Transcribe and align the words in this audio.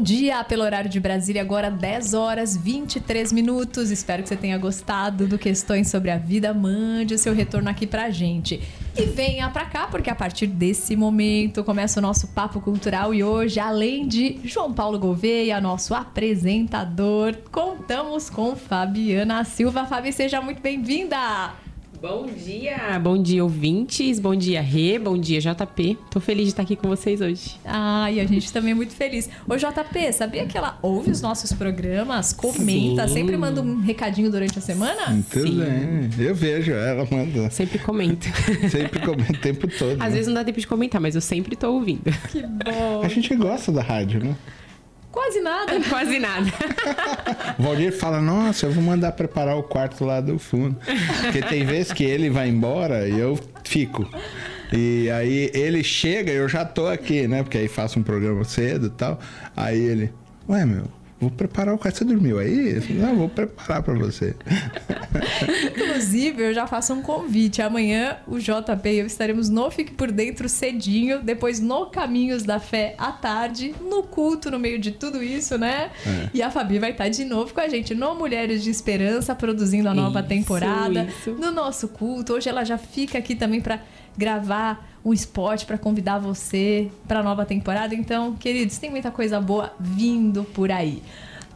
bom 0.00 0.04
dia 0.04 0.42
pelo 0.44 0.62
horário 0.62 0.88
de 0.88 0.98
Brasília, 0.98 1.42
agora 1.42 1.70
10 1.70 2.14
horas 2.14 2.56
23 2.56 3.34
minutos. 3.34 3.90
Espero 3.90 4.22
que 4.22 4.30
você 4.30 4.36
tenha 4.36 4.56
gostado 4.56 5.26
do 5.26 5.36
Questões 5.36 5.90
sobre 5.90 6.10
a 6.10 6.16
Vida. 6.16 6.54
Mande 6.54 7.12
o 7.12 7.18
seu 7.18 7.34
retorno 7.34 7.68
aqui 7.68 7.86
pra 7.86 8.08
gente. 8.08 8.62
E 8.96 9.02
venha 9.02 9.50
pra 9.50 9.66
cá, 9.66 9.88
porque 9.88 10.08
a 10.08 10.14
partir 10.14 10.46
desse 10.46 10.96
momento 10.96 11.62
começa 11.62 12.00
o 12.00 12.02
nosso 12.02 12.28
Papo 12.28 12.62
Cultural 12.62 13.12
e 13.12 13.22
hoje, 13.22 13.60
além 13.60 14.08
de 14.08 14.40
João 14.42 14.72
Paulo 14.72 14.98
Gouveia, 14.98 15.60
nosso 15.60 15.94
apresentador, 15.94 17.36
contamos 17.52 18.30
com 18.30 18.56
Fabiana 18.56 19.44
Silva. 19.44 19.84
Fabi, 19.84 20.14
seja 20.14 20.40
muito 20.40 20.62
bem-vinda! 20.62 21.59
Bom 22.00 22.24
dia, 22.24 22.98
bom 22.98 23.22
dia 23.22 23.44
ouvintes, 23.44 24.18
bom 24.18 24.34
dia 24.34 24.62
Rê, 24.62 24.98
bom 24.98 25.18
dia 25.18 25.38
JP. 25.38 25.98
Tô 26.10 26.18
feliz 26.18 26.44
de 26.44 26.52
estar 26.52 26.62
aqui 26.62 26.74
com 26.74 26.88
vocês 26.88 27.20
hoje. 27.20 27.60
Ah, 27.62 28.10
e 28.10 28.18
a 28.18 28.24
gente 28.24 28.50
também 28.50 28.70
é 28.70 28.74
muito 28.74 28.94
feliz. 28.94 29.28
Ô 29.46 29.54
JP, 29.54 30.10
sabia 30.14 30.46
que 30.46 30.56
ela 30.56 30.78
ouve 30.80 31.10
os 31.10 31.20
nossos 31.20 31.52
programas, 31.52 32.32
comenta, 32.32 33.06
Sim. 33.06 33.14
sempre 33.14 33.36
manda 33.36 33.60
um 33.60 33.80
recadinho 33.80 34.30
durante 34.30 34.58
a 34.58 34.62
semana? 34.62 35.10
Muito 35.10 35.42
Sim. 35.42 35.58
bem, 35.58 36.26
eu 36.26 36.34
vejo, 36.34 36.72
ela 36.72 37.06
manda. 37.10 37.50
Sempre 37.50 37.78
comenta. 37.78 38.28
sempre 38.70 39.00
comenta 39.00 39.34
o 39.34 39.36
tempo 39.36 39.68
todo. 39.68 40.00
Às 40.00 40.08
né? 40.08 40.08
vezes 40.08 40.26
não 40.26 40.34
dá 40.34 40.42
tempo 40.42 40.58
de 40.58 40.66
comentar, 40.66 41.02
mas 41.02 41.14
eu 41.14 41.20
sempre 41.20 41.54
tô 41.54 41.70
ouvindo. 41.70 42.04
Que 42.30 42.40
bom. 42.40 43.02
A 43.04 43.08
gente 43.08 43.36
gosta 43.36 43.70
da 43.70 43.82
rádio, 43.82 44.24
né? 44.24 44.34
Quase 45.10 45.40
nada. 45.40 45.80
Quase 45.88 46.18
nada. 46.18 46.46
o 47.58 47.62
Valdir 47.62 47.92
fala: 47.92 48.20
Nossa, 48.20 48.66
eu 48.66 48.72
vou 48.72 48.82
mandar 48.82 49.12
preparar 49.12 49.56
o 49.56 49.62
quarto 49.62 50.04
lá 50.04 50.20
do 50.20 50.38
fundo. 50.38 50.76
Porque 51.22 51.42
tem 51.42 51.64
vezes 51.64 51.92
que 51.92 52.04
ele 52.04 52.30
vai 52.30 52.48
embora 52.48 53.08
e 53.08 53.18
eu 53.18 53.38
fico. 53.64 54.08
E 54.72 55.10
aí 55.10 55.50
ele 55.52 55.82
chega, 55.82 56.30
eu 56.30 56.48
já 56.48 56.64
tô 56.64 56.86
aqui, 56.86 57.26
né? 57.26 57.42
Porque 57.42 57.58
aí 57.58 57.66
faço 57.68 57.98
um 57.98 58.02
programa 58.02 58.44
cedo 58.44 58.86
e 58.86 58.90
tal. 58.90 59.18
Aí 59.56 59.78
ele: 59.78 60.12
Ué, 60.48 60.64
meu, 60.64 60.84
Vou 61.20 61.30
preparar 61.30 61.74
o 61.74 61.78
quarto. 61.78 61.98
Você 61.98 62.04
dormiu 62.04 62.38
aí? 62.38 62.80
Não, 62.94 63.14
vou 63.14 63.28
preparar 63.28 63.82
para 63.82 63.92
você. 63.92 64.34
Inclusive, 65.76 66.44
eu 66.44 66.54
já 66.54 66.66
faço 66.66 66.94
um 66.94 67.02
convite. 67.02 67.60
Amanhã, 67.60 68.16
o 68.26 68.38
JP 68.38 68.88
e 68.88 68.98
eu 69.00 69.06
estaremos 69.06 69.50
no 69.50 69.70
Fique 69.70 69.92
Por 69.92 70.10
Dentro 70.10 70.48
cedinho, 70.48 71.22
depois 71.22 71.60
no 71.60 71.86
Caminhos 71.86 72.42
da 72.42 72.58
Fé 72.58 72.94
à 72.96 73.12
tarde, 73.12 73.74
no 73.82 74.02
culto, 74.02 74.50
no 74.50 74.58
meio 74.58 74.78
de 74.78 74.92
tudo 74.92 75.22
isso, 75.22 75.58
né? 75.58 75.90
É. 76.06 76.30
E 76.32 76.42
a 76.42 76.50
Fabi 76.50 76.78
vai 76.78 76.92
estar 76.92 77.10
de 77.10 77.26
novo 77.26 77.52
com 77.52 77.60
a 77.60 77.68
gente 77.68 77.94
no 77.94 78.14
Mulheres 78.14 78.62
de 78.64 78.70
Esperança, 78.70 79.34
produzindo 79.34 79.90
a 79.90 79.94
nova 79.94 80.20
isso, 80.20 80.28
temporada, 80.28 81.04
isso. 81.04 81.32
no 81.32 81.50
nosso 81.50 81.88
culto. 81.88 82.32
Hoje 82.32 82.48
ela 82.48 82.64
já 82.64 82.78
fica 82.78 83.18
aqui 83.18 83.34
também 83.34 83.60
para 83.60 83.82
gravar 84.20 84.86
um 85.02 85.14
spot 85.14 85.64
para 85.64 85.78
convidar 85.78 86.18
você 86.18 86.90
para 87.08 87.20
a 87.20 87.22
nova 87.22 87.46
temporada. 87.46 87.94
Então, 87.94 88.36
queridos, 88.36 88.76
tem 88.76 88.90
muita 88.90 89.10
coisa 89.10 89.40
boa 89.40 89.72
vindo 89.80 90.44
por 90.44 90.70
aí. 90.70 91.02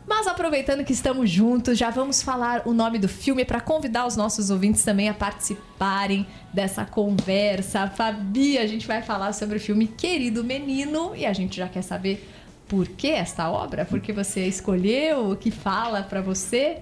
Mas 0.07 0.27
aproveitando 0.27 0.83
que 0.83 0.92
estamos 0.92 1.31
juntos, 1.31 1.79
já 1.79 1.91
vamos 1.91 2.23
falar 2.23 2.62
o 2.67 2.73
nome 2.73 2.98
do 2.98 3.09
filme 3.09 3.45
para 3.45 3.61
convidar 3.61 4.07
os 4.07 4.17
nossos 4.17 4.51
ouvintes 4.51 4.83
também 4.83 5.11
a 5.11 5.15
participarem 5.15 6.27
dessa 6.53 6.87
conversa. 6.87 7.87
Fabi, 7.89 8.57
a 8.57 8.67
gente 8.67 8.87
vai 8.87 9.03
falar 9.03 9.35
sobre 9.35 9.59
o 9.59 9.61
filme 9.61 9.87
Querido 9.87 10.42
Menino 10.42 11.15
e 11.15 11.27
a 11.27 11.33
gente 11.35 11.57
já 11.57 11.69
quer 11.69 11.83
saber 11.83 12.27
por 12.67 12.89
que 12.89 13.09
esta 13.09 13.51
obra, 13.51 13.85
por 13.85 14.01
que 14.01 14.12
você 14.12 14.47
escolheu, 14.47 15.31
o 15.31 15.37
que 15.37 15.51
fala 15.51 16.03
para 16.03 16.23
você. 16.23 16.79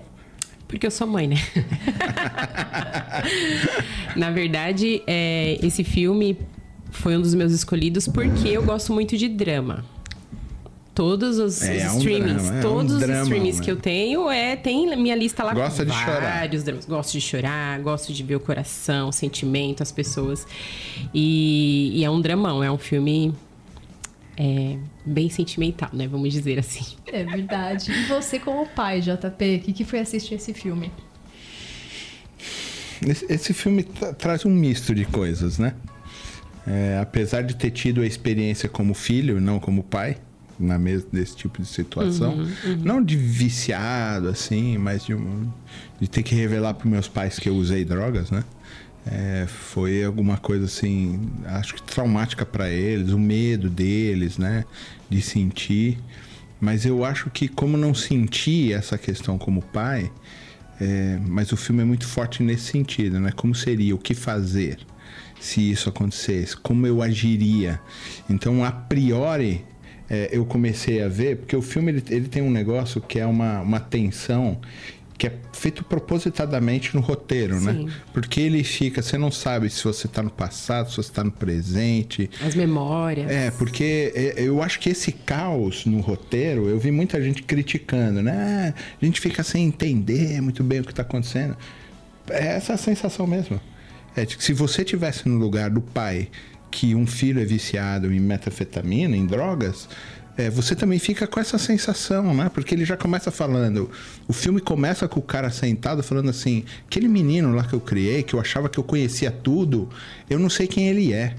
Porque 0.73 0.87
eu 0.87 0.91
sou 0.91 1.06
mãe, 1.06 1.28
né? 1.28 1.37
Na 4.17 4.31
verdade, 4.31 5.03
é, 5.06 5.59
esse 5.62 5.84
filme 5.84 6.39
foi 6.91 7.15
um 7.15 7.20
dos 7.20 7.34
meus 7.34 7.53
escolhidos 7.53 8.09
porque 8.09 8.48
eu 8.48 8.62
gosto 8.62 8.91
muito 8.91 9.15
de 9.19 9.28
drama. 9.28 9.84
Todos 10.95 11.38
os, 11.38 11.61
é, 11.61 11.87
streamings, 11.88 12.49
é 12.49 12.53
um 12.55 12.61
todos 12.62 12.94
um 12.94 12.99
drama, 13.00 13.21
os 13.21 13.27
streamings 13.28 13.59
né? 13.59 13.65
que 13.65 13.71
eu 13.71 13.77
tenho, 13.77 14.31
é, 14.31 14.56
tem 14.56 14.97
minha 14.97 15.15
lista 15.15 15.44
lá 15.44 15.53
Gosta 15.53 15.84
com 15.84 15.91
de 15.91 15.94
vários 15.94 16.15
chorar. 16.15 16.49
dramas. 16.49 16.87
Gosto 16.87 17.12
de 17.12 17.21
chorar, 17.21 17.81
gosto 17.81 18.12
de 18.15 18.22
ver 18.22 18.37
o 18.37 18.41
coração, 18.41 19.11
o 19.11 19.12
sentimento, 19.12 19.82
as 19.82 19.93
pessoas. 19.93 20.47
E, 21.12 21.93
e 21.94 22.03
é 22.03 22.09
um 22.09 22.19
dramão, 22.19 22.65
é 22.65 22.72
um 22.72 22.78
filme 22.78 23.34
é, 24.38 24.78
bem 25.04 25.28
sentimental, 25.28 25.90
né? 25.92 26.06
Vamos 26.06 26.32
dizer 26.32 26.58
assim. 26.58 26.96
É 27.06 27.24
verdade. 27.24 27.90
E 27.90 28.04
você, 28.06 28.38
como 28.38 28.66
pai, 28.66 29.00
JP, 29.00 29.56
o 29.56 29.60
que, 29.60 29.72
que 29.72 29.84
foi 29.84 30.00
assistir 30.00 30.34
esse 30.34 30.54
filme? 30.54 30.90
Esse, 33.06 33.26
esse 33.28 33.52
filme 33.52 33.84
traz 34.18 34.44
um 34.44 34.50
misto 34.50 34.94
de 34.94 35.04
coisas, 35.04 35.58
né? 35.58 35.74
É, 36.66 36.98
apesar 37.00 37.42
de 37.42 37.56
ter 37.56 37.70
tido 37.70 38.02
a 38.02 38.06
experiência 38.06 38.68
como 38.68 38.94
filho, 38.94 39.40
não 39.40 39.58
como 39.58 39.82
pai, 39.82 40.18
na 40.58 40.78
mesa 40.78 41.06
desse 41.12 41.34
tipo 41.34 41.60
de 41.60 41.66
situação, 41.66 42.34
uhum, 42.34 42.48
uhum. 42.64 42.76
não 42.84 43.02
de 43.02 43.16
viciado 43.16 44.28
assim, 44.28 44.78
mas 44.78 45.04
de, 45.04 45.14
um, 45.14 45.50
de 46.00 46.08
ter 46.08 46.22
que 46.22 46.34
revelar 46.34 46.74
para 46.74 46.88
meus 46.88 47.08
pais 47.08 47.38
que 47.38 47.48
eu 47.48 47.56
usei 47.56 47.84
drogas, 47.84 48.30
né? 48.30 48.44
É, 49.04 49.46
foi 49.48 50.04
alguma 50.04 50.36
coisa 50.36 50.66
assim, 50.66 51.28
acho 51.44 51.74
que 51.74 51.82
traumática 51.82 52.46
para 52.46 52.70
eles, 52.70 53.10
o 53.10 53.18
medo 53.18 53.68
deles, 53.68 54.38
né, 54.38 54.64
de 55.10 55.20
sentir. 55.20 55.98
Mas 56.60 56.86
eu 56.86 57.04
acho 57.04 57.28
que 57.28 57.48
como 57.48 57.76
não 57.76 57.92
senti 57.92 58.72
essa 58.72 58.96
questão 58.96 59.36
como 59.36 59.60
pai, 59.60 60.10
é, 60.80 61.18
mas 61.26 61.50
o 61.52 61.56
filme 61.56 61.82
é 61.82 61.84
muito 61.84 62.06
forte 62.06 62.42
nesse 62.42 62.70
sentido, 62.70 63.20
né? 63.20 63.32
Como 63.32 63.54
seria, 63.54 63.94
o 63.94 63.98
que 63.98 64.14
fazer 64.14 64.78
se 65.40 65.72
isso 65.72 65.88
acontecesse, 65.88 66.56
como 66.56 66.86
eu 66.86 67.02
agiria. 67.02 67.80
Então, 68.30 68.64
a 68.64 68.70
priori, 68.70 69.64
é, 70.08 70.28
eu 70.30 70.44
comecei 70.44 71.02
a 71.02 71.08
ver, 71.08 71.38
porque 71.38 71.56
o 71.56 71.62
filme 71.62 71.90
ele, 71.90 72.04
ele 72.10 72.28
tem 72.28 72.42
um 72.42 72.50
negócio 72.50 73.00
que 73.00 73.19
é 73.19 73.26
uma, 73.26 73.60
uma 73.60 73.80
tensão 73.80 74.60
que 75.17 75.27
é 75.27 75.33
feito 75.53 75.84
propositadamente 75.84 76.95
no 76.95 77.00
roteiro, 77.00 77.61
né? 77.61 77.73
Sim. 77.73 77.84
né? 77.84 77.93
Porque 78.12 78.41
ele 78.41 78.65
fica, 78.65 79.03
você 79.03 79.17
não 79.17 79.31
sabe 79.31 79.71
se 79.71 79.84
você 79.84 80.06
está 80.06 80.23
no 80.23 80.31
passado, 80.31 80.91
se 80.91 80.97
você 80.97 81.11
está 81.11 81.23
no 81.23 81.31
presente. 81.31 82.28
As 82.45 82.55
memórias. 82.55 83.31
É, 83.31 83.50
porque 83.50 84.12
é, 84.15 84.34
eu 84.37 84.62
acho 84.62 84.81
que 84.81 84.91
esse 84.91 85.12
caos 85.12 85.87
no 85.87 86.00
roteiro, 86.00 86.69
eu 86.69 86.78
vi 86.78 86.91
muita 86.91 87.23
gente 87.23 87.43
criticando, 87.43 88.23
né? 88.23 88.75
A 89.00 89.05
gente 89.05 89.21
fica 89.21 89.43
sem 89.43 89.67
entender 89.67 90.41
muito 90.41 90.65
bem 90.65 90.81
o 90.81 90.84
que 90.84 90.91
está 90.91 91.03
acontecendo. 91.03 91.56
É 92.29 92.47
essa 92.56 92.75
a 92.75 92.77
sensação 92.77 93.27
mesmo. 93.27 93.61
É 94.15 94.25
de 94.25 94.37
que 94.37 94.44
se 94.44 94.53
você 94.53 94.84
tivesse 94.84 95.29
no 95.29 95.39
lugar 95.39 95.71
do 95.71 95.81
pai 95.81 96.29
que 96.71 96.94
um 96.94 97.06
filho 97.06 97.41
é 97.41 97.44
viciado 97.44 98.12
em 98.12 98.19
metafetamina, 98.19 99.17
em 99.17 99.27
drogas, 99.27 99.89
é, 100.37 100.48
você 100.48 100.75
também 100.75 100.98
fica 100.98 101.26
com 101.26 101.38
essa 101.38 101.59
sensação, 101.59 102.34
né? 102.34 102.50
Porque 102.53 102.75
ele 102.75 102.84
já 102.84 102.97
começa 102.97 103.31
falando. 103.31 103.91
O 104.26 104.32
filme 104.32 104.60
começa 104.60 105.06
com 105.06 105.20
o 105.20 105.22
cara 105.22 105.50
sentado 105.50 106.03
falando 106.03 106.31
assim: 106.31 106.65
aquele 106.87 107.09
menino 107.09 107.54
lá 107.54 107.65
que 107.65 107.75
eu 107.75 107.81
criei, 107.81 108.22
que 108.22 108.34
eu 108.34 108.41
achava 108.41 108.69
que 108.69 108.78
eu 108.78 108.84
conhecia 108.84 109.31
tudo, 109.31 109.91
eu 110.31 110.38
não 110.38 110.48
sei 110.48 110.66
quem 110.66 110.88
ele 110.88 111.12
é. 111.12 111.34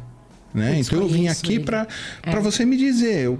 Né? 0.54 0.80
então 0.80 1.00
eu 1.00 1.08
vim 1.08 1.28
aqui 1.28 1.59
para 1.59 1.88
é. 2.22 2.40
você 2.40 2.64
me 2.64 2.78
dizer 2.78 3.28
o 3.28 3.40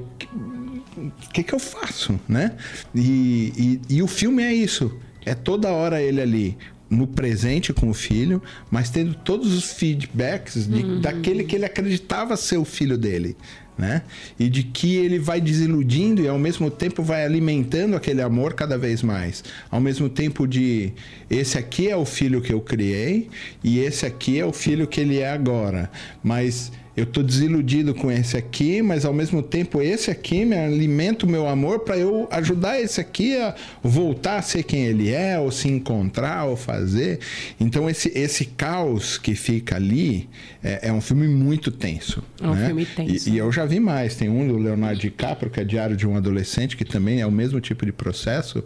que, 1.32 1.44
que 1.44 1.54
eu 1.54 1.60
faço, 1.60 2.20
né? 2.28 2.54
E, 2.96 3.80
e, 3.88 3.98
e 3.98 4.02
o 4.02 4.08
filme 4.08 4.42
é 4.42 4.52
isso. 4.52 4.92
É 5.26 5.36
toda 5.36 5.70
hora 5.70 6.02
ele 6.02 6.20
ali 6.20 6.58
no 6.94 7.08
presente 7.08 7.74
com 7.74 7.90
o 7.90 7.94
filho, 7.94 8.42
mas 8.72 8.90
tendo 8.90 9.14
todos 9.14 9.54
os 9.54 9.72
feedbacks 9.74 10.68
de, 10.68 10.84
uhum. 10.84 11.02
daquele 11.02 11.44
que 11.44 11.56
ele 11.56 11.66
acreditava 11.66 12.38
ser 12.38 12.58
o 12.58 12.66
filho 12.66 12.98
dele 12.98 13.36
né? 13.78 14.04
E 14.40 14.50
de 14.50 14.64
que 14.64 14.96
ele 14.96 15.20
vai 15.20 15.42
desiludindo 15.42 16.22
e 16.22 16.28
ao 16.28 16.38
mesmo 16.38 16.70
tempo 16.70 17.02
vai 17.02 17.26
alimentando 17.26 17.96
aquele 17.96 18.22
amor 18.22 18.54
cada 18.54 18.78
vez 18.78 19.02
mais. 19.02 19.44
Ao 19.70 19.80
mesmo 19.80 20.10
tempo 20.10 20.48
de 20.48 20.94
esse 21.30 21.58
aqui 21.58 21.90
é 21.90 21.96
o 21.96 22.06
filho 22.06 22.42
que 22.42 22.54
eu 22.54 22.62
criei 22.62 23.30
e 23.64 23.80
esse 23.80 24.06
aqui 24.06 24.40
é 24.40 24.46
o 24.46 24.54
filho 24.54 24.88
que 24.88 25.02
ele 25.02 25.20
é 25.20 25.32
agora. 25.32 25.90
Mas 26.24 26.72
eu 26.96 27.08
tô 27.08 27.24
desiludido 27.24 27.96
com 27.96 28.12
esse 28.12 28.38
aqui, 28.38 28.82
mas 28.82 29.04
ao 29.04 29.14
mesmo 29.14 29.42
tempo 29.42 29.82
esse 29.82 30.12
aqui 30.12 30.46
me 30.46 30.56
alimenta 30.56 31.26
o 31.26 31.30
meu 31.30 31.48
amor 31.48 31.80
para 31.80 31.98
eu 31.98 32.28
ajudar 32.30 32.80
esse 32.80 33.02
aqui 33.02 33.36
a 33.36 33.56
voltar 33.82 34.38
a 34.38 34.42
ser 34.44 34.64
quem 34.64 34.86
ele 34.86 35.12
é, 35.12 35.40
ou 35.40 35.52
se 35.52 35.68
encontrar, 35.68 36.46
ou 36.46 36.56
fazer. 36.56 37.20
Então 37.60 37.90
esse, 37.90 38.12
esse 38.16 38.46
caos 38.46 39.18
que 39.18 39.34
fica 39.34 39.76
ali 39.76 40.30
é, 40.64 40.90
é 40.90 40.94
um 40.94 41.02
filme 41.02 41.28
muito 41.28 41.72
tenso. 41.72 42.24
É 42.40 42.48
um 42.48 42.54
né? 42.54 42.68
filme 42.68 42.86
tenso. 42.86 43.28
E, 43.28 43.34
e, 43.34 43.38
eu 43.40 43.52
já 43.52 43.66
vi 43.66 43.80
mais. 43.80 44.16
Tem 44.16 44.30
um 44.30 44.48
do 44.48 44.58
Leonardo 44.58 45.00
DiCaprio, 45.00 45.50
que 45.50 45.60
é 45.60 45.64
Diário 45.64 45.98
de 45.98 46.08
um 46.08 46.16
Adolescente, 46.16 46.78
que 46.78 46.86
também 46.86 47.22
é 47.22 47.26
o 47.26 47.32
mesmo 47.32 47.60
tipo 47.60 47.86
de 47.86 47.92
processo. 47.92 48.64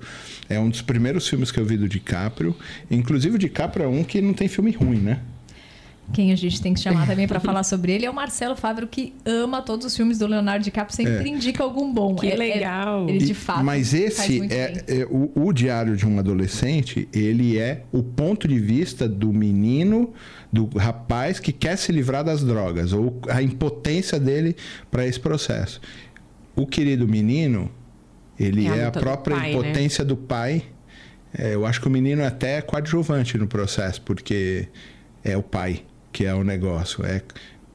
É 0.50 0.60
um 0.60 0.70
dos 0.70 0.82
primeiros 0.82 1.28
filmes 1.30 1.50
que 1.50 1.60
eu 1.60 1.66
vi 1.66 1.78
do 1.78 1.88
DiCaprio. 1.88 2.54
Inclusive 2.92 3.36
o 3.36 3.40
DiCaprio 3.40 3.86
é 3.86 3.88
um 3.88 4.04
que 4.04 4.22
não 4.22 4.34
tem 4.34 4.50
filme 4.50 4.72
ruim, 4.72 5.00
né? 5.00 5.22
Quem 6.14 6.32
a 6.32 6.36
gente 6.36 6.62
tem 6.62 6.74
que 6.74 6.80
chamar 6.80 7.06
também 7.06 7.28
para 7.28 7.40
falar 7.42 7.64
sobre 7.64 7.92
ele 7.92 8.06
é 8.06 8.10
o 8.10 8.14
Marcelo 8.14 8.56
Fávero, 8.56 8.88
que 8.88 9.14
ama 9.26 9.62
todos 9.62 9.86
os 9.86 9.96
filmes 9.96 10.18
do 10.18 10.26
Leonardo 10.26 10.64
DiCaprio, 10.64 10.96
sempre 10.96 11.30
é. 11.30 11.34
indica 11.34 11.64
algum 11.64 11.92
bom. 11.94 12.16
Que 12.16 12.28
é, 12.28 12.34
é 12.34 12.36
legal. 12.36 13.08
É, 13.08 13.12
ele 13.12 13.26
de 13.26 13.34
fato. 13.34 13.64
Mas 13.64 13.94
esse 13.94 14.42
é, 14.52 14.84
é, 14.88 15.06
o, 15.10 15.32
o 15.36 15.54
Diário 15.54 15.98
de 15.98 16.08
um 16.08 16.18
Adolescente, 16.18 17.08
ele 17.14 17.58
é 17.58 17.84
o 17.92 18.02
ponto 18.02 18.48
de 18.48 18.58
vista 18.58 19.08
do 19.08 19.34
menino, 19.34 20.14
do 20.52 20.68
rapaz 20.78 21.40
que 21.40 21.52
quer 21.52 21.78
se 21.78 21.92
livrar 21.92 22.24
das 22.24 22.44
drogas, 22.44 22.94
ou 22.94 23.20
a 23.30 23.42
impotência 23.42 24.20
dele 24.20 24.56
para 24.90 25.06
esse 25.06 25.20
processo. 25.20 25.82
O 26.56 26.66
querido 26.66 27.08
menino 27.08 27.70
Ele 28.40 28.66
é, 28.66 28.72
a, 28.72 28.76
é 28.78 28.86
a 28.86 28.92
própria 28.92 29.36
do 29.36 29.42
pai, 29.42 29.52
né? 29.52 29.60
impotência 29.60 30.04
né? 30.04 30.08
do 30.08 30.18
pai. 30.18 30.64
É, 31.38 31.54
eu 31.54 31.66
acho 31.66 31.82
que 31.82 31.88
o 31.88 31.92
menino 31.92 32.22
é 32.22 32.28
até 32.28 32.62
coadjuvante 32.62 33.38
no 33.38 33.48
processo, 33.48 34.02
porque 34.02 34.68
é 35.24 35.36
o 35.36 35.44
pai 35.44 35.84
que 36.18 36.26
é 36.26 36.34
o 36.34 36.44
negócio. 36.44 37.06
É, 37.06 37.22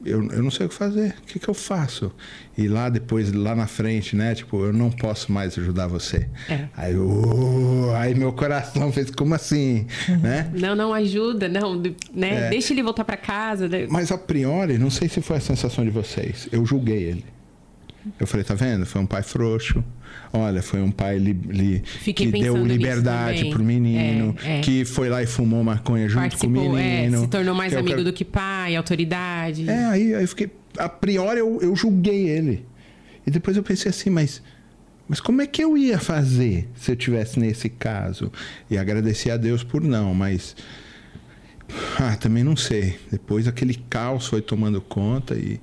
eu, 0.03 0.21
eu 0.29 0.43
não 0.43 0.51
sei 0.51 0.65
o 0.65 0.69
que 0.69 0.75
fazer, 0.75 1.15
o 1.23 1.25
que, 1.27 1.39
que 1.39 1.47
eu 1.47 1.53
faço? 1.53 2.11
E 2.57 2.67
lá 2.67 2.89
depois, 2.89 3.31
lá 3.31 3.55
na 3.55 3.67
frente, 3.67 4.17
né? 4.17 4.35
Tipo, 4.35 4.65
eu 4.65 4.73
não 4.73 4.91
posso 4.91 5.31
mais 5.31 5.57
ajudar 5.57 5.87
você. 5.87 6.27
É. 6.49 6.67
Aí, 6.75 6.93
uh, 6.93 7.93
aí 7.95 8.13
meu 8.13 8.33
coração 8.33 8.91
fez, 8.91 9.09
como 9.11 9.33
assim? 9.33 9.87
né? 10.21 10.51
Não, 10.53 10.75
não 10.75 10.93
ajuda, 10.93 11.47
não, 11.47 11.81
né? 12.13 12.47
É. 12.47 12.49
Deixa 12.49 12.73
ele 12.73 12.83
voltar 12.83 13.05
para 13.05 13.15
casa. 13.15 13.69
Né? 13.69 13.87
Mas 13.89 14.11
a 14.11 14.17
priori, 14.17 14.77
não 14.77 14.89
sei 14.89 15.07
se 15.07 15.21
foi 15.21 15.37
a 15.37 15.39
sensação 15.39 15.85
de 15.85 15.89
vocês, 15.89 16.49
eu 16.51 16.65
julguei 16.65 17.01
ele. 17.01 17.25
Eu 18.19 18.27
falei, 18.27 18.43
tá 18.43 18.55
vendo? 18.55 18.85
Foi 18.85 18.99
um 18.99 19.05
pai 19.05 19.23
frouxo. 19.23 19.81
Olha, 20.35 20.63
foi 20.63 20.81
um 20.81 20.89
pai 20.89 21.19
li, 21.19 21.31
li, 21.31 21.83
que 22.11 22.25
deu 22.25 22.65
liberdade 22.65 23.51
pro 23.51 23.63
menino, 23.63 24.35
é, 24.43 24.57
é. 24.57 24.61
que 24.61 24.83
foi 24.83 25.07
lá 25.07 25.21
e 25.21 25.27
fumou 25.27 25.63
maconha 25.63 26.09
junto 26.09 26.21
Participou, 26.21 26.63
com 26.63 26.69
o 26.69 26.73
menino. 26.73 27.17
É, 27.17 27.19
se 27.19 27.27
tornou 27.27 27.53
mais 27.53 27.71
amigo 27.75 27.89
quero... 27.89 28.03
do 28.03 28.11
que 28.11 28.25
pai, 28.25 28.75
autoridade. 28.75 29.69
É, 29.69 29.85
aí, 29.85 30.15
aí 30.15 30.23
eu 30.23 30.27
fiquei. 30.27 30.49
A 30.75 30.89
priori 30.89 31.39
eu, 31.39 31.59
eu 31.61 31.75
julguei 31.75 32.27
ele. 32.27 32.65
E 33.27 33.29
depois 33.29 33.55
eu 33.55 33.61
pensei 33.61 33.91
assim, 33.91 34.09
mas. 34.09 34.41
Mas 35.07 35.19
como 35.19 35.41
é 35.41 35.45
que 35.45 35.63
eu 35.63 35.77
ia 35.77 35.99
fazer 35.99 36.67
se 36.75 36.91
eu 36.91 36.95
tivesse 36.95 37.39
nesse 37.39 37.69
caso? 37.69 38.31
E 38.71 38.77
agradeci 38.77 39.29
a 39.29 39.37
Deus 39.37 39.63
por 39.63 39.83
não, 39.83 40.15
mas. 40.15 40.55
Ah, 41.99 42.15
também 42.15 42.43
não 42.43 42.55
sei. 42.55 42.97
Depois 43.11 43.47
aquele 43.47 43.75
caos 43.75 44.25
foi 44.25 44.41
tomando 44.41 44.81
conta 44.81 45.35
e 45.35 45.61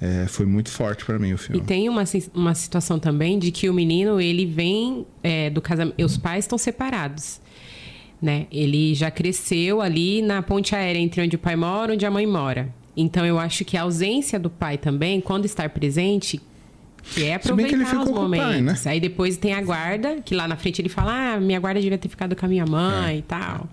é, 0.00 0.26
foi 0.26 0.46
muito 0.46 0.70
forte 0.70 1.04
para 1.04 1.18
mim 1.18 1.32
o 1.32 1.38
filme. 1.38 1.60
E 1.60 1.64
tem 1.64 1.88
uma, 1.88 2.04
uma 2.34 2.54
situação 2.54 2.98
também 2.98 3.38
de 3.38 3.50
que 3.50 3.68
o 3.68 3.74
menino, 3.74 4.20
ele 4.20 4.44
vem 4.44 5.06
é, 5.22 5.50
do 5.50 5.60
casamento... 5.60 6.04
Os 6.04 6.16
pais 6.16 6.44
estão 6.44 6.58
separados. 6.58 7.40
Né? 8.20 8.46
Ele 8.50 8.94
já 8.94 9.10
cresceu 9.10 9.80
ali 9.80 10.22
na 10.22 10.42
ponte 10.42 10.74
aérea 10.74 10.98
entre 10.98 11.22
onde 11.22 11.36
o 11.36 11.38
pai 11.38 11.56
mora 11.56 11.92
e 11.92 11.94
onde 11.94 12.06
a 12.06 12.10
mãe 12.10 12.26
mora. 12.26 12.68
Então, 12.96 13.26
eu 13.26 13.38
acho 13.38 13.64
que 13.64 13.76
a 13.76 13.82
ausência 13.82 14.38
do 14.38 14.48
pai 14.48 14.78
também, 14.78 15.20
quando 15.20 15.44
estar 15.44 15.68
presente, 15.68 16.40
que 17.14 17.24
é 17.24 17.34
aproveitar 17.34 18.02
os 18.02 18.10
momentos. 18.10 18.46
Pai, 18.46 18.60
né? 18.62 18.74
Aí 18.86 19.00
depois 19.00 19.36
tem 19.36 19.52
a 19.52 19.60
guarda, 19.60 20.20
que 20.24 20.34
lá 20.34 20.48
na 20.48 20.56
frente 20.56 20.80
ele 20.80 20.88
fala: 20.88 21.34
Ah, 21.34 21.40
minha 21.40 21.60
guarda 21.60 21.80
devia 21.80 21.98
ter 21.98 22.08
ficado 22.08 22.34
com 22.34 22.46
a 22.46 22.48
minha 22.48 22.64
mãe 22.64 23.16
é. 23.16 23.18
e 23.18 23.22
tal. 23.22 23.68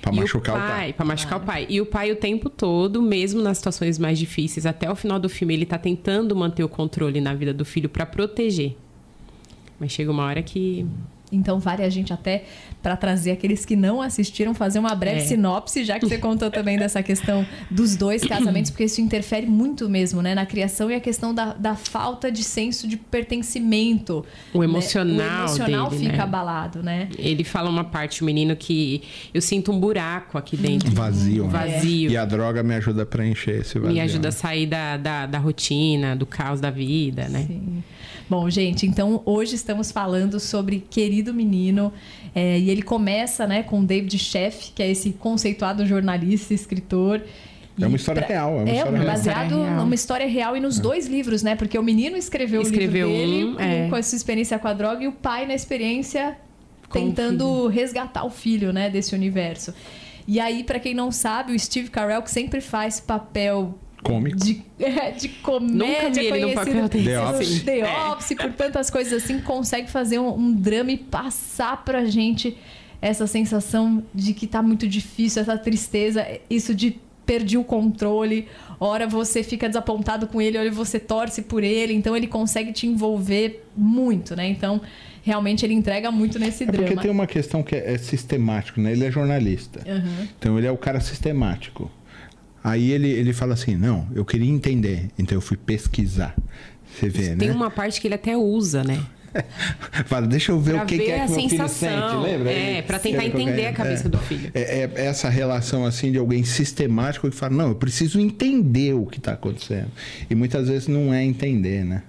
Pra 0.00 0.12
machucar 0.12 0.54
o 0.54 0.58
pai. 0.58 0.66
O 0.66 0.70
pai. 0.70 0.92
Pra 0.92 1.04
machucar 1.04 1.38
o 1.38 1.44
pai. 1.44 1.66
E 1.68 1.80
o 1.80 1.86
pai 1.86 2.10
o 2.10 2.16
tempo 2.16 2.48
todo, 2.48 3.02
mesmo 3.02 3.42
nas 3.42 3.58
situações 3.58 3.98
mais 3.98 4.18
difíceis, 4.18 4.66
até 4.66 4.90
o 4.90 4.96
final 4.96 5.18
do 5.18 5.28
filme, 5.28 5.54
ele 5.54 5.66
tá 5.66 5.78
tentando 5.78 6.34
manter 6.34 6.64
o 6.64 6.68
controle 6.68 7.20
na 7.20 7.34
vida 7.34 7.52
do 7.52 7.64
filho 7.64 7.88
para 7.88 8.06
proteger. 8.06 8.76
Mas 9.78 9.92
chega 9.92 10.10
uma 10.10 10.24
hora 10.24 10.42
que 10.42 10.86
então, 11.32 11.58
vale 11.58 11.82
a 11.82 11.88
gente 11.88 12.12
até, 12.12 12.44
para 12.82 12.96
trazer 12.96 13.30
aqueles 13.30 13.64
que 13.64 13.76
não 13.76 14.02
assistiram, 14.02 14.54
fazer 14.54 14.78
uma 14.78 14.94
breve 14.94 15.20
é. 15.20 15.24
sinopse, 15.24 15.84
já 15.84 15.98
que 15.98 16.06
você 16.06 16.18
contou 16.18 16.50
também 16.50 16.78
dessa 16.78 17.02
questão 17.02 17.46
dos 17.70 17.96
dois 17.96 18.24
casamentos, 18.24 18.70
porque 18.70 18.84
isso 18.84 19.00
interfere 19.00 19.46
muito 19.46 19.88
mesmo 19.88 20.20
né, 20.22 20.34
na 20.34 20.44
criação 20.44 20.90
e 20.90 20.94
a 20.94 21.00
questão 21.00 21.34
da, 21.34 21.52
da 21.52 21.74
falta 21.76 22.30
de 22.32 22.42
senso 22.42 22.88
de 22.88 22.96
pertencimento. 22.96 24.24
O 24.52 24.64
emocional. 24.64 25.16
Né? 25.16 25.24
O 25.24 25.44
emocional 25.44 25.90
dele, 25.90 26.04
fica 26.04 26.16
né? 26.16 26.22
abalado, 26.22 26.82
né? 26.82 27.08
Ele 27.18 27.44
fala 27.44 27.70
uma 27.70 27.84
parte, 27.84 28.22
o 28.22 28.24
menino, 28.24 28.56
que 28.56 29.02
eu 29.32 29.40
sinto 29.40 29.70
um 29.70 29.78
buraco 29.78 30.36
aqui 30.36 30.56
dentro. 30.56 30.90
Vazio. 30.90 31.44
Um 31.44 31.48
vazio. 31.48 32.10
É. 32.10 32.12
E 32.12 32.16
a 32.16 32.24
droga 32.24 32.62
me 32.62 32.74
ajuda 32.74 33.02
a 33.02 33.06
preencher 33.06 33.60
esse 33.60 33.78
vazio. 33.78 33.94
Me 33.94 34.00
ajuda 34.00 34.28
a 34.28 34.32
sair 34.32 34.66
da, 34.66 34.96
da, 34.96 35.26
da 35.26 35.38
rotina, 35.38 36.16
do 36.16 36.26
caos 36.26 36.60
da 36.60 36.70
vida, 36.70 37.28
né? 37.28 37.44
Sim. 37.46 37.82
Bom, 38.30 38.48
gente, 38.48 38.86
então 38.86 39.22
hoje 39.26 39.56
estamos 39.56 39.90
falando 39.90 40.38
sobre 40.38 40.84
Querido 40.88 41.19
Menino. 41.34 41.92
É, 42.34 42.58
e 42.58 42.70
ele 42.70 42.82
começa 42.82 43.46
né, 43.46 43.62
com 43.62 43.84
David 43.84 44.18
Sheff, 44.18 44.72
que 44.74 44.82
é 44.82 44.90
esse 44.90 45.12
conceituado 45.12 45.86
jornalista, 45.86 46.54
escritor. 46.54 47.22
É 47.80 47.86
uma 47.86 47.96
história 47.96 48.22
pra... 48.22 48.34
real. 48.34 48.50
É, 48.50 48.62
uma 48.62 48.68
é 48.70 48.74
história 48.74 49.04
baseado 49.04 49.56
numa 49.56 49.94
história 49.94 50.26
real 50.26 50.56
e 50.56 50.60
nos 50.60 50.78
é. 50.78 50.82
dois 50.82 51.06
livros, 51.06 51.42
né? 51.42 51.56
Porque 51.56 51.78
o 51.78 51.82
menino 51.82 52.16
escreveu, 52.16 52.62
escreveu 52.62 53.08
o 53.08 53.10
livro 53.10 53.26
dele 53.26 53.44
um, 53.44 53.60
é. 53.60 53.88
com, 53.88 53.96
essa 53.96 54.14
experiência 54.14 54.58
com 54.58 54.68
a 54.68 54.72
droga 54.72 55.04
e 55.04 55.08
o 55.08 55.12
pai 55.12 55.46
na 55.46 55.54
experiência 55.54 56.36
com 56.88 56.98
tentando 56.98 57.68
resgatar 57.68 58.24
o 58.24 58.30
filho, 58.30 58.72
né? 58.72 58.90
Desse 58.90 59.14
universo. 59.14 59.72
E 60.26 60.38
aí, 60.38 60.62
para 60.62 60.78
quem 60.78 60.94
não 60.94 61.10
sabe, 61.10 61.52
o 61.52 61.58
Steve 61.58 61.90
Carell, 61.90 62.22
que 62.22 62.30
sempre 62.30 62.60
faz 62.60 63.00
papel 63.00 63.78
cômico. 64.02 64.36
De, 64.36 64.62
é, 64.78 65.10
de 65.10 65.28
comédia 65.28 65.86
Nunca 65.86 66.10
vi 66.10 66.26
ele 66.26 66.46
no 66.46 66.54
papel 66.54 66.88
desse. 66.88 67.04
The 67.04 67.20
Office. 67.20 67.62
The 67.62 67.78
é. 67.80 68.08
Office, 68.08 68.36
por 68.36 68.52
tantas 68.52 68.90
coisas 68.90 69.22
assim, 69.22 69.40
consegue 69.40 69.90
fazer 69.90 70.18
um, 70.18 70.34
um, 70.34 70.52
drama 70.52 70.92
e 70.92 70.96
passar 70.96 71.84
pra 71.84 72.04
gente 72.04 72.56
essa 73.00 73.26
sensação 73.26 74.02
de 74.14 74.34
que 74.34 74.46
tá 74.46 74.62
muito 74.62 74.86
difícil, 74.86 75.42
essa 75.42 75.56
tristeza, 75.56 76.26
isso 76.48 76.74
de 76.74 76.98
perdi 77.24 77.56
o 77.56 77.62
controle, 77.62 78.48
ora 78.80 79.06
você 79.06 79.42
fica 79.44 79.68
desapontado 79.68 80.26
com 80.26 80.42
ele, 80.42 80.58
ora 80.58 80.70
você 80.70 80.98
torce 80.98 81.42
por 81.42 81.62
ele, 81.62 81.92
então 81.92 82.16
ele 82.16 82.26
consegue 82.26 82.72
te 82.72 82.88
envolver 82.88 83.64
muito, 83.76 84.34
né? 84.34 84.48
Então, 84.48 84.80
realmente 85.22 85.64
ele 85.64 85.74
entrega 85.74 86.10
muito 86.10 86.38
nesse 86.38 86.64
é 86.64 86.66
drama. 86.66 86.88
Porque 86.88 87.00
tem 87.00 87.10
uma 87.10 87.26
questão 87.26 87.62
que 87.62 87.76
é, 87.76 87.94
é 87.94 87.98
sistemático, 87.98 88.80
né? 88.80 88.92
Ele 88.92 89.04
é 89.04 89.10
jornalista. 89.10 89.80
Uhum. 89.86 90.26
Então 90.38 90.58
ele 90.58 90.66
é 90.66 90.72
o 90.72 90.76
cara 90.76 91.00
sistemático. 91.00 91.90
Aí 92.62 92.90
ele, 92.90 93.08
ele 93.08 93.32
fala 93.32 93.54
assim: 93.54 93.76
não, 93.76 94.08
eu 94.14 94.24
queria 94.24 94.50
entender, 94.50 95.10
então 95.18 95.36
eu 95.36 95.40
fui 95.40 95.56
pesquisar. 95.56 96.34
Você 96.92 97.08
vê, 97.08 97.22
Tem 97.22 97.30
né? 97.30 97.36
Tem 97.36 97.50
uma 97.50 97.70
parte 97.70 98.00
que 98.00 98.06
ele 98.06 98.14
até 98.14 98.36
usa, 98.36 98.82
né? 98.84 99.00
Fala, 100.06 100.26
deixa 100.26 100.52
eu 100.52 100.60
ver 100.60 100.74
pra 100.74 100.82
o 100.82 100.86
que, 100.86 100.98
que 100.98 101.10
é 101.10 101.24
que 101.24 101.32
meu 101.32 101.48
filho 101.48 101.68
sente, 101.68 102.16
lembra? 102.22 102.50
É, 102.50 102.82
para 102.82 102.98
tentar 102.98 103.24
entender 103.24 103.66
a 103.66 103.72
cabeça 103.72 104.08
é, 104.08 104.10
do 104.10 104.18
filho. 104.18 104.50
É, 104.52 104.90
é, 104.94 105.06
essa 105.06 105.28
relação 105.28 105.86
assim 105.86 106.10
de 106.10 106.18
alguém 106.18 106.42
sistemático 106.42 107.30
que 107.30 107.36
fala, 107.36 107.54
não, 107.54 107.68
eu 107.68 107.74
preciso 107.74 108.20
entender 108.20 108.94
o 108.94 109.06
que 109.06 109.18
está 109.18 109.32
acontecendo. 109.32 109.88
E 110.28 110.34
muitas 110.34 110.68
vezes 110.68 110.88
não 110.88 111.14
é 111.14 111.22
entender, 111.24 111.84
né? 111.84 112.02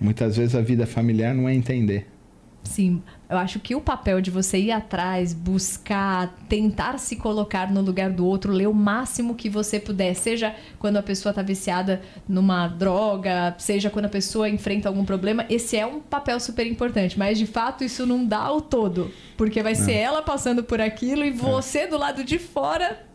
Muitas 0.00 0.36
vezes 0.36 0.54
a 0.54 0.60
vida 0.60 0.86
familiar 0.86 1.34
não 1.34 1.48
é 1.48 1.54
entender. 1.54 2.06
Sim, 2.62 3.02
eu 3.30 3.38
acho 3.38 3.58
que 3.60 3.74
o 3.74 3.80
papel 3.80 4.20
de 4.20 4.30
você 4.30 4.58
ir 4.58 4.72
atrás, 4.72 5.32
buscar, 5.32 6.34
tentar 6.48 6.98
se 6.98 7.16
colocar 7.16 7.70
no 7.70 7.80
lugar 7.80 8.10
do 8.10 8.26
outro, 8.26 8.52
ler 8.52 8.68
o 8.68 8.74
máximo 8.74 9.34
que 9.34 9.48
você 9.48 9.80
puder, 9.80 10.14
seja 10.14 10.54
quando 10.78 10.98
a 10.98 11.02
pessoa 11.02 11.30
está 11.30 11.40
viciada 11.40 12.02
numa 12.28 12.68
droga, 12.68 13.54
seja 13.58 13.88
quando 13.88 14.04
a 14.04 14.10
pessoa 14.10 14.48
enfrenta 14.48 14.88
algum 14.88 15.04
problema, 15.04 15.46
esse 15.48 15.76
é 15.76 15.86
um 15.86 16.00
papel 16.00 16.38
super 16.38 16.66
importante. 16.66 17.18
Mas 17.18 17.38
de 17.38 17.46
fato 17.46 17.84
isso 17.84 18.04
não 18.04 18.24
dá 18.24 18.52
o 18.52 18.60
todo, 18.60 19.10
porque 19.36 19.62
vai 19.62 19.74
ser 19.74 19.94
ela 19.94 20.22
passando 20.22 20.62
por 20.62 20.80
aquilo 20.80 21.24
e 21.24 21.30
você 21.30 21.86
do 21.86 21.96
lado 21.96 22.22
de 22.22 22.38
fora 22.38 23.06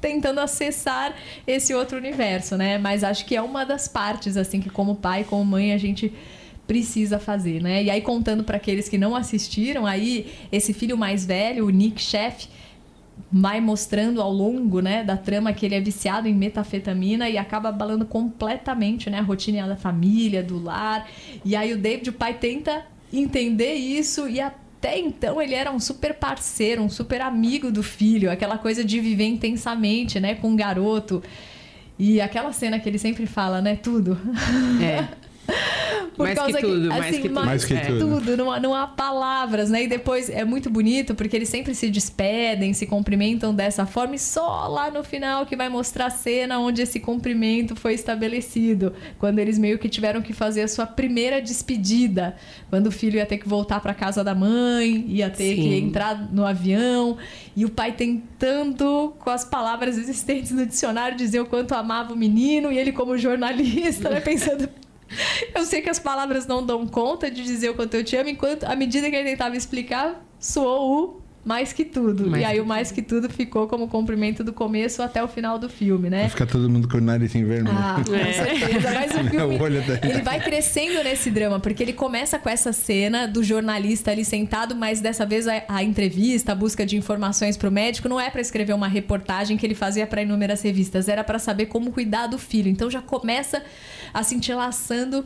tentando 0.00 0.40
acessar 0.40 1.14
esse 1.46 1.72
outro 1.72 1.96
universo, 1.96 2.56
né? 2.56 2.76
Mas 2.76 3.04
acho 3.04 3.24
que 3.24 3.36
é 3.36 3.42
uma 3.42 3.64
das 3.64 3.86
partes 3.86 4.36
assim 4.36 4.60
que 4.60 4.68
como 4.68 4.96
pai, 4.96 5.24
como 5.24 5.44
mãe 5.44 5.72
a 5.72 5.78
gente 5.78 6.12
precisa 6.66 7.18
fazer, 7.18 7.60
né? 7.62 7.82
E 7.82 7.90
aí 7.90 8.00
contando 8.00 8.44
para 8.44 8.56
aqueles 8.56 8.88
que 8.88 8.96
não 8.96 9.14
assistiram, 9.14 9.86
aí 9.86 10.32
esse 10.50 10.72
filho 10.72 10.96
mais 10.96 11.24
velho, 11.24 11.66
o 11.66 11.70
Nick 11.70 12.00
Chef, 12.00 12.48
vai 13.30 13.60
mostrando 13.60 14.20
ao 14.20 14.32
longo, 14.32 14.80
né, 14.80 15.02
da 15.02 15.16
trama 15.16 15.52
que 15.52 15.64
ele 15.64 15.74
é 15.74 15.80
viciado 15.80 16.28
em 16.28 16.34
metafetamina 16.34 17.28
e 17.28 17.38
acaba 17.38 17.70
abalando 17.70 18.04
completamente, 18.04 19.08
né, 19.08 19.18
a 19.18 19.22
rotina 19.22 19.66
da 19.66 19.76
família, 19.76 20.42
do 20.42 20.62
lar. 20.62 21.08
E 21.44 21.56
aí 21.56 21.72
o 21.72 21.78
David, 21.78 22.10
o 22.10 22.12
pai, 22.12 22.34
tenta 22.34 22.84
entender 23.12 23.74
isso 23.74 24.28
e 24.28 24.40
até 24.40 24.98
então 24.98 25.40
ele 25.40 25.54
era 25.54 25.70
um 25.70 25.80
super 25.80 26.14
parceiro, 26.14 26.82
um 26.82 26.90
super 26.90 27.20
amigo 27.20 27.70
do 27.70 27.82
filho, 27.82 28.30
aquela 28.30 28.58
coisa 28.58 28.84
de 28.84 29.00
viver 29.00 29.26
intensamente, 29.26 30.20
né, 30.20 30.34
com 30.34 30.52
o 30.52 30.56
garoto. 30.56 31.22
E 31.98 32.20
aquela 32.20 32.52
cena 32.52 32.78
que 32.78 32.88
ele 32.88 32.98
sempre 32.98 33.26
fala, 33.26 33.60
né, 33.60 33.76
tudo. 33.76 34.18
É. 34.82 35.08
Por 36.16 36.24
mais 36.24 36.38
causa 36.38 36.58
que 36.58 36.66
tudo, 36.66 36.88
que, 36.88 36.92
assim, 36.92 37.00
mais 37.00 37.16
que 37.16 37.28
tudo. 37.28 37.44
Mais 37.44 37.64
que 37.64 37.74
tudo. 37.74 38.20
tudo. 38.20 38.36
Não, 38.36 38.52
há, 38.52 38.60
não 38.60 38.74
há 38.74 38.86
palavras, 38.86 39.70
né? 39.70 39.84
E 39.84 39.88
depois 39.88 40.28
é 40.28 40.44
muito 40.44 40.68
bonito 40.68 41.14
porque 41.14 41.34
eles 41.34 41.48
sempre 41.48 41.74
se 41.74 41.88
despedem, 41.88 42.72
se 42.74 42.86
cumprimentam 42.86 43.54
dessa 43.54 43.86
forma 43.86 44.14
e 44.14 44.18
só 44.18 44.66
lá 44.68 44.90
no 44.90 45.02
final 45.02 45.46
que 45.46 45.56
vai 45.56 45.68
mostrar 45.68 46.06
a 46.06 46.10
cena 46.10 46.58
onde 46.58 46.82
esse 46.82 47.00
cumprimento 47.00 47.74
foi 47.74 47.94
estabelecido. 47.94 48.92
Quando 49.18 49.38
eles 49.38 49.58
meio 49.58 49.78
que 49.78 49.88
tiveram 49.88 50.20
que 50.20 50.32
fazer 50.32 50.62
a 50.62 50.68
sua 50.68 50.86
primeira 50.86 51.40
despedida. 51.40 52.36
Quando 52.68 52.88
o 52.88 52.92
filho 52.92 53.16
ia 53.16 53.26
ter 53.26 53.38
que 53.38 53.48
voltar 53.48 53.80
para 53.80 53.94
casa 53.94 54.22
da 54.22 54.34
mãe, 54.34 55.04
ia 55.08 55.30
ter 55.30 55.54
Sim. 55.56 55.62
que 55.62 55.74
entrar 55.76 56.32
no 56.32 56.44
avião. 56.44 57.16
E 57.56 57.64
o 57.64 57.70
pai 57.70 57.92
tentando, 57.92 59.14
com 59.18 59.30
as 59.30 59.44
palavras 59.44 59.96
existentes 59.96 60.52
no 60.52 60.66
dicionário, 60.66 61.16
dizer 61.16 61.40
o 61.40 61.46
quanto 61.46 61.74
amava 61.74 62.12
o 62.12 62.16
menino. 62.16 62.70
E 62.70 62.78
ele, 62.78 62.92
como 62.92 63.16
jornalista, 63.16 64.10
né, 64.10 64.20
pensando 64.22 64.68
Eu 65.54 65.64
sei 65.64 65.82
que 65.82 65.90
as 65.90 65.98
palavras 65.98 66.46
não 66.46 66.64
dão 66.64 66.86
conta 66.86 67.30
de 67.30 67.42
dizer 67.42 67.70
o 67.70 67.74
quanto 67.74 67.94
eu 67.94 68.04
te 68.04 68.16
amo, 68.16 68.28
enquanto, 68.28 68.64
à 68.64 68.74
medida 68.74 69.08
que 69.10 69.16
ele 69.16 69.30
tentava 69.30 69.56
explicar, 69.56 70.24
soou 70.38 71.18
o 71.18 71.22
mais 71.44 71.72
que 71.72 71.84
tudo. 71.84 72.30
Mais 72.30 72.42
e 72.42 72.46
aí 72.46 72.60
o 72.60 72.66
mais 72.66 72.92
que 72.92 73.02
tudo 73.02 73.28
ficou 73.28 73.66
como 73.66 73.88
cumprimento 73.88 74.44
do 74.44 74.52
começo 74.52 75.02
até 75.02 75.22
o 75.22 75.26
final 75.26 75.58
do 75.58 75.68
filme, 75.68 76.08
né? 76.08 76.20
Vai 76.20 76.28
ficar 76.30 76.46
todo 76.46 76.70
mundo 76.70 76.88
com 76.88 76.98
o 76.98 77.00
nariz 77.00 77.34
em 77.34 77.44
vermelho. 77.44 77.76
Ah, 77.76 78.00
com 78.06 78.14
é. 78.14 78.32
certeza. 78.32 78.90
Mas 78.92 79.10
o 79.10 79.24
filme, 79.28 80.08
ele 80.08 80.22
vai 80.22 80.40
crescendo 80.40 81.02
nesse 81.02 81.30
drama, 81.30 81.58
porque 81.58 81.82
ele 81.82 81.92
começa 81.92 82.38
com 82.38 82.48
essa 82.48 82.72
cena 82.72 83.26
do 83.26 83.42
jornalista 83.42 84.12
ali 84.12 84.24
sentado, 84.24 84.76
mas 84.76 85.00
dessa 85.00 85.26
vez 85.26 85.48
a, 85.48 85.62
a 85.68 85.82
entrevista, 85.82 86.52
a 86.52 86.54
busca 86.54 86.86
de 86.86 86.96
informações 86.96 87.56
para 87.56 87.68
o 87.68 87.72
médico 87.72 88.08
não 88.08 88.20
é 88.20 88.30
para 88.30 88.40
escrever 88.40 88.72
uma 88.72 88.88
reportagem 88.88 89.56
que 89.56 89.66
ele 89.66 89.74
fazia 89.74 90.06
para 90.06 90.22
inúmeras 90.22 90.62
revistas, 90.62 91.08
era 91.08 91.24
para 91.24 91.40
saber 91.40 91.66
como 91.66 91.90
cuidar 91.90 92.28
do 92.28 92.38
filho. 92.38 92.68
Então 92.68 92.88
já 92.88 93.02
começa 93.02 93.62
a 94.12 94.22
se 94.22 94.34
entrelaçando 94.34 95.24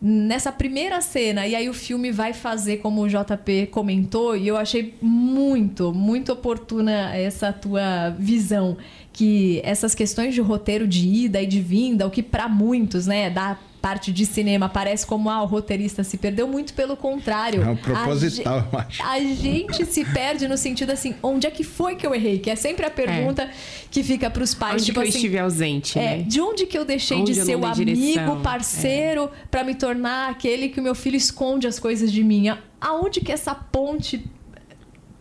nessa 0.00 0.52
primeira 0.52 1.00
cena. 1.00 1.46
E 1.46 1.54
aí 1.54 1.68
o 1.68 1.74
filme 1.74 2.10
vai 2.12 2.32
fazer 2.32 2.78
como 2.78 3.02
o 3.02 3.08
JP 3.08 3.68
comentou, 3.70 4.36
e 4.36 4.46
eu 4.48 4.56
achei 4.56 4.94
muito, 5.00 5.92
muito 5.92 6.32
oportuna 6.32 7.14
essa 7.14 7.52
tua 7.52 8.10
visão. 8.18 8.76
Que 9.12 9.60
essas 9.64 9.94
questões 9.94 10.34
de 10.34 10.40
roteiro 10.40 10.86
de 10.86 11.08
ida 11.08 11.40
e 11.40 11.46
de 11.46 11.60
vinda, 11.60 12.06
o 12.06 12.10
que 12.10 12.22
para 12.22 12.48
muitos, 12.48 13.06
né, 13.06 13.30
dá 13.30 13.58
parte 13.86 14.12
de 14.12 14.26
cinema 14.26 14.68
parece 14.68 15.06
como 15.06 15.30
ah, 15.30 15.40
o 15.44 15.46
roteirista 15.46 16.02
se 16.02 16.18
perdeu, 16.18 16.48
muito 16.48 16.74
pelo 16.74 16.96
contrário. 16.96 17.62
É 17.62 17.68
um 17.68 17.76
proposital, 17.76 18.58
a, 18.58 18.74
eu 18.74 18.78
acho. 18.80 19.02
A 19.04 19.20
gente 19.20 19.84
se 19.84 20.04
perde 20.04 20.48
no 20.48 20.56
sentido 20.56 20.90
assim, 20.90 21.14
onde 21.22 21.46
é 21.46 21.52
que 21.52 21.62
foi 21.62 21.94
que 21.94 22.04
eu 22.04 22.12
errei? 22.12 22.40
Que 22.40 22.50
é 22.50 22.56
sempre 22.56 22.84
a 22.84 22.90
pergunta 22.90 23.42
é. 23.42 23.50
que 23.88 24.02
fica 24.02 24.28
para 24.28 24.42
os 24.42 24.54
pais. 24.54 24.74
Onde 24.82 24.86
tipo 24.86 24.98
que 24.98 25.06
eu 25.06 25.08
assim, 25.08 25.18
estive 25.18 25.38
ausente, 25.38 25.96
é, 26.00 26.02
né? 26.02 26.22
De 26.24 26.40
onde 26.40 26.66
que 26.66 26.76
eu 26.76 26.84
deixei 26.84 27.18
onde 27.18 27.32
de 27.32 27.44
ser 27.44 27.54
o 27.54 27.64
amigo, 27.64 27.84
direção? 27.84 28.42
parceiro, 28.42 29.30
é. 29.32 29.46
para 29.48 29.62
me 29.62 29.76
tornar 29.76 30.30
aquele 30.30 30.68
que 30.68 30.80
o 30.80 30.82
meu 30.82 30.96
filho 30.96 31.16
esconde 31.16 31.68
as 31.68 31.78
coisas 31.78 32.10
de 32.10 32.24
mim? 32.24 32.46
Aonde 32.80 33.20
que 33.20 33.30
essa 33.30 33.54
ponte 33.54 34.24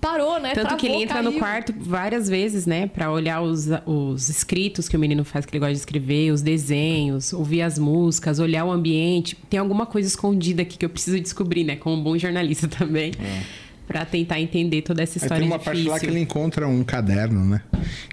parou, 0.05 0.39
né? 0.39 0.49
Tanto 0.53 0.67
Travou, 0.67 0.77
que 0.77 0.85
ele 0.85 1.03
entra 1.03 1.15
caiu. 1.15 1.31
no 1.31 1.39
quarto 1.39 1.73
várias 1.77 2.29
vezes, 2.29 2.67
né? 2.67 2.85
Pra 2.87 3.11
olhar 3.11 3.41
os, 3.41 3.67
os 3.85 4.29
escritos 4.29 4.87
que 4.87 4.95
o 4.95 4.99
menino 4.99 5.25
faz, 5.25 5.45
que 5.45 5.51
ele 5.51 5.59
gosta 5.59 5.73
de 5.73 5.79
escrever, 5.79 6.31
os 6.31 6.41
desenhos, 6.43 7.33
ouvir 7.33 7.63
as 7.63 7.79
músicas, 7.79 8.37
olhar 8.39 8.65
o 8.65 8.71
ambiente. 8.71 9.35
Tem 9.49 9.59
alguma 9.59 9.85
coisa 9.85 10.07
escondida 10.07 10.61
aqui 10.61 10.77
que 10.77 10.85
eu 10.85 10.89
preciso 10.89 11.19
descobrir, 11.19 11.63
né? 11.63 11.75
Como 11.75 11.95
um 11.95 12.03
bom 12.03 12.17
jornalista 12.17 12.67
também. 12.69 13.11
É. 13.19 13.65
Pra 13.87 14.03
tentar 14.03 14.39
entender 14.39 14.81
toda 14.81 15.03
essa 15.03 15.17
história 15.17 15.43
Aí 15.43 15.47
tem 15.47 15.51
uma 15.51 15.59
difícil. 15.59 15.85
parte 15.85 15.89
lá 15.89 15.99
que 15.99 16.05
ele 16.07 16.19
encontra 16.19 16.67
um 16.67 16.83
caderno, 16.83 17.45
né? 17.45 17.61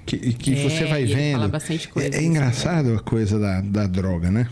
Que, 0.04 0.18
que 0.34 0.52
é, 0.52 0.68
você 0.68 0.84
vai 0.84 1.06
vendo. 1.06 1.36
Fala 1.36 1.48
bastante 1.48 1.88
coisa. 1.88 2.14
É, 2.14 2.20
é 2.20 2.22
engraçado 2.22 2.94
a 2.94 3.00
coisa 3.00 3.38
da, 3.38 3.62
da 3.62 3.86
droga, 3.86 4.30
né? 4.30 4.48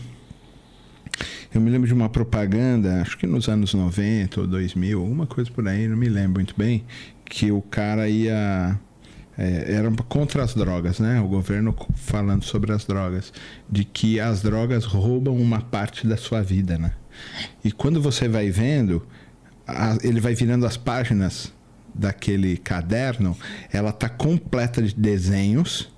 Eu 1.53 1.61
me 1.61 1.69
lembro 1.69 1.85
de 1.85 1.93
uma 1.93 2.09
propaganda, 2.09 3.01
acho 3.01 3.17
que 3.17 3.27
nos 3.27 3.49
anos 3.49 3.73
90 3.73 4.41
ou 4.41 4.47
2000, 4.47 4.99
alguma 4.99 5.27
coisa 5.27 5.51
por 5.51 5.67
aí, 5.67 5.87
não 5.87 5.97
me 5.97 6.07
lembro 6.07 6.35
muito 6.35 6.55
bem, 6.57 6.83
que 7.31 7.49
o 7.49 7.61
cara 7.61 8.09
ia. 8.09 8.77
É, 9.37 9.73
era 9.75 9.89
contra 10.09 10.43
as 10.43 10.53
drogas, 10.53 10.99
né? 10.99 11.21
O 11.21 11.27
governo 11.29 11.73
falando 11.95 12.43
sobre 12.43 12.73
as 12.73 12.83
drogas, 12.83 13.31
de 13.69 13.85
que 13.85 14.19
as 14.19 14.41
drogas 14.41 14.83
roubam 14.83 15.37
uma 15.37 15.61
parte 15.61 16.05
da 16.05 16.17
sua 16.17 16.43
vida, 16.43 16.77
né? 16.77 16.91
E 17.63 17.71
quando 17.71 18.01
você 18.01 18.27
vai 18.27 18.51
vendo, 18.51 19.07
a, 19.65 19.97
ele 20.03 20.19
vai 20.19 20.35
virando 20.35 20.65
as 20.65 20.75
páginas 20.75 21.53
daquele 21.95 22.57
caderno, 22.57 23.35
ela 23.71 23.93
tá 23.93 24.09
completa 24.09 24.81
de 24.81 24.93
desenhos. 24.93 25.89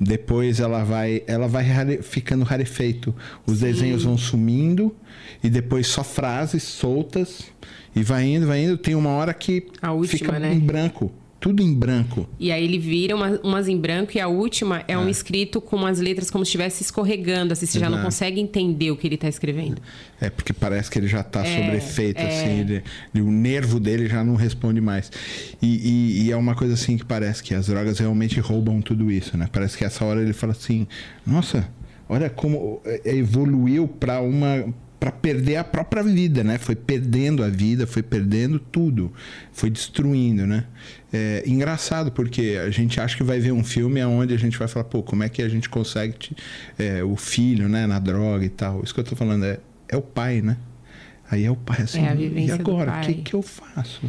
Depois 0.00 0.60
ela 0.60 0.84
vai, 0.84 1.22
ela 1.26 1.48
vai 1.48 1.64
rare, 1.64 2.02
ficando 2.02 2.44
rarefeito. 2.44 3.14
Os 3.46 3.58
Sim. 3.58 3.64
desenhos 3.64 4.04
vão 4.04 4.16
sumindo 4.16 4.94
e 5.42 5.50
depois 5.50 5.86
só 5.88 6.04
frases 6.04 6.62
soltas 6.62 7.50
e 7.94 8.02
vai 8.02 8.24
indo, 8.26 8.46
vai 8.46 8.62
indo. 8.62 8.78
Tem 8.78 8.94
uma 8.94 9.10
hora 9.10 9.34
que 9.34 9.66
última, 9.92 10.06
fica 10.06 10.38
né? 10.38 10.52
em 10.52 10.60
branco. 10.60 11.12
Tudo 11.40 11.62
em 11.62 11.72
branco. 11.72 12.28
E 12.38 12.50
aí 12.50 12.64
ele 12.64 12.78
vira 12.78 13.14
uma, 13.14 13.38
umas 13.44 13.68
em 13.68 13.76
branco 13.76 14.16
e 14.16 14.20
a 14.20 14.26
última 14.26 14.80
é, 14.88 14.94
é, 14.94 14.98
um 14.98 15.08
escrito 15.08 15.60
com 15.60 15.86
as 15.86 16.00
letras 16.00 16.30
como 16.30 16.44
se 16.44 16.48
estivesse 16.48 16.82
escorregando, 16.82 17.52
assim, 17.52 17.64
você 17.64 17.78
Exato. 17.78 17.92
já 17.92 17.96
não 17.96 18.04
consegue 18.04 18.40
entender 18.40 18.90
o 18.90 18.96
que 18.96 19.06
ele 19.06 19.14
está 19.14 19.28
escrevendo. 19.28 19.80
É, 20.20 20.30
porque 20.30 20.52
parece 20.52 20.90
que 20.90 20.98
ele 20.98 21.06
já 21.06 21.20
está 21.20 21.46
é, 21.46 21.56
sobre 21.56 21.76
efeito, 21.76 22.20
é... 22.20 22.26
assim, 22.26 22.60
ele, 22.60 22.82
ele, 23.14 23.22
o 23.24 23.30
nervo 23.30 23.78
dele 23.78 24.08
já 24.08 24.24
não 24.24 24.34
responde 24.34 24.80
mais. 24.80 25.12
E, 25.62 25.66
e, 25.66 26.22
e, 26.26 26.32
é 26.32 26.36
uma 26.36 26.56
coisa 26.56 26.74
assim 26.74 26.98
que 26.98 27.04
parece 27.04 27.42
que 27.42 27.54
as 27.54 27.68
drogas 27.68 28.00
realmente 28.00 28.40
roubam 28.40 28.80
tudo 28.82 29.08
isso, 29.10 29.36
né? 29.36 29.48
Parece 29.52 29.78
que 29.78 29.84
essa 29.84 30.04
hora 30.04 30.20
ele 30.20 30.32
fala 30.32 30.52
assim, 30.52 30.88
nossa, 31.24 31.68
olha 32.08 32.28
como 32.28 32.80
é, 32.84 33.14
evoluiu 33.16 33.86
para 33.86 34.20
uma 34.20 34.64
para 34.98 35.12
perder 35.12 35.56
a 35.56 35.64
própria 35.64 36.02
vida, 36.02 36.42
né? 36.42 36.58
Foi 36.58 36.74
perdendo 36.74 37.44
a 37.44 37.48
vida, 37.48 37.86
foi 37.86 38.02
perdendo 38.02 38.58
tudo, 38.58 39.12
foi 39.52 39.70
destruindo, 39.70 40.46
né? 40.46 40.64
É 41.12 41.44
engraçado 41.46 42.10
porque 42.10 42.58
a 42.60 42.70
gente 42.70 43.00
acha 43.00 43.16
que 43.16 43.22
vai 43.22 43.38
ver 43.38 43.52
um 43.52 43.62
filme 43.62 44.04
onde 44.04 44.34
a 44.34 44.36
gente 44.36 44.58
vai 44.58 44.66
falar, 44.66 44.84
pô, 44.84 45.02
como 45.02 45.22
é 45.22 45.28
que 45.28 45.40
a 45.40 45.48
gente 45.48 45.68
consegue 45.68 46.14
te, 46.14 46.36
é, 46.78 47.02
o 47.04 47.16
filho, 47.16 47.68
né, 47.68 47.86
na 47.86 47.98
droga 47.98 48.44
e 48.44 48.48
tal. 48.48 48.82
Isso 48.82 48.92
que 48.92 49.00
eu 49.00 49.04
tô 49.04 49.14
falando 49.14 49.44
é, 49.44 49.60
é 49.88 49.96
o 49.96 50.02
pai, 50.02 50.42
né? 50.42 50.56
Aí 51.30 51.44
é 51.44 51.50
o 51.50 51.56
pai 51.56 51.82
assim, 51.82 52.04
é 52.04 52.16
e 52.16 52.50
agora, 52.50 52.98
o 52.98 53.00
que 53.02 53.14
que 53.14 53.34
eu 53.34 53.42
faço? 53.42 54.02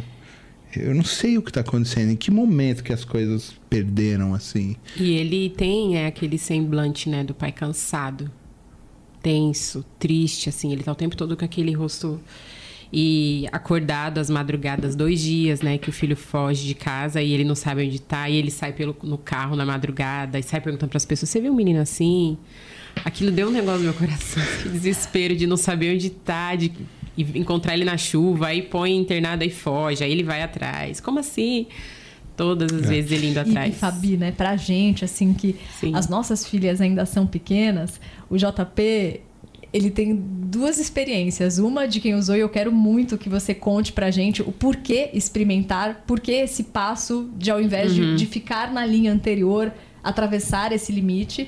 Eu 0.74 0.94
não 0.94 1.04
sei 1.04 1.36
o 1.36 1.42
que 1.42 1.50
está 1.50 1.60
acontecendo, 1.60 2.10
em 2.12 2.16
que 2.16 2.30
momento 2.30 2.82
que 2.82 2.92
as 2.92 3.04
coisas 3.04 3.54
perderam 3.68 4.34
assim. 4.34 4.76
E 4.96 5.12
ele 5.12 5.50
tem 5.50 5.96
é, 5.96 6.06
aquele 6.06 6.38
semblante, 6.38 7.08
né, 7.08 7.22
do 7.22 7.34
pai 7.34 7.52
cansado 7.52 8.30
tenso, 9.22 9.84
triste, 9.98 10.48
assim. 10.48 10.72
Ele 10.72 10.82
tá 10.82 10.92
o 10.92 10.94
tempo 10.94 11.16
todo 11.16 11.36
com 11.36 11.44
aquele 11.44 11.72
rosto 11.72 12.20
e 12.92 13.46
acordado 13.52 14.18
às 14.18 14.28
madrugadas, 14.28 14.96
dois 14.96 15.20
dias, 15.20 15.60
né, 15.60 15.78
que 15.78 15.88
o 15.88 15.92
filho 15.92 16.16
foge 16.16 16.66
de 16.66 16.74
casa 16.74 17.22
e 17.22 17.32
ele 17.32 17.44
não 17.44 17.54
sabe 17.54 17.86
onde 17.86 18.00
tá, 18.00 18.28
e 18.28 18.36
ele 18.36 18.50
sai 18.50 18.72
pelo, 18.72 18.96
no 19.02 19.16
carro 19.16 19.54
na 19.54 19.64
madrugada 19.64 20.38
e 20.38 20.42
sai 20.42 20.60
perguntando 20.60 20.90
para 20.90 20.96
as 20.96 21.04
pessoas: 21.04 21.30
Você 21.30 21.40
viu 21.40 21.52
um 21.52 21.56
menino 21.56 21.80
assim? 21.80 22.36
Aquilo 23.04 23.30
deu 23.30 23.48
um 23.48 23.52
negócio 23.52 23.78
no 23.78 23.84
meu 23.84 23.94
coração, 23.94 24.42
que 24.62 24.68
desespero 24.68 25.36
de 25.36 25.46
não 25.46 25.56
saber 25.56 25.94
onde 25.94 26.10
tá, 26.10 26.56
de 26.56 26.72
encontrar 27.16 27.74
ele 27.74 27.84
na 27.84 27.96
chuva, 27.96 28.48
aí 28.48 28.62
põe 28.62 28.96
internado 28.96 29.44
e 29.44 29.50
foge, 29.50 30.02
aí 30.02 30.10
ele 30.10 30.24
vai 30.24 30.42
atrás. 30.42 31.00
Como 31.00 31.20
assim? 31.20 31.66
Todas 32.40 32.72
as 32.72 32.84
é. 32.84 32.88
vezes 32.88 33.12
ele 33.12 33.28
indo 33.28 33.38
atrás. 33.38 33.74
E, 33.74 33.76
e 33.76 33.78
Fabi, 33.78 34.16
né, 34.16 34.32
pra 34.32 34.56
gente, 34.56 35.04
assim, 35.04 35.34
que 35.34 35.56
Sim. 35.78 35.94
as 35.94 36.08
nossas 36.08 36.46
filhas 36.46 36.80
ainda 36.80 37.04
são 37.04 37.26
pequenas, 37.26 38.00
o 38.30 38.36
JP, 38.38 39.20
ele 39.70 39.90
tem 39.90 40.16
duas 40.16 40.78
experiências. 40.78 41.58
Uma 41.58 41.86
de 41.86 42.00
quem 42.00 42.14
usou 42.14 42.34
e 42.34 42.40
eu 42.40 42.48
quero 42.48 42.72
muito 42.72 43.18
que 43.18 43.28
você 43.28 43.52
conte 43.52 43.92
pra 43.92 44.10
gente 44.10 44.40
o 44.40 44.50
porquê 44.52 45.10
experimentar, 45.12 46.02
porquê 46.06 46.32
esse 46.32 46.64
passo 46.64 47.28
de 47.36 47.50
ao 47.50 47.60
invés 47.60 47.92
uhum. 47.92 48.14
de, 48.14 48.16
de 48.16 48.26
ficar 48.26 48.72
na 48.72 48.86
linha 48.86 49.12
anterior, 49.12 49.70
atravessar 50.02 50.72
esse 50.72 50.90
limite. 50.90 51.46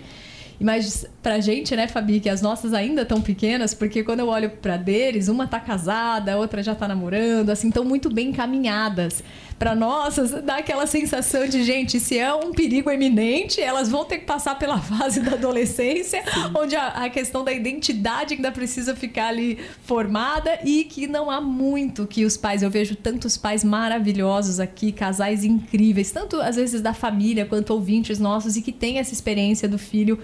Mas 0.60 1.06
pra 1.22 1.40
gente, 1.40 1.74
né, 1.74 1.88
Fabi, 1.88 2.20
que 2.20 2.28
as 2.28 2.42
nossas 2.42 2.72
ainda 2.72 3.02
estão 3.02 3.20
pequenas, 3.20 3.74
porque 3.74 4.04
quando 4.04 4.20
eu 4.20 4.28
olho 4.28 4.50
para 4.50 4.76
deles, 4.76 5.28
uma 5.28 5.46
tá 5.46 5.58
casada, 5.58 6.34
a 6.34 6.36
outra 6.36 6.62
já 6.62 6.74
tá 6.74 6.86
namorando, 6.86 7.50
assim, 7.50 7.68
estão 7.68 7.84
muito 7.84 8.12
bem 8.12 8.28
encaminhadas. 8.28 9.24
Para 9.62 9.76
nossas, 9.76 10.32
dá 10.42 10.56
aquela 10.56 10.88
sensação 10.88 11.46
de, 11.46 11.62
gente, 11.62 12.00
se 12.00 12.18
é 12.18 12.34
um 12.34 12.50
perigo 12.50 12.90
eminente, 12.90 13.60
elas 13.60 13.88
vão 13.88 14.04
ter 14.04 14.18
que 14.18 14.24
passar 14.24 14.58
pela 14.58 14.76
fase 14.82 15.20
da 15.20 15.34
adolescência, 15.34 16.20
Sim. 16.24 16.50
onde 16.52 16.74
a, 16.74 16.88
a 16.88 17.08
questão 17.08 17.44
da 17.44 17.52
identidade 17.52 18.34
ainda 18.34 18.50
precisa 18.50 18.96
ficar 18.96 19.28
ali 19.28 19.60
formada 19.84 20.58
e 20.64 20.82
que 20.82 21.06
não 21.06 21.30
há 21.30 21.40
muito 21.40 22.08
que 22.08 22.24
os 22.24 22.36
pais, 22.36 22.64
eu 22.64 22.70
vejo 22.70 22.96
tantos 22.96 23.36
pais 23.36 23.62
maravilhosos 23.62 24.58
aqui, 24.58 24.90
casais 24.90 25.44
incríveis, 25.44 26.10
tanto 26.10 26.40
às 26.40 26.56
vezes 26.56 26.80
da 26.80 26.92
família 26.92 27.46
quanto 27.46 27.72
ouvintes 27.72 28.18
nossos 28.18 28.56
e 28.56 28.62
que 28.62 28.72
têm 28.72 28.98
essa 28.98 29.12
experiência 29.12 29.68
do 29.68 29.78
filho 29.78 30.18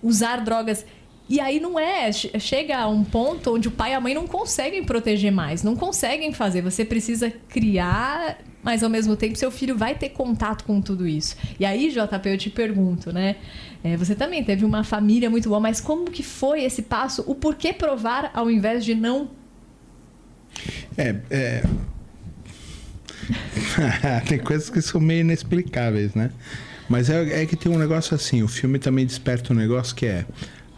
usar 0.00 0.44
drogas. 0.44 0.86
E 1.28 1.40
aí 1.40 1.58
não 1.58 1.78
é, 1.78 2.10
chega 2.12 2.78
a 2.78 2.88
um 2.88 3.02
ponto 3.02 3.54
onde 3.54 3.66
o 3.66 3.70
pai 3.70 3.90
e 3.90 3.94
a 3.94 4.00
mãe 4.00 4.14
não 4.14 4.28
conseguem 4.28 4.84
proteger 4.84 5.32
mais, 5.32 5.62
não 5.62 5.74
conseguem 5.74 6.32
fazer. 6.32 6.62
Você 6.62 6.84
precisa 6.84 7.32
criar, 7.48 8.38
mas 8.62 8.84
ao 8.84 8.90
mesmo 8.90 9.16
tempo 9.16 9.36
seu 9.36 9.50
filho 9.50 9.76
vai 9.76 9.96
ter 9.96 10.10
contato 10.10 10.64
com 10.64 10.80
tudo 10.80 11.06
isso. 11.06 11.36
E 11.58 11.64
aí, 11.64 11.90
JP, 11.90 12.28
eu 12.28 12.38
te 12.38 12.48
pergunto, 12.48 13.12
né? 13.12 13.36
É, 13.82 13.96
você 13.96 14.14
também 14.14 14.44
teve 14.44 14.64
uma 14.64 14.84
família 14.84 15.28
muito 15.28 15.48
boa, 15.48 15.60
mas 15.60 15.80
como 15.80 16.10
que 16.10 16.22
foi 16.22 16.62
esse 16.62 16.82
passo? 16.82 17.24
O 17.26 17.34
porquê 17.34 17.72
provar 17.72 18.30
ao 18.32 18.48
invés 18.48 18.84
de 18.84 18.94
não? 18.94 19.28
É, 20.96 21.16
é... 21.28 21.62
tem 24.28 24.38
coisas 24.38 24.70
que 24.70 24.80
são 24.80 25.00
meio 25.00 25.22
inexplicáveis, 25.22 26.14
né? 26.14 26.30
Mas 26.88 27.10
é, 27.10 27.42
é 27.42 27.46
que 27.46 27.56
tem 27.56 27.70
um 27.70 27.78
negócio 27.78 28.14
assim, 28.14 28.44
o 28.44 28.48
filme 28.48 28.78
também 28.78 29.04
desperta 29.04 29.52
um 29.52 29.56
negócio 29.56 29.94
que 29.94 30.06
é 30.06 30.24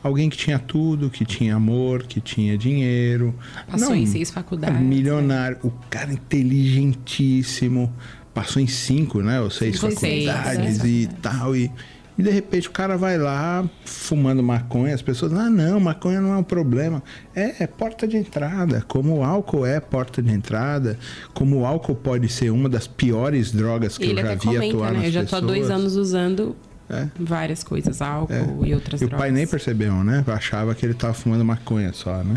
alguém 0.02 0.28
que 0.28 0.36
tinha 0.36 0.58
tudo, 0.58 1.10
que 1.10 1.24
tinha 1.24 1.54
amor, 1.54 2.04
que 2.04 2.20
tinha 2.20 2.56
dinheiro. 2.56 3.34
Passou 3.70 3.90
não, 3.90 3.96
em 3.96 4.06
seis 4.06 4.30
faculdades. 4.30 4.80
Milionário, 4.80 5.56
né? 5.56 5.60
o 5.64 5.70
cara 5.90 6.12
inteligentíssimo. 6.12 7.92
Passou 8.32 8.62
em 8.62 8.68
cinco, 8.68 9.20
né? 9.20 9.40
Ou 9.40 9.50
seis 9.50 9.78
cinco 9.80 9.92
faculdades 9.92 10.76
seis, 10.78 11.04
e 11.04 11.08
tal. 11.20 11.56
E, 11.56 11.70
E 12.18 12.22
de 12.22 12.30
repente 12.30 12.66
o 12.66 12.72
cara 12.72 12.96
vai 12.96 13.16
lá 13.16 13.64
fumando 13.84 14.42
maconha, 14.42 14.92
as 14.92 15.00
pessoas, 15.00 15.32
ah 15.32 15.48
não, 15.48 15.78
maconha 15.78 16.20
não 16.20 16.34
é 16.34 16.36
um 16.36 16.42
problema. 16.42 17.00
É, 17.32 17.62
é 17.62 17.66
porta 17.68 18.08
de 18.08 18.16
entrada, 18.16 18.84
como 18.88 19.18
o 19.18 19.24
álcool 19.24 19.64
é 19.64 19.78
porta 19.78 20.20
de 20.20 20.32
entrada, 20.32 20.98
como 21.32 21.60
o 21.60 21.64
álcool 21.64 21.94
pode 21.94 22.28
ser 22.28 22.50
uma 22.50 22.68
das 22.68 22.88
piores 22.88 23.52
drogas 23.52 23.96
que 23.96 24.04
Ele 24.04 24.20
eu 24.20 24.26
já 24.26 24.34
vi 24.34 24.46
comenta, 24.46 24.66
atuar 24.66 24.90
né? 24.90 24.96
nas 24.98 25.06
Eu 25.06 25.12
já 25.12 25.22
estou 25.22 25.38
há 25.38 25.42
dois 25.42 25.70
anos 25.70 25.94
usando 25.94 26.56
é. 26.90 27.08
Várias 27.18 27.62
coisas, 27.62 28.00
álcool 28.00 28.64
é. 28.64 28.68
e 28.68 28.74
outras 28.74 29.02
e 29.02 29.06
drogas. 29.06 29.18
o 29.18 29.22
pai 29.22 29.30
nem 29.30 29.46
percebeu, 29.46 30.02
né? 30.02 30.24
Achava 30.26 30.74
que 30.74 30.86
ele 30.86 30.94
estava 30.94 31.12
fumando 31.12 31.44
maconha 31.44 31.92
só, 31.92 32.22
né? 32.24 32.36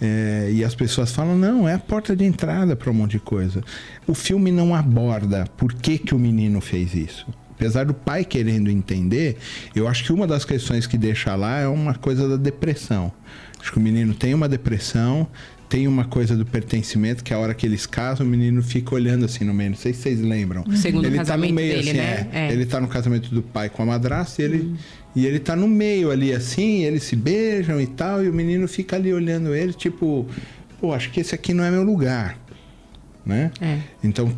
É, 0.00 0.50
e 0.52 0.62
as 0.62 0.74
pessoas 0.74 1.12
falam, 1.12 1.36
não, 1.36 1.66
é 1.68 1.74
a 1.74 1.78
porta 1.78 2.14
de 2.14 2.24
entrada 2.24 2.76
para 2.76 2.90
um 2.90 2.94
monte 2.94 3.12
de 3.12 3.20
coisa. 3.20 3.62
O 4.06 4.14
filme 4.14 4.50
não 4.50 4.74
aborda 4.74 5.46
por 5.56 5.72
que, 5.72 5.98
que 5.98 6.14
o 6.14 6.18
menino 6.18 6.60
fez 6.60 6.94
isso. 6.94 7.26
Apesar 7.52 7.86
do 7.86 7.94
pai 7.94 8.22
querendo 8.22 8.70
entender, 8.70 9.38
eu 9.74 9.88
acho 9.88 10.04
que 10.04 10.12
uma 10.12 10.26
das 10.26 10.44
questões 10.44 10.86
que 10.86 10.98
deixa 10.98 11.34
lá 11.34 11.58
é 11.58 11.66
uma 11.66 11.94
coisa 11.94 12.28
da 12.28 12.36
depressão. 12.36 13.10
Acho 13.58 13.72
que 13.72 13.78
o 13.78 13.82
menino 13.82 14.12
tem 14.12 14.34
uma 14.34 14.46
depressão, 14.46 15.26
tem 15.68 15.88
uma 15.88 16.04
coisa 16.04 16.36
do 16.36 16.44
pertencimento 16.46 17.24
que 17.24 17.34
a 17.34 17.38
hora 17.38 17.52
que 17.54 17.66
eles 17.66 17.86
casam, 17.86 18.26
o 18.26 18.28
menino 18.28 18.62
fica 18.62 18.94
olhando 18.94 19.24
assim 19.24 19.44
no 19.44 19.52
meio. 19.52 19.70
Não 19.70 19.76
sei 19.76 19.92
se 19.92 20.02
vocês 20.02 20.20
lembram. 20.20 20.62
O 20.66 20.76
segundo 20.76 21.06
ele 21.06 21.16
casamento 21.16 21.48
tá 21.48 21.48
no 21.48 21.54
meio, 21.54 21.76
dele, 21.76 21.90
assim, 21.90 21.98
né? 21.98 22.28
É. 22.32 22.38
É. 22.46 22.52
Ele 22.52 22.66
tá 22.66 22.80
no 22.80 22.88
casamento 22.88 23.34
do 23.34 23.42
pai 23.42 23.68
com 23.68 23.82
a 23.82 23.86
madrasta 23.86 24.42
e 24.42 24.44
ele, 24.44 24.58
hum. 24.58 24.76
e 25.14 25.26
ele 25.26 25.38
tá 25.40 25.56
no 25.56 25.66
meio 25.66 26.10
ali 26.10 26.32
assim, 26.32 26.84
eles 26.84 27.02
se 27.02 27.16
beijam 27.16 27.80
e 27.80 27.86
tal, 27.86 28.24
e 28.24 28.28
o 28.28 28.32
menino 28.32 28.68
fica 28.68 28.96
ali 28.96 29.12
olhando 29.12 29.54
ele, 29.54 29.72
tipo, 29.72 30.26
pô, 30.80 30.92
acho 30.92 31.10
que 31.10 31.20
esse 31.20 31.34
aqui 31.34 31.52
não 31.52 31.64
é 31.64 31.70
meu 31.70 31.82
lugar. 31.82 32.38
Né? 33.24 33.50
É. 33.60 33.78
Então, 34.04 34.32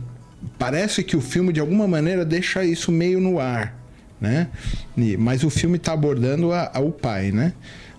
parece 0.58 1.02
que 1.02 1.14
o 1.14 1.20
filme, 1.20 1.52
de 1.52 1.60
alguma 1.60 1.86
maneira, 1.86 2.24
deixa 2.24 2.64
isso 2.64 2.90
meio 2.90 3.20
no 3.20 3.38
ar. 3.38 3.76
Né? 4.18 4.48
E, 4.96 5.16
mas 5.16 5.44
o 5.44 5.50
filme 5.50 5.76
está 5.76 5.92
abordando 5.92 6.52
a, 6.52 6.70
a, 6.74 6.80
o 6.80 6.90
pai, 6.90 7.30
né? 7.30 7.52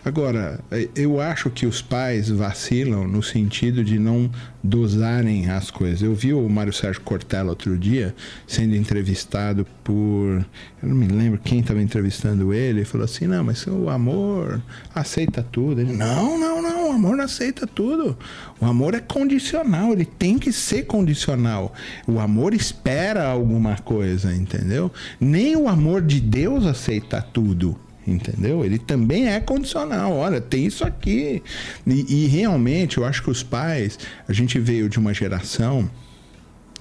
Agora, 0.10 0.60
eu 0.96 1.22
acho 1.22 1.52
que 1.52 1.68
os 1.68 1.84
pais 1.84 2.30
vacilam 2.30 3.08
no 3.08 3.22
sentido 3.22 3.84
de 3.84 4.00
não 4.00 4.28
dosarem 4.64 5.52
as 5.52 5.70
coisas. 5.70 6.02
Eu 6.02 6.16
vi 6.16 6.34
o 6.34 6.50
Mário 6.50 6.74
Sérgio 6.74 7.04
Cortella 7.04 7.52
outro 7.52 7.78
dia 7.78 8.16
sendo 8.48 8.76
entrevistado 8.76 9.68
por. 9.84 10.44
Eu 10.82 10.90
não 10.90 10.96
me 10.96 11.08
lembro 11.08 11.40
quem 11.40 11.60
estava 11.60 11.80
entrevistando 11.80 12.52
ele. 12.52 12.80
Ele 12.80 12.86
falou 12.86 13.06
assim: 13.06 13.28
não, 13.28 13.44
mas 13.44 13.68
o 13.68 13.88
amor 13.88 14.60
aceita 14.96 15.44
tudo. 15.44 15.80
Ele, 15.80 15.94
não, 15.94 16.40
não, 16.40 16.60
não, 16.60 16.90
o 16.90 16.92
amor 16.94 17.16
não 17.16 17.26
aceita 17.26 17.68
tudo. 17.68 18.18
O 18.60 18.66
amor 18.66 18.96
é 18.96 19.00
condicional, 19.00 19.94
ele 19.94 20.06
tem 20.06 20.40
que 20.40 20.52
ser 20.52 20.88
condicional. 20.88 21.72
O 22.08 22.20
amor 22.20 22.56
espera 22.56 23.28
alguma 23.28 23.76
coisa, 23.76 24.34
entendeu? 24.34 24.92
Nem 25.20 25.56
o 25.56 25.68
amor 25.68 26.02
de 26.02 26.20
Deus 26.20 26.66
aceita 26.66 27.22
tudo 27.22 27.78
entendeu? 28.10 28.66
Ele 28.66 28.78
também 28.78 29.28
é 29.28 29.40
condicional. 29.40 30.14
Olha, 30.14 30.42
tem 30.42 30.66
isso 30.66 30.84
aqui. 30.84 31.42
E, 31.86 32.26
e, 32.26 32.28
realmente, 32.28 32.98
eu 32.98 33.06
acho 33.06 33.24
que 33.24 33.30
os 33.30 33.44
pais, 33.44 33.98
a 34.28 34.34
gente 34.34 34.60
veio 34.60 34.90
de 34.90 35.00
uma 35.00 35.14
geração 35.14 35.90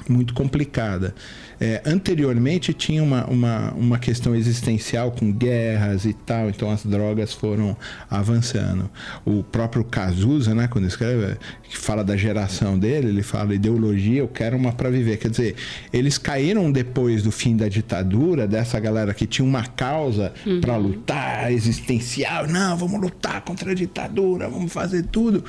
muito 0.08 0.34
complicada. 0.34 1.14
É, 1.60 1.82
anteriormente 1.84 2.72
tinha 2.72 3.02
uma, 3.02 3.26
uma, 3.26 3.72
uma 3.72 3.98
questão 3.98 4.34
existencial 4.34 5.10
com 5.10 5.32
guerras 5.32 6.04
e 6.04 6.12
tal, 6.12 6.48
então 6.48 6.70
as 6.70 6.84
drogas 6.84 7.32
foram 7.32 7.76
avançando. 8.08 8.88
O 9.24 9.42
próprio 9.42 9.82
Cazuza, 9.84 10.54
né, 10.54 10.68
quando 10.68 10.86
escreve, 10.86 11.36
que 11.68 11.76
fala 11.76 12.04
da 12.04 12.16
geração 12.16 12.78
dele, 12.78 13.08
ele 13.08 13.22
fala 13.22 13.54
ideologia, 13.54 14.20
eu 14.20 14.28
quero 14.28 14.56
uma 14.56 14.72
para 14.72 14.88
viver. 14.88 15.16
Quer 15.16 15.30
dizer, 15.30 15.56
eles 15.92 16.16
caíram 16.16 16.70
depois 16.70 17.22
do 17.22 17.32
fim 17.32 17.56
da 17.56 17.68
ditadura, 17.68 18.46
dessa 18.46 18.78
galera 18.78 19.12
que 19.12 19.26
tinha 19.26 19.46
uma 19.46 19.66
causa 19.66 20.32
uhum. 20.46 20.60
para 20.60 20.76
lutar, 20.76 21.52
existencial, 21.52 22.46
não, 22.46 22.76
vamos 22.76 23.00
lutar 23.00 23.40
contra 23.42 23.72
a 23.72 23.74
ditadura, 23.74 24.48
vamos 24.48 24.72
fazer 24.72 25.04
tudo. 25.04 25.44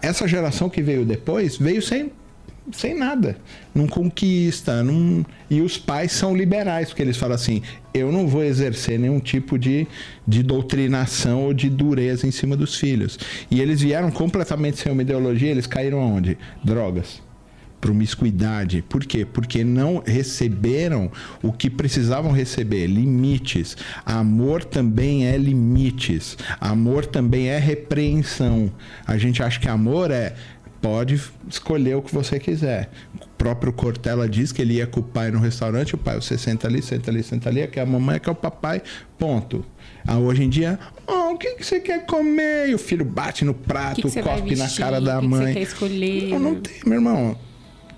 essa 0.00 0.26
geração 0.26 0.70
que 0.70 0.82
veio 0.82 1.04
depois 1.04 1.58
veio 1.58 1.82
sem 1.82 2.10
sem 2.72 2.94
nada. 2.94 3.36
Não 3.74 3.86
conquista. 3.86 4.82
Não... 4.82 5.24
E 5.50 5.60
os 5.60 5.76
pais 5.76 6.12
são 6.12 6.36
liberais, 6.36 6.88
porque 6.88 7.02
eles 7.02 7.16
falam 7.16 7.34
assim: 7.34 7.62
eu 7.92 8.10
não 8.10 8.26
vou 8.26 8.42
exercer 8.42 8.98
nenhum 8.98 9.20
tipo 9.20 9.58
de, 9.58 9.86
de 10.26 10.42
doutrinação 10.42 11.44
ou 11.44 11.54
de 11.54 11.68
dureza 11.68 12.26
em 12.26 12.30
cima 12.30 12.56
dos 12.56 12.76
filhos. 12.76 13.18
E 13.50 13.60
eles 13.60 13.80
vieram 13.80 14.10
completamente 14.10 14.78
sem 14.78 14.90
uma 14.90 15.02
ideologia, 15.02 15.50
eles 15.50 15.66
caíram 15.66 16.00
aonde? 16.00 16.38
Drogas. 16.62 17.22
Promiscuidade. 17.80 18.80
Por 18.80 19.04
quê? 19.04 19.26
Porque 19.30 19.62
não 19.62 20.02
receberam 20.06 21.12
o 21.42 21.52
que 21.52 21.68
precisavam 21.68 22.32
receber: 22.32 22.86
limites. 22.86 23.76
Amor 24.06 24.64
também 24.64 25.26
é 25.26 25.36
limites. 25.36 26.38
Amor 26.58 27.04
também 27.04 27.48
é 27.48 27.58
repreensão. 27.58 28.72
A 29.06 29.18
gente 29.18 29.42
acha 29.42 29.60
que 29.60 29.68
amor 29.68 30.10
é 30.10 30.34
pode 30.84 31.18
escolher 31.48 31.96
o 31.96 32.02
que 32.02 32.14
você 32.14 32.38
quiser. 32.38 32.90
O 33.18 33.26
próprio 33.38 33.72
Cortella 33.72 34.28
diz 34.28 34.52
que 34.52 34.60
ele 34.60 34.74
ia 34.74 34.86
com 34.86 35.00
o 35.00 35.02
pai 35.02 35.30
no 35.30 35.38
restaurante, 35.38 35.94
o 35.94 35.98
pai, 35.98 36.16
você 36.16 36.36
senta 36.36 36.68
ali, 36.68 36.82
senta 36.82 37.10
ali, 37.10 37.22
senta 37.22 37.48
ali, 37.48 37.62
aqui 37.62 37.80
é 37.80 37.82
a 37.82 37.86
mamãe, 37.86 38.16
aqui 38.16 38.28
é 38.28 38.32
o 38.32 38.34
papai, 38.34 38.82
ponto. 39.18 39.64
Ah, 40.06 40.18
hoje 40.18 40.44
em 40.44 40.50
dia, 40.50 40.78
oh, 41.06 41.32
o 41.32 41.38
que, 41.38 41.54
que 41.54 41.64
você 41.64 41.80
quer 41.80 42.04
comer? 42.04 42.68
E 42.68 42.74
o 42.74 42.78
filho 42.78 43.02
bate 43.02 43.46
no 43.46 43.54
prato, 43.54 44.02
que 44.02 44.10
que 44.10 44.22
cospe 44.22 44.56
na 44.56 44.68
cara 44.68 45.00
da 45.00 45.20
que 45.20 45.26
mãe. 45.26 45.40
Que 45.40 45.46
você 45.46 45.54
quer 45.54 45.62
escolher? 45.62 46.28
Não, 46.28 46.38
não 46.38 46.54
tem, 46.56 46.74
meu 46.84 46.98
irmão. 46.98 47.38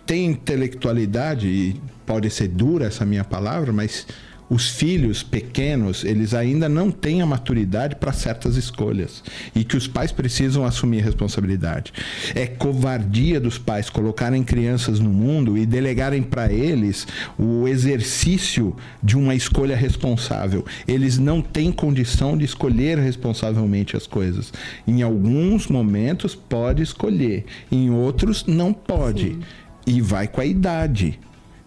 Tem 0.06 0.26
intelectualidade, 0.26 1.48
e 1.48 1.80
pode 2.06 2.30
ser 2.30 2.46
dura 2.46 2.86
essa 2.86 3.04
minha 3.04 3.24
palavra, 3.24 3.72
mas 3.72 4.06
os 4.48 4.68
filhos 4.68 5.22
pequenos, 5.22 6.04
eles 6.04 6.32
ainda 6.32 6.68
não 6.68 6.90
têm 6.90 7.20
a 7.20 7.26
maturidade 7.26 7.96
para 7.96 8.12
certas 8.12 8.56
escolhas 8.56 9.22
e 9.54 9.64
que 9.64 9.76
os 9.76 9.88
pais 9.88 10.12
precisam 10.12 10.64
assumir 10.64 11.02
responsabilidade. 11.02 11.92
É 12.34 12.46
covardia 12.46 13.40
dos 13.40 13.58
pais 13.58 13.90
colocarem 13.90 14.44
crianças 14.44 15.00
no 15.00 15.10
mundo 15.10 15.58
e 15.58 15.66
delegarem 15.66 16.22
para 16.22 16.52
eles 16.52 17.06
o 17.38 17.66
exercício 17.66 18.76
de 19.02 19.16
uma 19.16 19.34
escolha 19.34 19.76
responsável. 19.76 20.64
Eles 20.86 21.18
não 21.18 21.42
têm 21.42 21.72
condição 21.72 22.36
de 22.36 22.44
escolher 22.44 22.98
responsavelmente 22.98 23.96
as 23.96 24.06
coisas. 24.06 24.52
Em 24.86 25.02
alguns 25.02 25.66
momentos 25.66 26.34
pode 26.34 26.82
escolher, 26.82 27.44
em 27.70 27.90
outros 27.90 28.46
não 28.46 28.72
pode. 28.72 29.30
Sim. 29.30 29.40
E 29.86 30.00
vai 30.00 30.26
com 30.26 30.40
a 30.40 30.44
idade. 30.44 31.18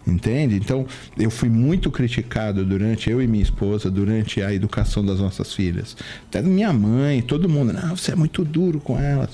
Entende? 0.06 0.56
Então, 0.56 0.86
eu 1.18 1.30
fui 1.30 1.48
muito 1.48 1.90
criticado 1.90 2.64
durante, 2.64 3.10
eu 3.10 3.20
e 3.20 3.26
minha 3.26 3.42
esposa, 3.42 3.90
durante 3.90 4.42
a 4.42 4.52
educação 4.52 5.04
das 5.04 5.20
nossas 5.20 5.52
filhas. 5.52 5.96
Até 6.26 6.40
minha 6.42 6.72
mãe, 6.72 7.20
todo 7.20 7.48
mundo, 7.48 7.72
não, 7.72 7.96
você 7.96 8.12
é 8.12 8.16
muito 8.16 8.44
duro 8.44 8.80
com 8.80 8.98
elas. 8.98 9.30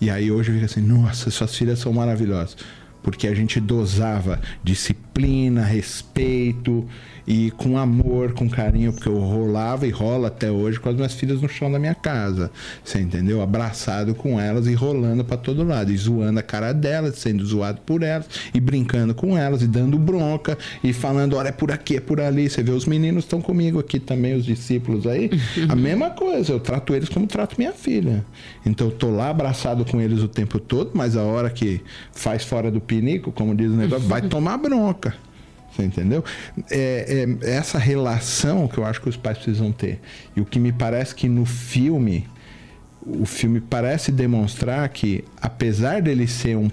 E 0.00 0.10
aí 0.10 0.30
hoje 0.30 0.50
eu 0.50 0.54
fico 0.54 0.66
assim, 0.66 0.80
nossa, 0.80 1.30
suas 1.30 1.54
filhas 1.54 1.78
são 1.78 1.92
maravilhosas. 1.92 2.56
Porque 3.02 3.28
a 3.28 3.34
gente 3.34 3.60
dosava 3.60 4.40
disciplina, 4.62 5.62
respeito, 5.62 6.86
e 7.30 7.52
com 7.52 7.78
amor, 7.78 8.32
com 8.32 8.50
carinho, 8.50 8.92
porque 8.92 9.08
eu 9.08 9.16
rolava 9.16 9.86
e 9.86 9.90
rola 9.90 10.26
até 10.26 10.50
hoje 10.50 10.80
com 10.80 10.88
as 10.88 10.96
minhas 10.96 11.14
filhas 11.14 11.40
no 11.40 11.48
chão 11.48 11.70
da 11.70 11.78
minha 11.78 11.94
casa. 11.94 12.50
Você 12.84 12.98
entendeu? 12.98 13.40
Abraçado 13.40 14.16
com 14.16 14.40
elas 14.40 14.66
e 14.66 14.74
rolando 14.74 15.24
para 15.24 15.36
todo 15.36 15.62
lado, 15.62 15.92
e 15.92 15.96
zoando 15.96 16.40
a 16.40 16.42
cara 16.42 16.72
delas, 16.72 17.20
sendo 17.20 17.46
zoado 17.46 17.82
por 17.82 18.02
elas, 18.02 18.26
e 18.52 18.58
brincando 18.58 19.14
com 19.14 19.38
elas, 19.38 19.62
e 19.62 19.68
dando 19.68 19.96
bronca, 19.96 20.58
e 20.82 20.92
falando: 20.92 21.36
olha, 21.36 21.50
é 21.50 21.52
por 21.52 21.70
aqui, 21.70 21.98
é 21.98 22.00
por 22.00 22.20
ali. 22.20 22.50
Você 22.50 22.64
vê, 22.64 22.72
os 22.72 22.84
meninos 22.84 23.22
estão 23.22 23.40
comigo 23.40 23.78
aqui 23.78 24.00
também, 24.00 24.34
os 24.34 24.44
discípulos 24.44 25.06
aí. 25.06 25.30
a 25.68 25.76
mesma 25.76 26.10
coisa, 26.10 26.52
eu 26.52 26.58
trato 26.58 26.96
eles 26.96 27.08
como 27.08 27.28
trato 27.28 27.54
minha 27.56 27.72
filha. 27.72 28.24
Então 28.66 28.88
eu 28.88 28.92
tô 28.92 29.08
lá 29.08 29.28
abraçado 29.30 29.84
com 29.84 30.00
eles 30.00 30.20
o 30.20 30.26
tempo 30.26 30.58
todo, 30.58 30.90
mas 30.94 31.16
a 31.16 31.22
hora 31.22 31.48
que 31.48 31.80
faz 32.10 32.42
fora 32.42 32.72
do 32.72 32.80
pinico, 32.80 33.30
como 33.30 33.54
diz 33.54 33.70
o 33.70 33.76
negócio, 33.76 34.08
vai 34.08 34.22
tomar 34.26 34.58
bronca. 34.58 35.29
Você 35.80 35.84
entendeu? 35.84 36.24
É, 36.70 37.26
é, 37.42 37.50
essa 37.50 37.78
relação 37.78 38.68
que 38.68 38.78
eu 38.78 38.84
acho 38.84 39.00
que 39.00 39.08
os 39.08 39.16
pais 39.16 39.38
precisam 39.38 39.72
ter. 39.72 40.00
E 40.36 40.40
o 40.40 40.44
que 40.44 40.58
me 40.58 40.72
parece 40.72 41.14
que 41.14 41.28
no 41.28 41.46
filme, 41.46 42.28
o 43.04 43.24
filme 43.24 43.60
parece 43.60 44.12
demonstrar 44.12 44.88
que, 44.90 45.24
apesar 45.40 46.02
dele 46.02 46.26
ser 46.26 46.56
um. 46.56 46.70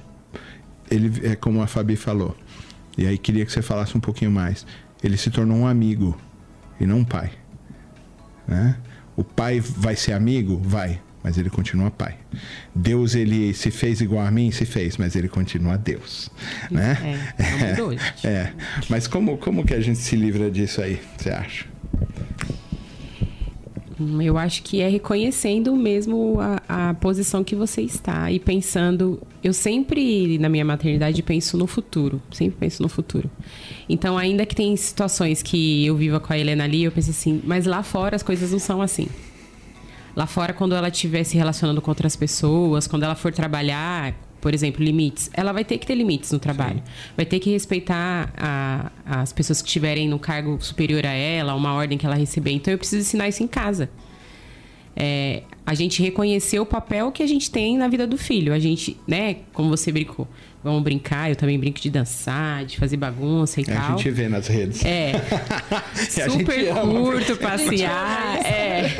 Ele 0.89 1.28
é 1.28 1.36
como 1.36 1.62
a 1.62 1.67
Fabi 1.67 1.96
falou. 1.96 2.36
E 2.98 3.06
aí 3.06 3.17
queria 3.17 3.46
que 3.46 3.52
você 3.52 3.62
falasse 3.62 3.96
um 3.96 4.00
pouquinho 4.00 4.32
mais. 4.32 4.65
Ele 5.04 5.15
se 5.15 5.30
tornou 5.30 5.58
um 5.58 5.67
amigo 5.67 6.17
e 6.80 6.86
não 6.86 7.00
um 7.00 7.06
pai. 7.06 7.32
Né? 8.48 8.78
O 9.15 9.24
pai 9.24 9.60
vai 9.60 9.96
ser 9.96 10.13
amigo? 10.13 10.60
Vai 10.63 11.02
mas 11.28 11.38
ele 11.38 11.50
continua 11.50 11.92
pai. 11.92 12.16
Deus 12.74 13.13
ele 13.13 13.54
se 13.54 13.70
fez 13.70 14.00
igual 14.00 14.26
a 14.26 14.32
mim, 14.32 14.50
se 14.50 14.66
fez, 14.66 14.96
mas 14.96 15.13
ele 15.13 15.28
continua 15.28 15.78
Deus, 15.78 16.32
né? 16.72 17.20
É, 17.38 17.44
é, 17.44 17.76
é. 18.32 18.54
Mas 18.90 19.08
como 19.08 19.38
como 19.38 19.66
que 19.66 19.74
a 19.74 19.82
gente 19.82 20.00
se 20.00 20.16
livra 20.16 20.50
disso 20.50 20.82
aí? 20.82 21.02
Você 21.18 21.30
acha? 21.30 21.66
Hum, 24.00 24.22
eu 24.22 24.38
acho 24.38 24.63
que 24.63 24.80
é 24.80 24.88
reconhecendo 24.88 25.76
mesmo 25.76 26.38
a, 26.40 26.92
a, 26.92 26.94
posição 26.94 27.44
que 27.44 27.56
você 27.56 27.82
está 27.82 28.32
e 28.32 28.40
pensando. 28.40 29.22
Eu 29.44 29.52
sempre, 29.52 30.38
na 30.38 30.48
minha 30.48 30.63
maternidade, 30.63 31.22
penso 31.24 31.58
no 31.58 31.68
futuro. 31.68 32.22
Sempre 32.32 32.58
penso 32.58 32.82
no 32.82 32.88
futuro. 32.88 33.30
Então, 33.90 34.18
ainda 34.18 34.46
que 34.46 34.56
tem 34.56 34.74
situações 34.78 35.44
que 35.44 35.86
eu 35.86 35.98
viva 35.98 36.22
com 36.22 36.32
a 36.32 36.38
Helena 36.38 36.63
ali, 36.63 36.86
eu 36.86 36.92
penso 36.92 37.10
assim, 37.10 37.42
mas 37.44 37.66
lá 37.66 37.84
fora 37.84 38.16
as 38.16 38.24
coisas 38.24 38.52
não 38.52 38.60
são 38.60 38.82
assim. 38.82 39.08
Lá 40.17 40.25
fora, 40.25 40.51
quando 40.51 40.73
ela 40.73 40.88
estiver 40.88 41.23
se 41.23 41.38
relacionando 41.38 41.80
com 41.80 41.91
outras 41.91 42.15
pessoas, 42.15 42.88
quando 42.88 43.03
ela 43.03 43.13
for 43.13 43.32
trabalhar, 43.32 44.15
por 44.41 44.51
exemplo, 44.51 44.84
limites, 44.84 45.30
ela 45.32 45.51
vai 45.53 45.63
ter 45.63 45.77
que 45.77 45.86
ter 45.86 45.93
limites 45.93 46.32
no 46.32 46.39
trabalho. 46.39 46.80
Sim. 46.80 46.91
Vai 47.15 47.23
ter 47.23 47.39
que 47.39 47.51
respeitar 47.51 48.34
a, 48.36 48.91
as 49.06 49.32
pessoas 49.32 49.62
que 49.62 49.67
estiverem 49.67 50.10
no 50.10 50.17
cargo 50.17 50.58
superior 50.60 51.06
a 51.06 51.12
ela, 51.12 51.53
uma 51.53 51.71
ordem 51.71 51.99
que 51.99 52.06
ela 52.08 52.15
receber. 52.15 52.49
Então, 52.49 52.71
eu 52.71 52.80
preciso 52.80 53.03
ensinar 53.03 53.27
isso 53.27 53.43
em 53.43 53.47
casa. 53.47 53.91
É, 54.95 55.43
a 55.63 55.75
gente 55.75 56.01
reconhecer 56.01 56.60
o 56.60 56.65
papel 56.65 57.12
que 57.12 57.21
a 57.21 57.27
gente 57.27 57.51
tem 57.51 57.77
na 57.77 57.88
vida 57.88 58.08
do 58.08 58.17
filho. 58.17 58.51
A 58.53 58.58
gente, 58.58 58.97
né, 59.08 59.36
como 59.53 59.69
você 59.69 59.91
brincou, 59.91 60.27
vamos 60.63 60.84
brincar, 60.84 61.30
eu 61.30 61.36
também 61.36 61.60
brinco 61.60 61.80
de 61.80 61.89
dançar, 61.89 62.65
de 62.65 62.78
fazer 62.78 62.98
bagunça 62.98 63.62
e 63.62 63.63
é, 63.63 63.74
tal. 63.74 63.93
A 63.93 63.98
gente 63.98 64.10
vê 64.12 64.28
nas 64.28 64.48
redes. 64.48 64.84
É. 64.84 65.13
super 66.30 66.74
curto 66.74 67.38
passear. 67.38 68.38
É. 68.46 68.98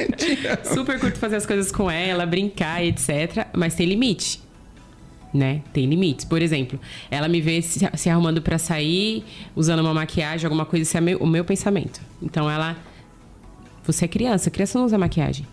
Super 0.64 1.00
curto 1.00 1.18
fazer 1.18 1.38
as 1.38 1.46
coisas 1.46 1.72
com 1.72 1.90
ela, 1.90 2.26
brincar, 2.26 2.84
etc. 2.84 3.48
Mas 3.54 3.76
tem 3.76 3.88
limite. 3.88 4.42
Né? 5.34 5.62
Tem 5.74 5.86
limites. 5.86 6.26
Por 6.26 6.42
exemplo, 6.42 6.80
ela 7.12 7.28
me 7.28 7.42
vê 7.42 7.62
se, 7.62 7.80
se 7.96 8.10
arrumando 8.10 8.42
para 8.42 8.58
sair, 8.58 9.24
usando 9.56 9.80
uma 9.80 9.94
maquiagem, 9.94 10.46
alguma 10.46 10.66
coisa, 10.66 10.84
isso 10.84 10.98
é 10.98 11.02
meu, 11.02 11.18
o 11.20 11.28
meu 11.28 11.44
pensamento. 11.44 12.02
Então 12.22 12.50
ela. 12.50 12.78
Você 13.84 14.06
é 14.06 14.08
criança, 14.08 14.50
criança 14.50 14.78
não 14.78 14.86
usa 14.86 14.98
maquiagem. 14.98 15.46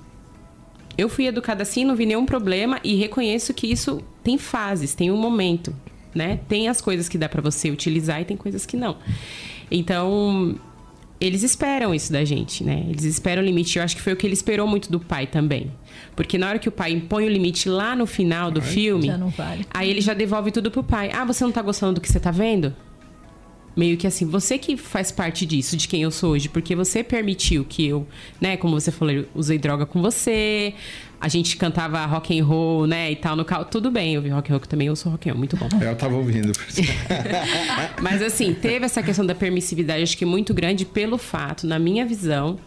Eu 0.96 1.08
fui 1.08 1.26
educada 1.26 1.62
assim, 1.62 1.84
não 1.84 1.96
vi 1.96 2.06
nenhum 2.06 2.24
problema 2.24 2.80
e 2.84 2.94
reconheço 2.94 3.52
que 3.52 3.66
isso 3.66 4.02
tem 4.22 4.38
fases, 4.38 4.94
tem 4.94 5.10
um 5.10 5.16
momento 5.16 5.74
né? 6.14 6.40
Tem 6.48 6.68
as 6.68 6.80
coisas 6.80 7.08
que 7.08 7.18
dá 7.18 7.28
para 7.28 7.42
você 7.42 7.70
utilizar 7.70 8.20
e 8.20 8.24
tem 8.24 8.36
coisas 8.36 8.64
que 8.64 8.76
não. 8.76 8.96
Então, 9.70 10.56
eles 11.20 11.42
esperam 11.42 11.94
isso 11.94 12.12
da 12.12 12.24
gente, 12.24 12.62
né? 12.62 12.84
Eles 12.88 13.04
esperam 13.04 13.42
o 13.42 13.46
limite. 13.46 13.78
Eu 13.78 13.84
acho 13.84 13.96
que 13.96 14.02
foi 14.02 14.12
o 14.12 14.16
que 14.16 14.26
ele 14.26 14.34
esperou 14.34 14.66
muito 14.66 14.90
do 14.90 15.00
pai 15.00 15.26
também. 15.26 15.70
Porque 16.14 16.36
na 16.38 16.48
hora 16.48 16.58
que 16.58 16.68
o 16.68 16.72
pai 16.72 16.92
impõe 16.92 17.24
o 17.24 17.28
limite 17.28 17.68
lá 17.68 17.96
no 17.96 18.06
final 18.06 18.50
do 18.50 18.60
Ai, 18.60 18.66
filme, 18.66 19.10
vale. 19.36 19.66
aí 19.72 19.88
ele 19.88 20.00
já 20.00 20.14
devolve 20.14 20.50
tudo 20.50 20.70
pro 20.70 20.82
pai. 20.82 21.10
Ah, 21.12 21.24
você 21.24 21.44
não 21.44 21.52
tá 21.52 21.62
gostando 21.62 21.94
do 21.94 22.00
que 22.00 22.10
você 22.10 22.20
tá 22.20 22.30
vendo? 22.30 22.74
Meio 23.76 23.96
que 23.96 24.06
assim, 24.06 24.26
você 24.26 24.58
que 24.58 24.76
faz 24.76 25.10
parte 25.10 25.44
disso, 25.44 25.76
de 25.76 25.88
quem 25.88 26.02
eu 26.02 26.10
sou 26.10 26.32
hoje, 26.32 26.48
porque 26.48 26.74
você 26.76 27.02
permitiu 27.02 27.64
que 27.64 27.86
eu, 27.86 28.06
né, 28.40 28.56
como 28.56 28.78
você 28.78 28.90
falou, 28.90 29.24
usei 29.34 29.58
droga 29.58 29.84
com 29.84 30.00
você, 30.00 30.74
a 31.20 31.28
gente 31.28 31.56
cantava 31.56 32.04
rock 32.06 32.38
and 32.38 32.44
roll, 32.44 32.86
né, 32.86 33.10
e 33.10 33.16
tal 33.16 33.34
no 33.34 33.44
carro, 33.44 33.64
tudo 33.64 33.90
bem, 33.90 34.14
eu 34.14 34.22
vi 34.22 34.28
rock 34.28 34.50
and 34.50 34.56
roll 34.56 34.66
também, 34.66 34.86
eu 34.88 34.96
sou 34.96 35.12
rock 35.12 35.28
and 35.28 35.32
roll, 35.32 35.38
muito 35.38 35.56
bom. 35.56 35.68
Eu 35.80 35.96
tava 35.96 36.14
ouvindo. 36.14 36.52
Mas 38.00 38.22
assim, 38.22 38.54
teve 38.54 38.84
essa 38.84 39.02
questão 39.02 39.26
da 39.26 39.34
permissividade, 39.34 40.02
acho 40.02 40.16
que 40.16 40.24
muito 40.24 40.54
grande 40.54 40.84
pelo 40.84 41.18
fato, 41.18 41.66
na 41.66 41.78
minha 41.78 42.06
visão, 42.06 42.58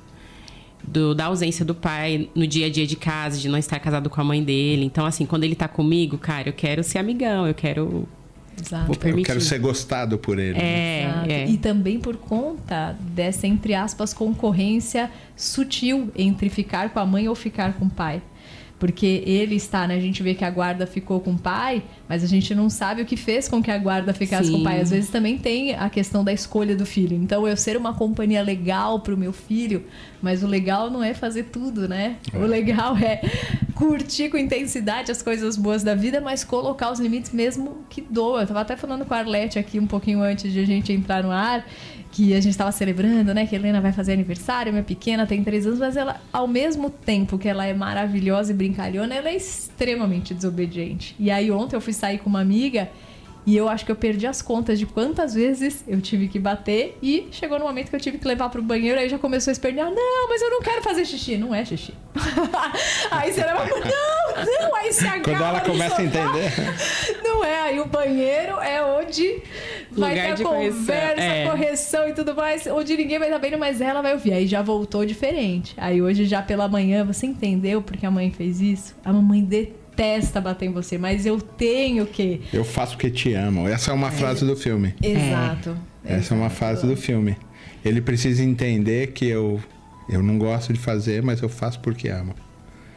do, 0.88 1.14
da 1.14 1.26
ausência 1.26 1.66
do 1.66 1.76
pai 1.76 2.30
no 2.34 2.48
dia 2.48 2.68
a 2.68 2.70
dia 2.70 2.88
de 2.88 2.96
casa, 2.96 3.38
de 3.38 3.50
não 3.50 3.58
estar 3.58 3.80
casado 3.80 4.10
com 4.10 4.22
a 4.22 4.24
mãe 4.24 4.42
dele. 4.42 4.86
Então, 4.86 5.06
assim, 5.06 5.26
quando 5.26 5.44
ele 5.44 5.56
tá 5.56 5.68
comigo, 5.68 6.18
cara, 6.18 6.50
eu 6.50 6.54
quero 6.54 6.84
ser 6.84 6.98
amigão, 6.98 7.46
eu 7.46 7.54
quero 7.54 8.08
Exato. 8.60 8.92
Eu 9.08 9.24
quero 9.24 9.42
ser 9.42 9.60
gostado 9.60 10.18
por 10.18 10.40
ele. 10.40 10.58
É, 10.58 11.06
né? 11.06 11.26
é, 11.30 11.48
E 11.48 11.58
também 11.58 12.00
por 12.00 12.18
conta 12.18 12.96
dessa, 13.14 13.46
entre 13.46 13.74
aspas, 13.74 14.14
concorrência 14.14 15.12
sutil 15.36 16.12
entre 16.16 16.50
ficar 16.50 16.90
com 16.90 17.00
a 17.00 17.06
mãe 17.06 17.28
ou 17.28 17.36
ficar 17.36 17.74
com 17.74 17.86
o 17.86 17.90
pai. 17.90 18.22
Porque 18.80 19.24
ele 19.26 19.56
está, 19.56 19.88
né? 19.88 19.96
A 19.96 20.00
gente 20.00 20.22
vê 20.22 20.36
que 20.36 20.46
a 20.46 20.52
guarda 20.52 20.86
ficou 20.86 21.20
com 21.20 21.32
o 21.32 21.38
pai, 21.38 21.82
mas 22.08 22.24
a 22.24 22.28
gente 22.28 22.54
não 22.54 22.70
sabe 22.70 23.02
o 23.02 23.06
que 23.06 23.18
fez 23.18 23.48
com 23.48 23.62
que 23.62 23.72
a 23.72 23.78
guarda 23.78 24.14
ficasse 24.14 24.50
Sim. 24.50 24.54
com 24.54 24.60
o 24.60 24.64
pai. 24.64 24.80
Às 24.80 24.92
vezes 24.92 25.10
também 25.10 25.36
tem 25.38 25.74
a 25.74 25.90
questão 25.90 26.24
da 26.24 26.32
escolha 26.32 26.76
do 26.76 26.86
filho. 26.86 27.18
Então, 27.18 27.48
eu 27.48 27.58
ser 27.58 27.76
uma 27.76 27.96
companhia 27.96 28.42
legal 28.44 29.00
para 29.00 29.16
o 29.16 29.18
meu 29.18 29.34
filho, 29.34 29.84
mas 30.22 30.44
o 30.44 30.48
legal 30.48 30.92
não 30.92 31.04
é 31.04 31.16
fazer 31.16 31.46
tudo, 31.46 31.88
né? 31.88 32.18
É. 32.32 32.38
O 32.38 32.46
legal 32.46 32.96
é 32.98 33.20
curtir 33.78 34.30
com 34.30 34.38
intensidade 34.38 35.12
as 35.12 35.22
coisas 35.22 35.56
boas 35.56 35.84
da 35.84 35.94
vida, 35.94 36.20
mas 36.20 36.44
colocar 36.44 36.92
os 36.92 37.00
limites 37.00 37.32
mesmo 37.32 37.86
que 37.88 38.02
doa. 38.02 38.42
Eu 38.42 38.48
tava 38.48 38.62
até 38.62 38.76
falando 38.76 39.06
com 39.06 39.14
a 39.14 39.18
Arlete 39.18 39.60
aqui 39.60 39.80
um 39.80 39.86
pouquinho 39.86 40.22
antes 40.24 40.52
de 40.52 40.60
a 40.60 40.66
gente 40.66 40.92
entrar 40.92 41.22
no 41.22 41.30
ar 41.30 41.64
que 42.12 42.34
a 42.34 42.42
gente 42.42 42.54
estava 42.54 42.72
celebrando, 42.72 43.36
né? 43.36 43.46
Que 43.46 43.56
a 43.56 43.60
Helena 43.60 43.80
vai 43.80 43.92
fazer 43.92 44.14
aniversário, 44.14 44.72
minha 44.74 44.84
pequena 44.84 45.28
tem 45.28 45.44
três 45.44 45.68
anos, 45.68 45.78
mas 45.78 45.96
ela, 45.96 46.20
ao 46.34 46.48
mesmo 46.48 46.90
tempo 46.90 47.38
que 47.38 47.48
ela 47.48 47.68
é 47.68 47.74
maravilhosa 47.74 48.52
e 48.52 48.56
brincalhona, 48.56 49.14
ela 49.14 49.30
é 49.30 49.36
extremamente 49.36 50.34
desobediente. 50.34 51.16
E 51.20 51.30
aí 51.30 51.52
ontem 51.52 51.76
eu 51.76 51.82
fui 51.82 51.94
sair 51.94 52.18
com 52.18 52.32
uma 52.32 52.42
amiga 52.42 52.90
e 53.48 53.56
eu 53.56 53.70
acho 53.70 53.86
que 53.86 53.92
eu 53.92 53.96
perdi 53.96 54.28
as 54.28 54.42
contas 54.42 54.78
de 54.78 54.86
quantas 54.86 55.34
vezes 55.34 55.82
eu 55.88 56.02
tive 56.02 56.28
que 56.28 56.38
bater 56.38 56.98
e 57.02 57.30
chegou 57.32 57.58
no 57.58 57.64
momento 57.64 57.90
que 57.90 57.96
eu 57.96 58.00
tive 58.00 58.18
que 58.18 58.28
levar 58.28 58.50
pro 58.50 58.62
banheiro, 58.62 59.00
aí 59.00 59.08
já 59.08 59.18
começou 59.18 59.52
a 59.52 59.54
espernear, 59.54 59.90
não, 59.90 60.28
mas 60.28 60.42
eu 60.42 60.50
não 60.50 60.62
quero 60.62 60.82
fazer 60.82 61.06
xixi. 61.06 61.38
Não 61.38 61.56
é 61.56 61.64
xixi. 61.64 61.94
aí 63.10 63.32
você 63.32 63.46
leva, 63.46 63.66
não, 63.66 64.46
não, 64.46 64.76
aí 64.76 64.92
se 64.92 65.08
agarra 65.08 65.22
Quando 65.22 65.44
ela 65.44 65.62
começa 65.62 66.02
a 66.02 66.04
entender. 66.04 66.52
Não 67.24 67.42
é, 67.42 67.62
aí 67.62 67.80
o 67.80 67.86
banheiro 67.86 68.60
é 68.60 68.84
onde 68.84 69.42
vai 69.92 70.10
Lugar 70.10 70.36
ter 70.36 70.44
a 70.44 70.46
conversa, 70.46 71.22
é. 71.22 71.48
correção 71.48 72.10
e 72.10 72.14
tudo 72.14 72.36
mais, 72.36 72.68
onde 72.68 72.98
ninguém 72.98 73.18
vai 73.18 73.30
estar 73.30 73.40
vendo, 73.40 73.58
mas 73.58 73.80
ela 73.80 74.02
vai 74.02 74.12
ouvir. 74.12 74.34
Aí 74.34 74.46
já 74.46 74.62
voltou 74.62 75.06
diferente. 75.06 75.74
Aí 75.78 76.02
hoje 76.02 76.26
já 76.26 76.42
pela 76.42 76.68
manhã, 76.68 77.06
você 77.06 77.26
entendeu 77.26 77.82
porque 77.82 78.06
a 78.06 78.12
mãe 78.12 78.30
fez 78.30 78.60
isso? 78.60 78.94
A 79.06 79.14
mamãe 79.14 79.42
detesta 79.42 79.87
detesta 79.98 80.40
bater 80.40 80.68
em 80.68 80.72
você, 80.72 80.98
mas 80.98 81.26
eu 81.26 81.42
tenho 81.42 82.06
que. 82.06 82.42
Eu 82.54 82.64
faço 82.64 82.94
porque 82.94 83.10
te 83.10 83.34
amo. 83.34 83.68
Essa 83.68 83.92
é 83.92 83.94
uma 83.94 84.10
é. 84.10 84.12
frase 84.12 84.46
do 84.46 84.56
filme. 84.56 84.94
Exato. 85.02 85.76
É. 86.06 86.18
Essa 86.18 86.36
é 86.36 86.38
uma 86.38 86.50
frase 86.50 86.86
do 86.86 86.96
filme. 86.96 87.36
Ele 87.84 88.00
precisa 88.00 88.44
entender 88.44 89.08
que 89.08 89.26
eu, 89.26 89.60
eu 90.08 90.22
não 90.22 90.38
gosto 90.38 90.72
de 90.72 90.80
fazer, 90.80 91.24
mas 91.24 91.42
eu 91.42 91.50
faço 91.50 91.80
porque 91.80 92.10
amo. 92.10 92.36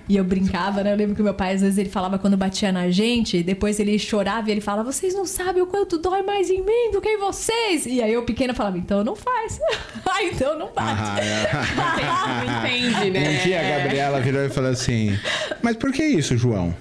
E 0.09 0.17
eu 0.17 0.25
brincava, 0.25 0.83
né? 0.83 0.93
Eu 0.93 0.97
lembro 0.97 1.15
que 1.15 1.23
meu 1.23 1.33
pai, 1.33 1.55
às 1.55 1.61
vezes, 1.61 1.79
ele 1.79 1.89
falava 1.89 2.19
quando 2.19 2.37
batia 2.37 2.73
na 2.73 2.91
gente, 2.91 3.45
depois 3.45 3.79
ele 3.79 3.97
chorava 3.97 4.49
e 4.49 4.53
ele 4.53 4.61
falava: 4.61 4.91
Vocês 4.91 5.15
não 5.15 5.25
sabem 5.25 5.63
o 5.63 5.67
quanto 5.67 5.99
dói 5.99 6.21
mais 6.23 6.51
em 6.51 6.63
mim 6.63 6.91
do 6.93 7.01
que 7.01 7.09
em 7.09 7.19
vocês. 7.19 7.87
E 7.87 8.03
aí 8.03 8.13
eu 8.13 8.25
pequena 8.25 8.53
falava: 8.53 8.77
Então 8.77 9.05
não 9.05 9.15
faz. 9.15 9.61
ah, 10.05 10.25
então 10.25 10.59
não 10.59 10.73
bate. 10.73 11.01
Ah, 11.01 11.21
é. 11.21 12.67
não 12.67 12.89
entende, 12.89 13.11
né? 13.11 13.31
Um 13.31 13.45
dia 13.45 13.61
a 13.61 13.79
Gabriela 13.79 14.21
virou 14.21 14.45
e 14.45 14.51
falou 14.51 14.71
assim: 14.71 15.17
Mas 15.63 15.77
por 15.77 15.93
que 15.93 16.03
isso, 16.03 16.37
João? 16.37 16.75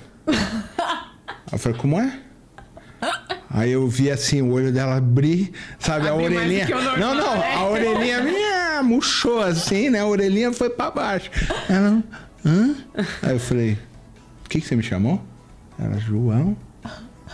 Eu 1.52 1.58
falei, 1.58 1.78
como 1.78 2.00
é? 2.00 2.20
Aí 3.50 3.72
eu 3.72 3.88
vi 3.88 4.12
assim 4.12 4.42
o 4.42 4.52
olho 4.52 4.72
dela 4.72 4.98
abrir, 4.98 5.52
sabe, 5.80 6.08
a 6.08 6.14
orelhinha. 6.14 6.68
Normal, 6.68 6.98
não, 6.98 7.16
não, 7.16 7.38
né? 7.38 7.56
a 7.56 7.66
orelhinha 7.66 8.22
minha 8.22 8.84
murchou 8.84 9.42
assim, 9.42 9.90
né? 9.90 10.00
A 10.02 10.06
orelhinha 10.06 10.54
foi 10.54 10.70
para 10.70 10.92
baixo. 10.92 11.32
Ela, 11.68 12.04
hã? 12.46 12.76
Aí 13.24 13.34
eu 13.34 13.40
falei, 13.40 13.78
o 14.46 14.50
que, 14.50 14.62
que 14.62 14.68
você 14.68 14.76
me 14.76 14.84
chamou? 14.84 15.22
Ela, 15.80 15.98
João. 15.98 16.56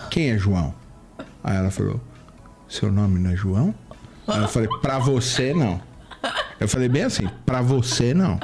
Quem 0.10 0.32
é 0.32 0.38
João? 0.38 0.74
Aí 1.44 1.58
ela 1.58 1.70
falou, 1.70 2.00
seu 2.70 2.92
nome 2.92 3.20
não 3.20 3.32
é 3.32 3.36
João? 3.36 3.76
Aí 4.28 4.42
eu 4.42 4.48
falei, 4.48 4.70
pra 4.82 5.00
você 5.00 5.54
não. 5.54 5.82
Eu 6.60 6.68
falei 6.68 6.88
bem 6.88 7.04
assim, 7.04 7.30
pra 7.46 7.62
você 7.62 8.14
não. 8.14 8.40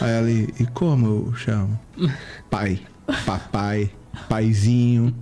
Aí 0.00 0.10
ela, 0.10 0.30
e 0.30 0.66
como 0.72 1.06
eu 1.06 1.34
chamo? 1.36 1.78
Pai 2.50 2.80
papai, 3.26 3.90
paizinho, 4.28 5.14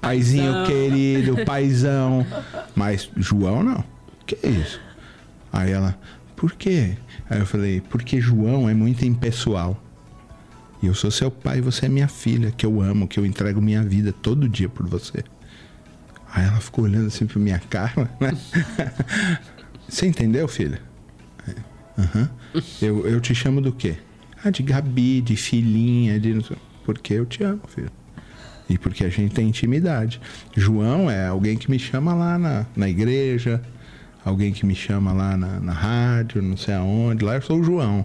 paizinho 0.00 0.52
paizão. 0.52 0.66
querido, 0.66 1.44
paizão. 1.44 2.26
Mas 2.74 3.10
João 3.16 3.62
não. 3.62 3.84
Que 4.26 4.38
é 4.42 4.48
isso? 4.48 4.80
Aí 5.52 5.72
ela, 5.72 5.98
por 6.36 6.52
quê? 6.52 6.96
Aí 7.28 7.38
eu 7.38 7.46
falei, 7.46 7.80
porque 7.80 8.20
João 8.20 8.68
é 8.68 8.74
muito 8.74 9.04
impessoal. 9.04 9.82
E 10.82 10.86
eu 10.86 10.94
sou 10.94 11.10
seu 11.10 11.30
pai 11.30 11.60
você 11.60 11.86
é 11.86 11.88
minha 11.88 12.08
filha, 12.08 12.50
que 12.50 12.64
eu 12.64 12.80
amo, 12.80 13.06
que 13.06 13.18
eu 13.18 13.26
entrego 13.26 13.60
minha 13.60 13.82
vida 13.82 14.12
todo 14.12 14.48
dia 14.48 14.68
por 14.68 14.86
você. 14.86 15.22
Aí 16.32 16.46
ela 16.46 16.60
ficou 16.60 16.84
olhando 16.84 17.08
assim 17.08 17.26
pra 17.26 17.38
minha 17.38 17.58
cara, 17.58 18.08
né? 18.20 18.32
você 19.88 20.06
entendeu, 20.06 20.46
filha? 20.48 20.80
Aham. 21.98 22.30
Uhum. 22.54 22.62
Eu, 22.80 23.06
eu 23.06 23.20
te 23.20 23.34
chamo 23.34 23.60
do 23.60 23.72
quê? 23.72 23.96
Ah, 24.42 24.50
de 24.50 24.62
Gabi, 24.62 25.20
de 25.20 25.36
filhinha, 25.36 26.18
de 26.18 26.32
porque 26.84 27.14
eu 27.14 27.26
te 27.26 27.42
amo, 27.42 27.62
filho. 27.68 27.90
E 28.68 28.78
porque 28.78 29.04
a 29.04 29.08
gente 29.08 29.34
tem 29.34 29.48
intimidade. 29.48 30.20
João 30.56 31.10
é 31.10 31.26
alguém 31.26 31.56
que 31.56 31.70
me 31.70 31.78
chama 31.78 32.14
lá 32.14 32.38
na, 32.38 32.66
na 32.76 32.88
igreja, 32.88 33.60
alguém 34.24 34.52
que 34.52 34.64
me 34.64 34.74
chama 34.74 35.12
lá 35.12 35.36
na, 35.36 35.58
na 35.58 35.72
rádio, 35.72 36.40
não 36.40 36.56
sei 36.56 36.74
aonde. 36.74 37.24
Lá 37.24 37.34
eu 37.34 37.42
sou 37.42 37.58
o 37.60 37.64
João. 37.64 38.04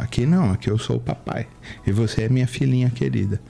Aqui 0.00 0.24
não, 0.24 0.50
aqui 0.50 0.70
eu 0.70 0.78
sou 0.78 0.96
o 0.96 1.00
papai. 1.00 1.46
E 1.86 1.92
você 1.92 2.22
é 2.22 2.28
minha 2.28 2.46
filhinha 2.46 2.90
querida. 2.90 3.40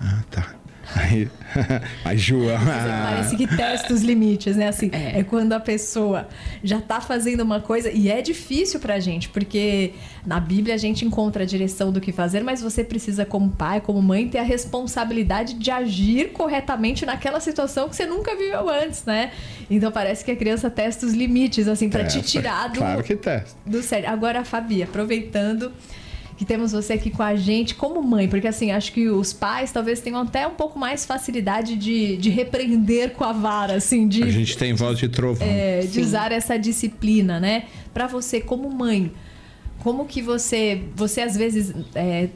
Ah, 0.00 0.22
tá. 0.30 0.55
Aí, 0.94 1.28
aí 2.04 2.16
João. 2.16 2.58
Parece 2.64 3.36
que 3.36 3.46
testa 3.46 3.92
os 3.92 4.02
limites, 4.02 4.56
né? 4.56 4.68
Assim, 4.68 4.90
é. 4.92 5.20
é. 5.20 5.24
quando 5.24 5.52
a 5.52 5.60
pessoa 5.60 6.28
já 6.62 6.80
tá 6.80 7.00
fazendo 7.00 7.40
uma 7.40 7.60
coisa 7.60 7.90
e 7.90 8.08
é 8.08 8.22
difícil 8.22 8.78
pra 8.78 9.00
gente, 9.00 9.28
porque 9.28 9.94
na 10.24 10.38
Bíblia 10.38 10.74
a 10.74 10.78
gente 10.78 11.04
encontra 11.04 11.42
a 11.42 11.46
direção 11.46 11.90
do 11.90 12.00
que 12.00 12.12
fazer, 12.12 12.42
mas 12.42 12.62
você 12.62 12.84
precisa, 12.84 13.24
como 13.24 13.50
pai, 13.50 13.80
como 13.80 14.00
mãe, 14.00 14.28
ter 14.28 14.38
a 14.38 14.42
responsabilidade 14.42 15.54
de 15.54 15.70
agir 15.70 16.32
corretamente 16.32 17.04
naquela 17.04 17.40
situação 17.40 17.88
que 17.88 17.96
você 17.96 18.06
nunca 18.06 18.36
viveu 18.36 18.68
antes, 18.68 19.04
né? 19.04 19.32
Então 19.68 19.90
parece 19.90 20.24
que 20.24 20.30
a 20.30 20.36
criança 20.36 20.70
testa 20.70 21.04
os 21.04 21.12
limites, 21.12 21.66
assim, 21.66 21.88
para 21.88 22.04
te 22.04 22.22
tirar 22.22 22.68
do, 22.68 22.78
claro 22.78 23.02
que 23.02 23.16
testa. 23.16 23.58
do 23.66 23.82
sério. 23.82 24.08
Agora, 24.08 24.44
Fabi, 24.44 24.82
aproveitando 24.82 25.72
que 26.36 26.44
temos 26.44 26.72
você 26.72 26.92
aqui 26.92 27.10
com 27.10 27.22
a 27.22 27.34
gente 27.34 27.74
como 27.74 28.02
mãe, 28.02 28.28
porque 28.28 28.46
assim, 28.46 28.70
acho 28.70 28.92
que 28.92 29.08
os 29.08 29.32
pais 29.32 29.72
talvez 29.72 30.00
tenham 30.00 30.20
até 30.20 30.46
um 30.46 30.54
pouco 30.54 30.78
mais 30.78 31.06
facilidade 31.06 31.76
de, 31.76 32.16
de 32.18 32.28
repreender 32.28 33.12
com 33.12 33.24
a 33.24 33.32
vara, 33.32 33.74
assim, 33.74 34.06
de... 34.06 34.22
A 34.22 34.30
gente 34.30 34.56
tem 34.56 34.74
voz 34.74 34.98
de 34.98 35.08
trovão. 35.08 35.46
É, 35.46 35.80
de 35.80 36.00
usar 36.00 36.32
essa 36.32 36.58
disciplina, 36.58 37.40
né? 37.40 37.64
Para 37.94 38.06
você 38.06 38.40
como 38.40 38.70
mãe, 38.70 39.10
como 39.78 40.04
que 40.04 40.20
você, 40.20 40.82
você 40.94 41.22
às 41.22 41.36
vezes... 41.36 41.72
É, 41.94 42.28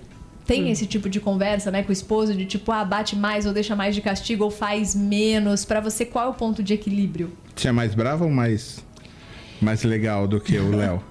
tem 0.47 0.65
hum. 0.65 0.69
esse 0.69 0.85
tipo 0.85 1.09
de 1.09 1.21
conversa, 1.21 1.71
né, 1.71 1.83
com 1.85 1.91
o 1.91 1.93
esposo, 1.93 2.35
de 2.35 2.45
tipo, 2.45 2.73
ah, 2.73 2.85
bate 2.85 3.15
mais 3.15 3.47
ou 3.47 3.53
deixa 3.53 3.77
mais 3.77 3.95
de 3.95 4.01
castigo 4.01 4.43
ou 4.43 4.51
faz 4.51 4.97
menos. 4.97 5.65
Para 5.65 5.79
você, 5.79 6.05
qual 6.05 6.25
é 6.25 6.29
o 6.29 6.35
ponto 6.35 6.61
de 6.61 6.75
equilíbrio? 6.75 7.31
Você 7.55 7.69
é 7.69 7.73
mais 7.73 7.95
bravo 7.95 8.25
ou 8.25 8.31
mais, 8.31 8.85
mais 9.61 9.85
legal 9.85 10.27
do 10.27 10.41
que 10.41 10.59
o 10.59 10.75
Léo? 10.75 11.10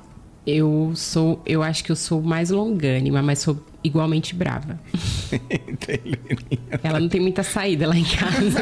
Eu 0.50 0.94
sou, 0.96 1.42
eu 1.46 1.62
acho 1.62 1.84
que 1.84 1.92
eu 1.92 1.96
sou 1.96 2.22
mais 2.22 2.50
longânima, 2.50 3.22
mas 3.22 3.40
sou 3.40 3.58
igualmente 3.84 4.34
brava. 4.36 4.80
ela 6.84 7.00
não 7.00 7.08
tem 7.08 7.22
muita 7.22 7.44
saída 7.44 7.88
lá 7.88 7.98
em 7.98 8.04
casa. 8.04 8.62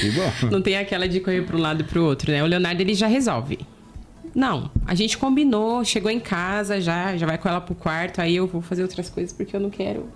Que 0.00 0.10
bom. 0.10 0.50
Não 0.50 0.60
tem 0.60 0.76
aquela 0.76 1.08
de 1.08 1.20
correr 1.20 1.42
para 1.42 1.56
um 1.56 1.60
lado 1.60 1.80
e 1.82 1.84
para 1.84 1.98
o 1.98 2.04
outro, 2.04 2.30
né? 2.30 2.42
O 2.42 2.46
Leonardo 2.46 2.80
ele 2.80 2.94
já 2.94 3.06
resolve. 3.06 3.58
Não, 4.34 4.70
a 4.86 4.94
gente 4.94 5.16
combinou, 5.16 5.84
chegou 5.84 6.10
em 6.10 6.20
casa, 6.20 6.80
já, 6.80 7.16
já 7.16 7.26
vai 7.26 7.38
com 7.38 7.48
ela 7.48 7.60
pro 7.60 7.74
quarto, 7.74 8.20
aí 8.20 8.36
eu 8.36 8.46
vou 8.46 8.60
fazer 8.60 8.82
outras 8.82 9.08
coisas 9.08 9.32
porque 9.32 9.56
eu 9.56 9.60
não 9.60 9.70
quero 9.70 10.06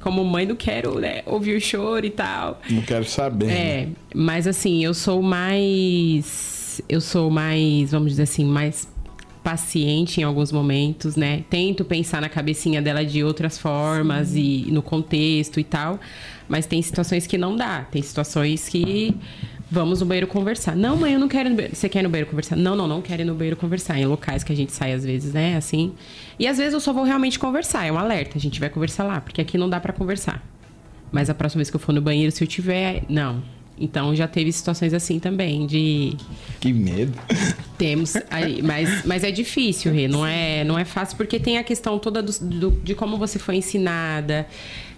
como 0.00 0.24
mãe 0.24 0.46
não 0.46 0.54
quero, 0.54 0.98
né, 1.00 1.22
ouvir 1.26 1.56
o 1.56 1.60
choro 1.60 2.06
e 2.06 2.10
tal. 2.10 2.60
Não 2.70 2.82
quero 2.82 3.04
saber. 3.04 3.46
É, 3.46 3.86
né? 3.86 3.92
mas 4.14 4.46
assim, 4.46 4.84
eu 4.84 4.94
sou 4.94 5.20
mais 5.22 6.80
eu 6.88 7.00
sou 7.00 7.30
mais, 7.30 7.90
vamos 7.90 8.12
dizer 8.12 8.22
assim, 8.22 8.44
mais 8.44 8.88
paciente 9.48 10.20
em 10.20 10.24
alguns 10.24 10.52
momentos, 10.52 11.16
né? 11.16 11.42
Tento 11.48 11.82
pensar 11.82 12.20
na 12.20 12.28
cabecinha 12.28 12.82
dela 12.82 13.02
de 13.02 13.24
outras 13.24 13.56
formas 13.56 14.28
Sim. 14.28 14.66
e 14.68 14.70
no 14.70 14.82
contexto 14.82 15.58
e 15.58 15.64
tal. 15.64 15.98
Mas 16.46 16.66
tem 16.66 16.82
situações 16.82 17.26
que 17.26 17.38
não 17.38 17.56
dá. 17.56 17.86
Tem 17.90 18.02
situações 18.02 18.68
que 18.68 19.16
vamos 19.70 20.00
no 20.00 20.06
banheiro 20.06 20.26
conversar. 20.26 20.76
Não, 20.76 20.98
mãe, 20.98 21.14
eu 21.14 21.18
não 21.18 21.28
quero 21.28 21.48
ir 21.48 21.50
no 21.50 21.56
banheiro. 21.56 21.74
Você 21.74 21.88
quer 21.88 22.00
ir 22.00 22.02
no 22.02 22.10
banheiro 22.10 22.28
conversar? 22.28 22.56
Não, 22.56 22.76
não, 22.76 22.86
não 22.86 23.00
quero 23.00 23.22
ir 23.22 23.24
no 23.24 23.34
banheiro 23.34 23.56
conversar. 23.56 23.98
Em 23.98 24.04
locais 24.04 24.44
que 24.44 24.52
a 24.52 24.56
gente 24.56 24.70
sai 24.70 24.92
às 24.92 25.02
vezes, 25.02 25.32
né? 25.32 25.56
Assim. 25.56 25.94
E 26.38 26.46
às 26.46 26.58
vezes 26.58 26.74
eu 26.74 26.80
só 26.80 26.92
vou 26.92 27.04
realmente 27.04 27.38
conversar. 27.38 27.86
É 27.86 27.90
um 27.92 27.96
alerta. 27.96 28.36
A 28.36 28.40
gente 28.40 28.60
vai 28.60 28.68
conversar 28.68 29.04
lá, 29.04 29.18
porque 29.18 29.40
aqui 29.40 29.56
não 29.56 29.70
dá 29.70 29.80
para 29.80 29.94
conversar. 29.94 30.46
Mas 31.10 31.30
a 31.30 31.34
próxima 31.34 31.60
vez 31.60 31.70
que 31.70 31.76
eu 31.76 31.80
for 31.80 31.94
no 31.94 32.02
banheiro, 32.02 32.30
se 32.30 32.44
eu 32.44 32.46
tiver. 32.46 33.02
Não, 33.08 33.42
então 33.80 34.14
já 34.14 34.26
teve 34.26 34.52
situações 34.52 34.92
assim 34.92 35.18
também 35.18 35.66
de 35.66 36.16
que 36.60 36.72
medo. 36.72 37.12
Temos 37.76 38.14
aí, 38.30 38.62
mas, 38.62 39.04
mas 39.04 39.24
é 39.24 39.30
difícil, 39.30 39.92
Rê. 39.92 40.08
Não 40.08 40.26
é 40.26 40.64
não 40.64 40.78
é 40.78 40.84
fácil 40.84 41.16
porque 41.16 41.38
tem 41.38 41.58
a 41.58 41.64
questão 41.64 41.98
toda 41.98 42.22
do, 42.22 42.32
do, 42.40 42.70
de 42.70 42.94
como 42.94 43.16
você 43.16 43.38
foi 43.38 43.56
ensinada. 43.56 44.46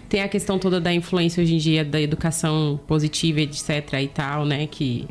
Tem 0.09 0.21
a 0.21 0.27
questão 0.27 0.59
toda 0.59 0.81
da 0.81 0.93
influência 0.93 1.41
hoje 1.41 1.55
em 1.55 1.57
dia 1.57 1.85
da 1.85 2.01
educação 2.01 2.79
positiva, 2.85 3.39
etc. 3.41 3.93
e 4.01 4.07
tal, 4.07 4.45
né? 4.45 4.67
Que 4.67 5.07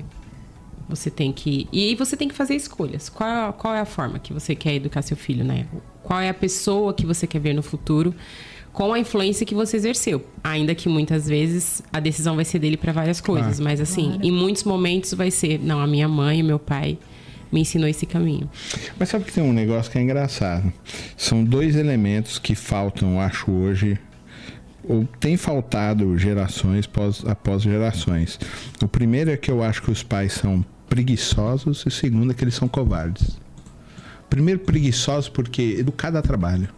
você 0.90 1.08
tem 1.08 1.32
que. 1.32 1.68
E 1.72 1.88
aí 1.88 1.94
você 1.94 2.16
tem 2.16 2.28
que 2.28 2.34
fazer 2.34 2.54
escolhas. 2.54 3.08
Qual, 3.08 3.52
qual 3.54 3.74
é 3.74 3.80
a 3.80 3.86
forma 3.86 4.18
que 4.18 4.32
você 4.32 4.54
quer 4.54 4.74
educar 4.74 5.02
seu 5.02 5.16
filho, 5.16 5.44
né? 5.44 5.66
Qual 6.02 6.20
é 6.20 6.28
a 6.28 6.34
pessoa 6.34 6.92
que 6.92 7.06
você 7.06 7.26
quer 7.26 7.38
ver 7.38 7.54
no 7.54 7.62
futuro? 7.62 8.14
Com 8.72 8.92
a 8.92 8.98
influência 8.98 9.44
que 9.44 9.54
você 9.54 9.76
exerceu. 9.76 10.24
Ainda 10.42 10.74
que 10.74 10.88
muitas 10.88 11.28
vezes 11.28 11.82
a 11.92 12.00
decisão 12.00 12.36
vai 12.36 12.44
ser 12.44 12.58
dele 12.58 12.76
para 12.76 12.92
várias 12.92 13.20
coisas, 13.20 13.56
claro. 13.56 13.64
mas 13.64 13.80
assim, 13.80 14.10
claro. 14.10 14.26
em 14.26 14.30
muitos 14.30 14.64
momentos 14.64 15.12
vai 15.14 15.30
ser, 15.30 15.58
não, 15.58 15.80
a 15.80 15.86
minha 15.86 16.08
mãe 16.08 16.40
e 16.40 16.42
meu 16.42 16.58
pai 16.58 16.98
me 17.50 17.60
ensinou 17.60 17.88
esse 17.88 18.06
caminho. 18.06 18.48
Mas 18.98 19.08
sabe 19.08 19.24
que 19.24 19.32
tem 19.32 19.42
um 19.42 19.52
negócio 19.52 19.90
que 19.90 19.98
é 19.98 20.02
engraçado? 20.02 20.72
São 21.16 21.42
dois 21.42 21.74
elementos 21.74 22.38
que 22.38 22.54
faltam, 22.54 23.20
acho 23.20 23.50
hoje, 23.50 23.98
ou 24.84 25.06
tem 25.18 25.36
faltado 25.36 26.16
gerações 26.16 26.86
após, 26.86 27.24
após 27.26 27.62
gerações. 27.62 28.38
O 28.82 28.88
primeiro 28.88 29.30
é 29.30 29.36
que 29.36 29.50
eu 29.50 29.62
acho 29.62 29.82
que 29.82 29.90
os 29.90 30.02
pais 30.02 30.32
são 30.32 30.64
preguiçosos 30.88 31.82
e 31.82 31.88
o 31.88 31.90
segundo 31.90 32.30
é 32.30 32.34
que 32.34 32.44
eles 32.44 32.54
são 32.54 32.68
covardes. 32.68 33.38
Primeiro 34.28 34.60
preguiçosos 34.60 35.28
porque 35.28 35.76
educar 35.78 36.10
dá 36.10 36.22
trabalho. 36.22 36.68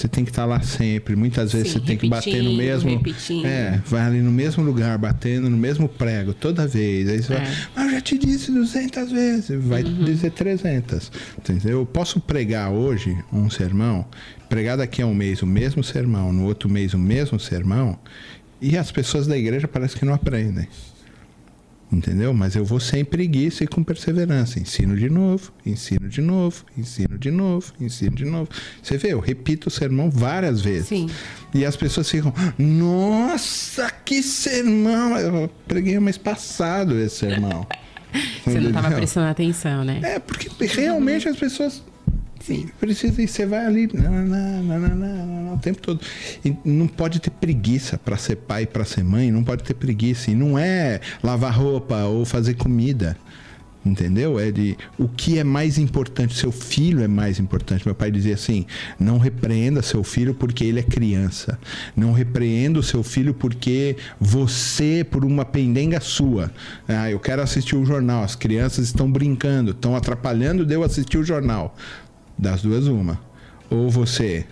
Você 0.00 0.08
tem 0.08 0.24
que 0.24 0.30
estar 0.30 0.46
lá 0.46 0.62
sempre. 0.62 1.14
Muitas 1.14 1.52
vezes 1.52 1.68
Sim, 1.68 1.78
você 1.78 1.84
tem 1.84 1.96
que 1.96 2.08
bater 2.08 2.42
no 2.42 2.54
mesmo. 2.54 2.88
Repetindo. 2.88 3.44
É, 3.44 3.82
vai 3.84 4.00
ali 4.00 4.22
no 4.22 4.30
mesmo 4.30 4.64
lugar, 4.64 4.96
batendo 4.96 5.50
no 5.50 5.56
mesmo 5.58 5.86
prego, 5.88 6.32
toda 6.32 6.66
vez. 6.66 7.08
Aí 7.08 7.22
você 7.22 7.34
é. 7.34 7.36
vai, 7.36 7.46
ah, 7.76 7.84
eu 7.84 7.90
já 7.90 8.00
te 8.00 8.16
disse 8.16 8.50
200 8.50 9.12
vezes. 9.12 9.62
Vai 9.62 9.82
uhum. 9.82 10.04
dizer 10.04 10.30
300. 10.30 11.12
Entendeu? 11.38 11.80
Eu 11.80 11.86
posso 11.86 12.18
pregar 12.18 12.70
hoje 12.70 13.14
um 13.30 13.50
sermão, 13.50 14.06
pregar 14.48 14.78
daqui 14.78 15.02
a 15.02 15.06
um 15.06 15.14
mês 15.14 15.42
o 15.42 15.46
mesmo 15.46 15.84
sermão, 15.84 16.32
no 16.32 16.44
outro 16.44 16.68
mês 16.68 16.94
o 16.94 16.98
mesmo 16.98 17.38
sermão, 17.38 17.98
e 18.58 18.78
as 18.78 18.90
pessoas 18.90 19.26
da 19.26 19.36
igreja 19.36 19.68
parecem 19.68 19.98
que 19.98 20.04
não 20.06 20.14
aprendem 20.14 20.66
entendeu? 21.92 22.32
Mas 22.32 22.54
eu 22.54 22.64
vou 22.64 22.80
sem 22.80 23.04
preguiça 23.04 23.64
e 23.64 23.66
com 23.66 23.82
perseverança. 23.82 24.58
Ensino 24.58 24.96
de 24.96 25.08
novo, 25.08 25.52
ensino 25.64 26.08
de 26.08 26.20
novo, 26.20 26.64
ensino 26.76 27.18
de 27.18 27.30
novo, 27.30 27.72
ensino 27.80 28.14
de 28.14 28.24
novo. 28.24 28.48
Você 28.82 28.96
vê, 28.96 29.12
eu 29.12 29.20
repito 29.20 29.68
o 29.68 29.70
sermão 29.70 30.10
várias 30.10 30.60
vezes. 30.60 30.88
Sim. 30.88 31.08
E 31.52 31.64
as 31.64 31.76
pessoas 31.76 32.08
ficam, 32.08 32.32
nossa, 32.58 33.90
que 34.04 34.22
sermão! 34.22 35.18
Eu 35.18 35.50
preguei 35.66 35.98
mês 35.98 36.16
passado 36.16 36.98
esse 36.98 37.16
sermão. 37.16 37.66
Você 38.44 38.58
não 38.58 38.70
estava 38.70 38.96
prestando 38.96 39.28
atenção, 39.28 39.84
né? 39.84 40.00
É, 40.02 40.18
porque 40.18 40.48
realmente 40.66 41.28
as 41.28 41.36
pessoas 41.36 41.82
Sim. 42.50 42.68
Precisa, 42.80 43.22
e 43.22 43.28
você 43.28 43.46
vai 43.46 43.64
ali 43.64 43.88
não, 43.94 44.10
não, 44.10 44.62
não, 44.64 44.88
não, 44.96 45.54
o 45.54 45.58
tempo 45.58 45.80
todo. 45.80 46.00
E 46.44 46.52
não 46.64 46.88
pode 46.88 47.20
ter 47.20 47.30
preguiça 47.30 47.96
para 47.96 48.16
ser 48.16 48.34
pai, 48.34 48.66
para 48.66 48.84
ser 48.84 49.04
mãe, 49.04 49.30
não 49.30 49.44
pode 49.44 49.62
ter 49.62 49.74
preguiça. 49.74 50.32
E 50.32 50.34
não 50.34 50.58
é 50.58 51.00
lavar 51.22 51.56
roupa 51.56 52.02
ou 52.06 52.24
fazer 52.24 52.54
comida. 52.54 53.16
Entendeu? 53.86 54.38
É 54.38 54.50
de 54.50 54.76
o 54.98 55.08
que 55.08 55.38
é 55.38 55.44
mais 55.44 55.78
importante, 55.78 56.36
seu 56.36 56.50
filho 56.50 57.04
é 57.04 57.08
mais 57.08 57.38
importante. 57.38 57.86
Meu 57.86 57.94
pai 57.94 58.10
dizia 58.10 58.34
assim: 58.34 58.66
não 58.98 59.16
repreenda 59.16 59.80
seu 59.80 60.02
filho 60.02 60.34
porque 60.34 60.64
ele 60.64 60.80
é 60.80 60.82
criança. 60.82 61.56
Não 61.96 62.12
repreenda 62.12 62.80
o 62.80 62.82
seu 62.82 63.04
filho 63.04 63.32
porque 63.32 63.96
você, 64.20 65.06
por 65.08 65.24
uma 65.24 65.44
pendenga 65.44 66.00
sua. 66.00 66.50
Ah, 66.88 67.10
eu 67.10 67.20
quero 67.20 67.40
assistir 67.40 67.76
o 67.76 67.84
jornal, 67.84 68.24
as 68.24 68.34
crianças 68.34 68.86
estão 68.86 69.10
brincando, 69.10 69.70
estão 69.70 69.94
atrapalhando 69.94 70.66
de 70.66 70.74
eu 70.74 70.82
assistir 70.82 71.16
o 71.16 71.24
jornal. 71.24 71.76
Das 72.40 72.62
duas, 72.62 72.86
uma. 72.86 73.20
Ou 73.68 73.90
você 73.90 74.46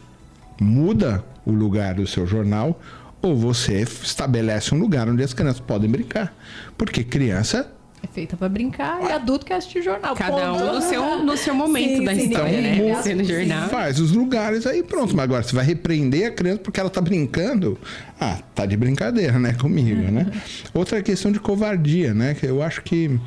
muda 0.60 1.24
o 1.46 1.50
lugar 1.50 1.94
do 1.94 2.06
seu 2.06 2.26
jornal, 2.26 2.78
ou 3.22 3.34
você 3.34 3.80
estabelece 3.80 4.74
um 4.74 4.78
lugar 4.78 5.08
onde 5.08 5.22
as 5.22 5.32
crianças 5.32 5.60
podem 5.60 5.88
brincar. 5.88 6.36
Porque 6.76 7.02
criança 7.02 7.72
é 8.02 8.06
feita 8.06 8.36
para 8.36 8.48
brincar 8.48 9.02
e 9.02 9.10
adulto 9.10 9.46
quer 9.46 9.54
assistir 9.54 9.82
jornal. 9.82 10.14
Cada 10.14 10.52
um 10.52 10.74
no 10.74 10.82
seu, 10.82 11.24
no 11.24 11.36
seu 11.36 11.54
momento 11.54 11.96
sim, 11.96 12.04
da 12.04 12.14
sim, 12.14 12.28
história, 12.28 12.60
né? 12.60 13.02
Sendo 13.02 13.24
jornal. 13.24 13.68
Faz 13.70 13.98
os 13.98 14.12
lugares 14.12 14.66
aí, 14.66 14.82
pronto. 14.82 15.16
Mas 15.16 15.24
agora 15.24 15.42
você 15.42 15.56
vai 15.56 15.64
repreender 15.64 16.28
a 16.28 16.30
criança 16.30 16.58
porque 16.58 16.78
ela 16.78 16.90
tá 16.90 17.00
brincando. 17.00 17.78
Ah, 18.20 18.38
tá 18.54 18.66
de 18.66 18.76
brincadeira, 18.76 19.38
né? 19.38 19.54
Comigo, 19.54 20.12
né? 20.12 20.30
Outra 20.74 21.02
questão 21.02 21.32
de 21.32 21.40
covardia, 21.40 22.12
né? 22.12 22.34
Que 22.34 22.46
eu 22.46 22.62
acho 22.62 22.82
que 22.82 23.18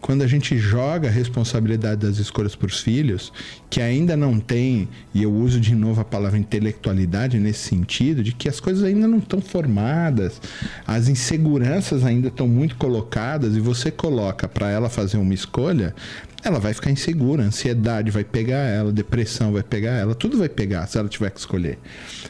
quando 0.00 0.22
a 0.22 0.26
gente 0.26 0.56
joga 0.58 1.08
a 1.08 1.10
responsabilidade 1.10 2.06
das 2.06 2.18
escolhas 2.18 2.56
para 2.56 2.66
os 2.66 2.80
filhos, 2.80 3.32
que 3.68 3.80
ainda 3.80 4.16
não 4.16 4.40
tem, 4.40 4.88
e 5.14 5.22
eu 5.22 5.32
uso 5.32 5.60
de 5.60 5.74
novo 5.74 6.00
a 6.00 6.04
palavra 6.04 6.38
intelectualidade 6.38 7.38
nesse 7.38 7.68
sentido, 7.68 8.22
de 8.22 8.32
que 8.32 8.48
as 8.48 8.58
coisas 8.58 8.82
ainda 8.82 9.06
não 9.06 9.18
estão 9.18 9.40
formadas, 9.40 10.40
as 10.86 11.08
inseguranças 11.08 12.04
ainda 12.04 12.28
estão 12.28 12.48
muito 12.48 12.76
colocadas, 12.76 13.54
e 13.54 13.60
você 13.60 13.90
coloca 13.90 14.48
para 14.48 14.70
ela 14.70 14.88
fazer 14.88 15.18
uma 15.18 15.34
escolha, 15.34 15.94
ela 16.42 16.58
vai 16.58 16.72
ficar 16.72 16.90
insegura, 16.90 17.42
ansiedade 17.42 18.10
vai 18.10 18.24
pegar 18.24 18.60
ela, 18.60 18.90
depressão 18.90 19.52
vai 19.52 19.62
pegar 19.62 19.92
ela, 19.92 20.14
tudo 20.14 20.38
vai 20.38 20.48
pegar 20.48 20.86
se 20.86 20.96
ela 20.96 21.08
tiver 21.08 21.30
que 21.30 21.38
escolher. 21.38 21.78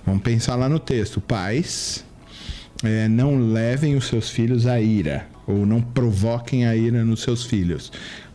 Vamos 0.04 0.22
pensar 0.22 0.56
lá 0.56 0.68
no 0.68 0.80
texto: 0.80 1.20
pais, 1.20 2.04
é, 2.83 3.06
não 3.06 3.52
levem 3.52 3.94
os 3.94 4.09
seus 4.09 4.28
filhos 4.28 4.66
à 4.66 4.80
ira 4.80 5.30
ou 5.50 5.66
não 5.66 5.80
provoquem 5.80 6.66
a 6.66 6.74
ira 6.74 7.04
nos 7.04 7.22
seus 7.22 7.44
filhos. 7.44 7.92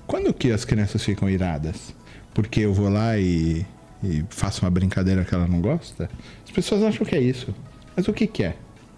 Quando 0.08 0.34
que 0.34 0.52
as 0.52 0.66
crianças 0.66 1.04
ficam 1.04 1.30
iradas? 1.30 1.94
Porque 2.34 2.62
eu 2.62 2.74
vou 2.74 2.90
lá 2.90 3.18
e, 3.18 3.66
e 4.04 4.24
faço 4.30 4.64
uma 4.64 4.70
brincadeira 4.70 5.24
que 5.24 5.34
ela 5.34 5.48
não 5.48 5.62
gosta? 5.62 6.10
As 6.44 6.52
pessoas 6.52 6.84
acham 6.84 7.06
que 7.06 7.16
é 7.16 7.22
isso. 7.22 7.54
Mas 7.96 8.08
o 8.08 8.14
que, 8.14 8.28
que 8.28 8.44
é? 8.44 8.56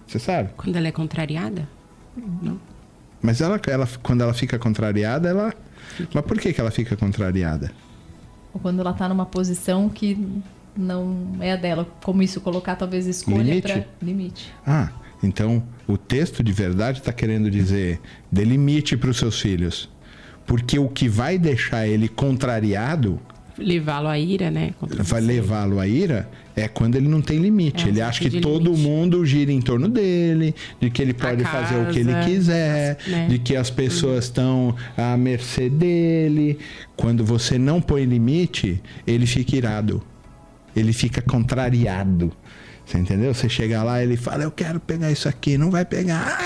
Você 0.07 0.19
sabe? 0.19 0.49
Quando 0.57 0.75
ela 0.75 0.87
é 0.87 0.91
contrariada? 0.91 1.67
Não. 2.41 2.59
Mas 3.21 3.41
ela, 3.41 3.59
ela, 3.67 3.87
quando 4.01 4.21
ela 4.21 4.33
fica 4.33 4.57
contrariada, 4.57 5.29
ela. 5.29 5.53
Mas 6.13 6.25
por 6.25 6.39
que, 6.39 6.53
que 6.53 6.59
ela 6.59 6.71
fica 6.71 6.95
contrariada? 6.95 7.71
Ou 8.53 8.59
quando 8.59 8.79
ela 8.79 8.93
tá 8.93 9.07
numa 9.07 9.25
posição 9.25 9.89
que 9.89 10.17
não 10.75 11.37
é 11.39 11.53
a 11.53 11.55
dela. 11.55 11.87
Como 12.03 12.21
isso, 12.21 12.39
colocar 12.41 12.75
talvez 12.75 13.05
escolha 13.07 13.43
limite? 13.43 13.61
pra 13.61 13.83
limite. 14.01 14.53
Ah, 14.65 14.89
então 15.21 15.63
o 15.87 15.97
texto 15.97 16.43
de 16.43 16.51
verdade 16.51 16.99
está 16.99 17.11
querendo 17.11 17.49
dizer: 17.49 17.99
dê 18.31 18.43
limite 18.43 18.95
para 18.97 19.09
os 19.09 19.17
seus 19.17 19.39
filhos. 19.39 19.89
Porque 20.45 20.79
o 20.79 20.87
que 20.87 21.09
vai 21.09 21.37
deixar 21.37 21.87
ele 21.87 22.07
contrariado 22.07 23.19
levá-lo 23.57 24.07
à 24.07 24.17
ira, 24.17 24.51
né? 24.51 24.73
Vai 24.81 25.19
levá-lo 25.19 25.79
à 25.79 25.87
ira 25.87 26.29
é 26.55 26.67
quando 26.67 26.95
ele 26.95 27.07
não 27.07 27.21
tem 27.21 27.37
limite. 27.37 27.85
É, 27.85 27.89
ele 27.89 28.01
acha 28.01 28.19
que 28.19 28.41
todo 28.41 28.71
limite. 28.71 28.87
mundo 28.87 29.25
gira 29.25 29.51
em 29.51 29.61
torno 29.61 29.87
dele, 29.87 30.55
de 30.81 30.89
que 30.89 31.01
ele 31.01 31.13
pode 31.13 31.43
casa, 31.43 31.55
fazer 31.55 31.75
o 31.81 31.93
que 31.93 31.99
ele 31.99 32.13
quiser, 32.25 32.97
né? 33.07 33.27
de 33.27 33.37
que 33.37 33.55
as 33.55 33.69
pessoas 33.69 34.25
estão 34.25 34.75
à 34.97 35.15
mercê 35.15 35.69
dele. 35.69 36.57
Quando 36.95 37.23
você 37.23 37.59
não 37.59 37.79
põe 37.79 38.05
limite, 38.05 38.81
ele 39.05 39.27
fica 39.27 39.55
irado. 39.55 40.01
Ele 40.75 40.93
fica 40.93 41.21
contrariado. 41.21 42.31
Você 42.87 42.97
entendeu? 42.97 43.33
Você 43.33 43.49
chega 43.49 43.83
lá, 43.83 44.01
ele 44.01 44.15
fala: 44.15 44.43
Eu 44.43 44.51
quero 44.51 44.79
pegar 44.79 45.11
isso 45.11 45.27
aqui, 45.27 45.57
não 45.57 45.69
vai 45.69 45.83
pegar. 45.83 46.37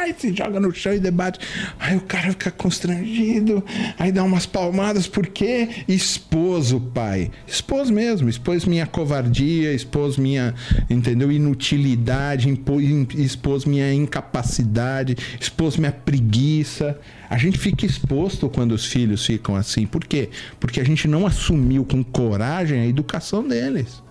Aí 0.00 0.14
se 0.16 0.32
joga 0.32 0.58
no 0.58 0.72
chão 0.72 0.94
e 0.94 0.98
debate. 0.98 1.40
Aí 1.78 1.94
o 1.96 2.00
cara 2.00 2.30
fica 2.30 2.50
constrangido, 2.50 3.62
aí 3.98 4.10
dá 4.10 4.22
umas 4.22 4.46
palmadas, 4.46 5.06
porque 5.06 5.68
expôs 5.86 6.72
o 6.72 6.80
pai. 6.80 7.30
Expôs 7.46 7.90
mesmo, 7.90 8.30
expôs 8.30 8.64
minha 8.64 8.86
covardia, 8.86 9.74
expôs 9.74 10.16
minha, 10.16 10.54
entendeu? 10.88 11.30
Inutilidade, 11.30 12.48
expôs 13.18 13.64
minha 13.66 13.92
incapacidade, 13.92 15.16
expôs 15.38 15.76
minha 15.76 15.92
preguiça. 15.92 16.98
A 17.28 17.36
gente 17.36 17.58
fica 17.58 17.84
exposto 17.84 18.48
quando 18.48 18.72
os 18.72 18.86
filhos 18.86 19.26
ficam 19.26 19.54
assim. 19.56 19.86
Por 19.86 20.04
quê? 20.04 20.30
Porque 20.58 20.80
a 20.80 20.84
gente 20.84 21.06
não 21.06 21.26
assumiu 21.26 21.84
com 21.84 22.02
coragem 22.02 22.80
a 22.80 22.86
educação 22.86 23.46
deles. 23.46 24.05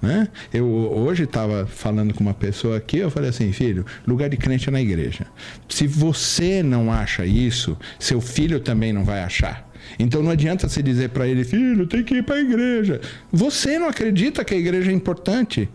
Né? 0.00 0.28
Eu 0.52 0.66
hoje 0.66 1.24
estava 1.24 1.66
falando 1.66 2.14
com 2.14 2.20
uma 2.20 2.34
pessoa 2.34 2.76
aqui, 2.76 2.98
eu 2.98 3.10
falei 3.10 3.30
assim, 3.30 3.50
filho, 3.52 3.84
lugar 4.06 4.28
de 4.28 4.36
crente 4.36 4.68
é 4.68 4.72
na 4.72 4.80
igreja. 4.80 5.26
Se 5.68 5.86
você 5.86 6.62
não 6.62 6.92
acha 6.92 7.26
isso, 7.26 7.76
seu 7.98 8.20
filho 8.20 8.60
também 8.60 8.92
não 8.92 9.04
vai 9.04 9.22
achar. 9.22 9.68
Então 9.98 10.22
não 10.22 10.30
adianta 10.30 10.68
você 10.68 10.82
dizer 10.82 11.10
para 11.10 11.26
ele, 11.26 11.44
filho, 11.44 11.86
tem 11.86 12.04
que 12.04 12.16
ir 12.16 12.22
para 12.22 12.36
a 12.36 12.40
igreja. 12.40 13.00
Você 13.32 13.78
não 13.78 13.88
acredita 13.88 14.44
que 14.44 14.54
a 14.54 14.58
igreja 14.58 14.90
é 14.90 14.94
importante. 14.94 15.68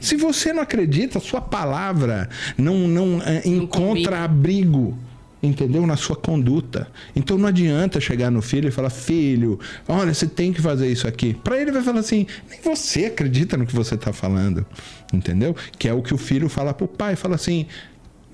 Se 0.00 0.16
você 0.16 0.52
não 0.52 0.62
acredita, 0.62 1.20
sua 1.20 1.40
palavra 1.40 2.28
não, 2.56 2.86
não, 2.86 3.20
é, 3.22 3.42
não 3.44 3.54
encontra 3.54 3.94
combina. 3.94 4.24
abrigo 4.24 4.98
entendeu? 5.46 5.86
Na 5.86 5.96
sua 5.96 6.16
conduta. 6.16 6.88
Então 7.14 7.38
não 7.38 7.48
adianta 7.48 8.00
chegar 8.00 8.30
no 8.30 8.42
filho 8.42 8.68
e 8.68 8.70
falar: 8.70 8.90
filho, 8.90 9.58
olha, 9.88 10.12
você 10.12 10.26
tem 10.26 10.52
que 10.52 10.60
fazer 10.60 10.88
isso 10.88 11.06
aqui. 11.06 11.34
Para 11.34 11.60
ele 11.60 11.72
vai 11.72 11.82
falar 11.82 12.00
assim: 12.00 12.26
nem 12.50 12.60
você 12.62 13.06
acredita 13.06 13.56
no 13.56 13.66
que 13.66 13.74
você 13.74 13.94
está 13.94 14.12
falando, 14.12 14.66
entendeu? 15.12 15.54
Que 15.78 15.88
é 15.88 15.92
o 15.92 16.02
que 16.02 16.12
o 16.12 16.18
filho 16.18 16.48
fala 16.48 16.74
para 16.74 16.84
o 16.84 16.88
pai: 16.88 17.16
fala 17.16 17.34
assim, 17.34 17.66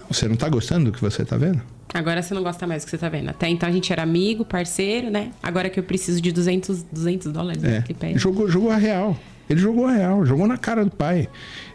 você 0.09 0.27
não 0.27 0.35
está 0.35 0.49
gostando 0.49 0.87
do 0.87 0.93
que 0.93 1.01
você 1.01 1.23
está 1.23 1.37
vendo? 1.37 1.63
Agora 1.95 2.23
você 2.23 2.33
não 2.33 2.43
gosta 2.43 2.67
mais 2.67 2.83
do 2.83 2.87
que 2.87 2.91
você 2.91 2.97
está 2.97 3.09
vendo. 3.09 3.29
Até 3.29 3.49
então 3.49 3.69
a 3.69 3.73
gente 3.73 3.93
era 3.93 4.03
amigo, 4.03 4.45
parceiro, 4.45 5.11
né? 5.11 5.31
Agora 5.43 5.69
que 5.69 5.79
eu 5.79 5.85
preciso 5.85 6.21
de 6.21 6.33
200, 6.33 6.85
200 6.91 7.33
dólares. 7.33 7.63
É. 7.63 7.85
Jogou, 8.17 8.49
jogou 8.49 8.71
a 8.71 8.77
real. 8.77 9.17
Ele 9.53 9.61
jogou 9.61 9.87
a 9.87 9.93
real, 9.93 10.25
jogou 10.25 10.47
na 10.47 10.57
cara 10.57 10.85
do 10.85 10.91
pai. 10.91 11.29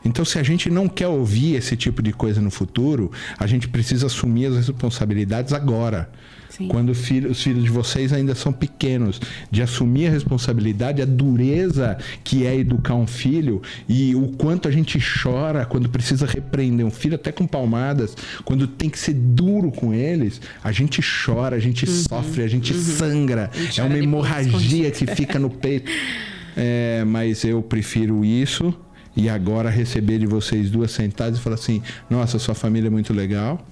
Então, 0.04 0.26
se 0.26 0.40
a 0.40 0.44
gente 0.44 0.70
não 0.70 0.88
quer 0.88 1.08
ouvir 1.08 1.56
esse 1.56 1.76
tipo 1.76 2.02
de 2.02 2.12
coisa 2.12 2.42
no 2.42 2.50
futuro, 2.50 3.12
a 3.38 3.46
gente 3.46 3.68
precisa 3.68 4.08
assumir 4.08 4.48
as 4.48 4.56
responsabilidades 4.56 5.54
agora. 5.54 6.10
Sim. 6.50 6.68
Quando 6.70 6.96
filho, 6.96 7.30
os 7.30 7.44
filhos 7.44 7.64
de 7.64 7.70
vocês 7.70 8.12
ainda 8.12 8.34
são 8.34 8.52
pequenos, 8.52 9.22
de 9.52 9.62
assumir 9.62 10.08
a 10.08 10.10
responsabilidade, 10.10 11.04
a 11.04 11.06
dureza 11.06 11.98
que 12.24 12.48
é 12.48 12.56
educar 12.56 12.96
um 12.96 13.06
filho 13.06 13.62
e 13.88 14.16
o 14.16 14.30
quanto 14.30 14.68
a 14.68 14.72
gente 14.72 14.98
chora 15.00 15.66
quando 15.66 15.88
precisa 15.88 16.26
repreender 16.26 16.84
um 16.84 16.90
filho, 16.90 17.14
até 17.14 17.32
com 17.32 17.46
palmadas, 17.46 18.18
quando 18.44 18.66
tem 18.66 18.90
que 18.90 18.98
ser 18.98 19.14
duro 19.14 19.72
com 19.72 19.94
eles, 19.94 20.42
a 20.64 20.72
gente 20.72 21.00
chora, 21.02 21.56
a 21.56 21.60
gente 21.60 21.86
uhum. 21.88 22.04
sofre, 22.10 22.42
a 22.42 22.48
gente 22.48 22.74
uhum. 22.74 22.82
sangra, 22.82 23.52
a 23.54 23.58
gente 23.58 23.80
é 23.80 23.84
uma 23.84 23.98
hemorragia 23.98 24.90
que 24.90 25.06
fica 25.06 25.38
no 25.38 25.52
peito. 25.52 25.92
É, 26.58 27.04
mas 27.06 27.44
eu 27.44 27.62
prefiro 27.62 28.26
isso 28.26 28.74
e 29.16 29.30
agora 29.30 29.70
receber 29.70 30.18
de 30.18 30.26
vocês 30.26 30.72
duas 30.72 30.92
sentadas 30.92 31.38
e 31.38 31.42
falar 31.42 31.56
assim: 31.56 31.84
nossa, 32.10 32.40
sua 32.40 32.56
família 32.56 32.88
é 32.88 32.90
muito 32.90 33.14
legal, 33.14 33.64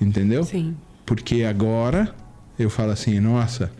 entendeu? 0.00 0.42
Sim. 0.42 0.76
Porque 1.06 1.44
agora 1.44 2.12
eu 2.58 2.68
falo 2.68 2.90
assim: 2.90 3.20
nossa, 3.20 3.70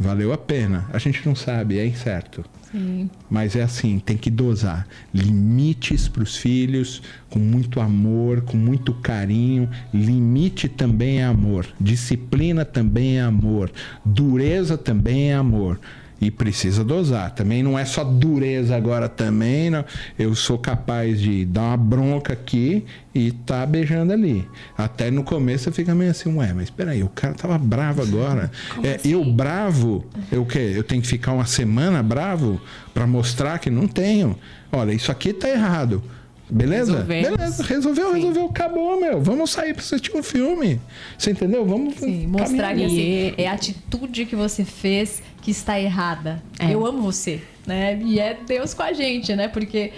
valeu 0.00 0.32
a 0.32 0.38
pena. 0.38 0.88
A 0.90 0.98
gente 0.98 1.26
não 1.26 1.34
sabe, 1.34 1.78
é 1.78 1.86
incerto. 1.86 2.42
Sim. 2.72 3.10
Mas 3.30 3.56
é 3.56 3.62
assim, 3.62 3.98
tem 3.98 4.16
que 4.16 4.30
dosar 4.30 4.86
limites 5.12 6.06
para 6.06 6.22
os 6.22 6.36
filhos, 6.36 7.02
com 7.28 7.38
muito 7.38 7.78
amor, 7.78 8.40
com 8.42 8.56
muito 8.56 8.94
carinho. 8.94 9.68
Limite 9.92 10.66
também 10.66 11.20
é 11.20 11.24
amor, 11.24 11.66
disciplina 11.78 12.64
também 12.64 13.18
é 13.18 13.22
amor, 13.22 13.70
dureza 14.04 14.78
também 14.78 15.30
é 15.30 15.34
amor 15.34 15.78
e 16.20 16.30
precisa 16.30 16.84
dosar. 16.84 17.34
Também 17.34 17.62
não 17.62 17.78
é 17.78 17.84
só 17.84 18.02
dureza 18.02 18.76
agora 18.76 19.08
também, 19.08 19.70
não. 19.70 19.84
Eu 20.18 20.34
sou 20.34 20.58
capaz 20.58 21.20
de 21.20 21.44
dar 21.44 21.62
uma 21.62 21.76
bronca 21.76 22.32
aqui 22.32 22.84
e 23.14 23.32
tá 23.32 23.64
beijando 23.64 24.12
ali. 24.12 24.46
Até 24.76 25.10
no 25.10 25.22
começo 25.22 25.64
você 25.64 25.72
fica 25.72 25.94
meio 25.94 26.10
assim, 26.10 26.34
ué, 26.36 26.52
mas 26.52 26.64
espera 26.64 26.92
aí, 26.92 27.02
o 27.02 27.08
cara 27.08 27.34
tava 27.34 27.56
bravo 27.58 28.02
agora. 28.02 28.50
é, 28.82 28.96
assim? 28.96 29.10
Eu 29.10 29.24
bravo, 29.24 30.04
eu 30.30 30.44
que 30.44 30.58
eu 30.58 30.82
tenho 30.82 31.00
que 31.00 31.08
ficar 31.08 31.32
uma 31.32 31.46
semana 31.46 32.02
bravo 32.02 32.60
para 32.92 33.06
mostrar 33.06 33.58
que 33.58 33.70
não 33.70 33.86
tenho. 33.86 34.36
Olha, 34.72 34.92
isso 34.92 35.10
aqui 35.10 35.32
tá 35.32 35.48
errado. 35.48 36.02
Beleza? 36.50 36.92
Resolvemos. 36.92 37.36
Beleza, 37.36 37.62
resolveu, 37.62 38.06
Sim. 38.08 38.14
resolveu, 38.14 38.46
acabou, 38.46 39.00
meu. 39.00 39.20
Vamos 39.20 39.50
sair 39.50 39.74
pra 39.74 39.82
assistir 39.82 40.16
um 40.16 40.22
filme. 40.22 40.80
Você 41.16 41.30
entendeu? 41.30 41.64
Vamos 41.64 41.96
Sim, 41.96 42.26
mostrar 42.26 42.74
que 42.74 42.84
assim, 42.84 43.34
é 43.36 43.46
a 43.46 43.52
atitude 43.52 44.24
que 44.24 44.34
você 44.34 44.64
fez 44.64 45.22
que 45.48 45.52
está 45.52 45.80
errada. 45.80 46.42
É. 46.58 46.74
Eu 46.74 46.84
amo 46.84 47.00
você, 47.00 47.40
né? 47.66 47.98
E 48.04 48.20
é 48.20 48.36
Deus 48.46 48.74
com 48.74 48.82
a 48.82 48.92
gente, 48.92 49.34
né? 49.34 49.48
Porque 49.48 49.92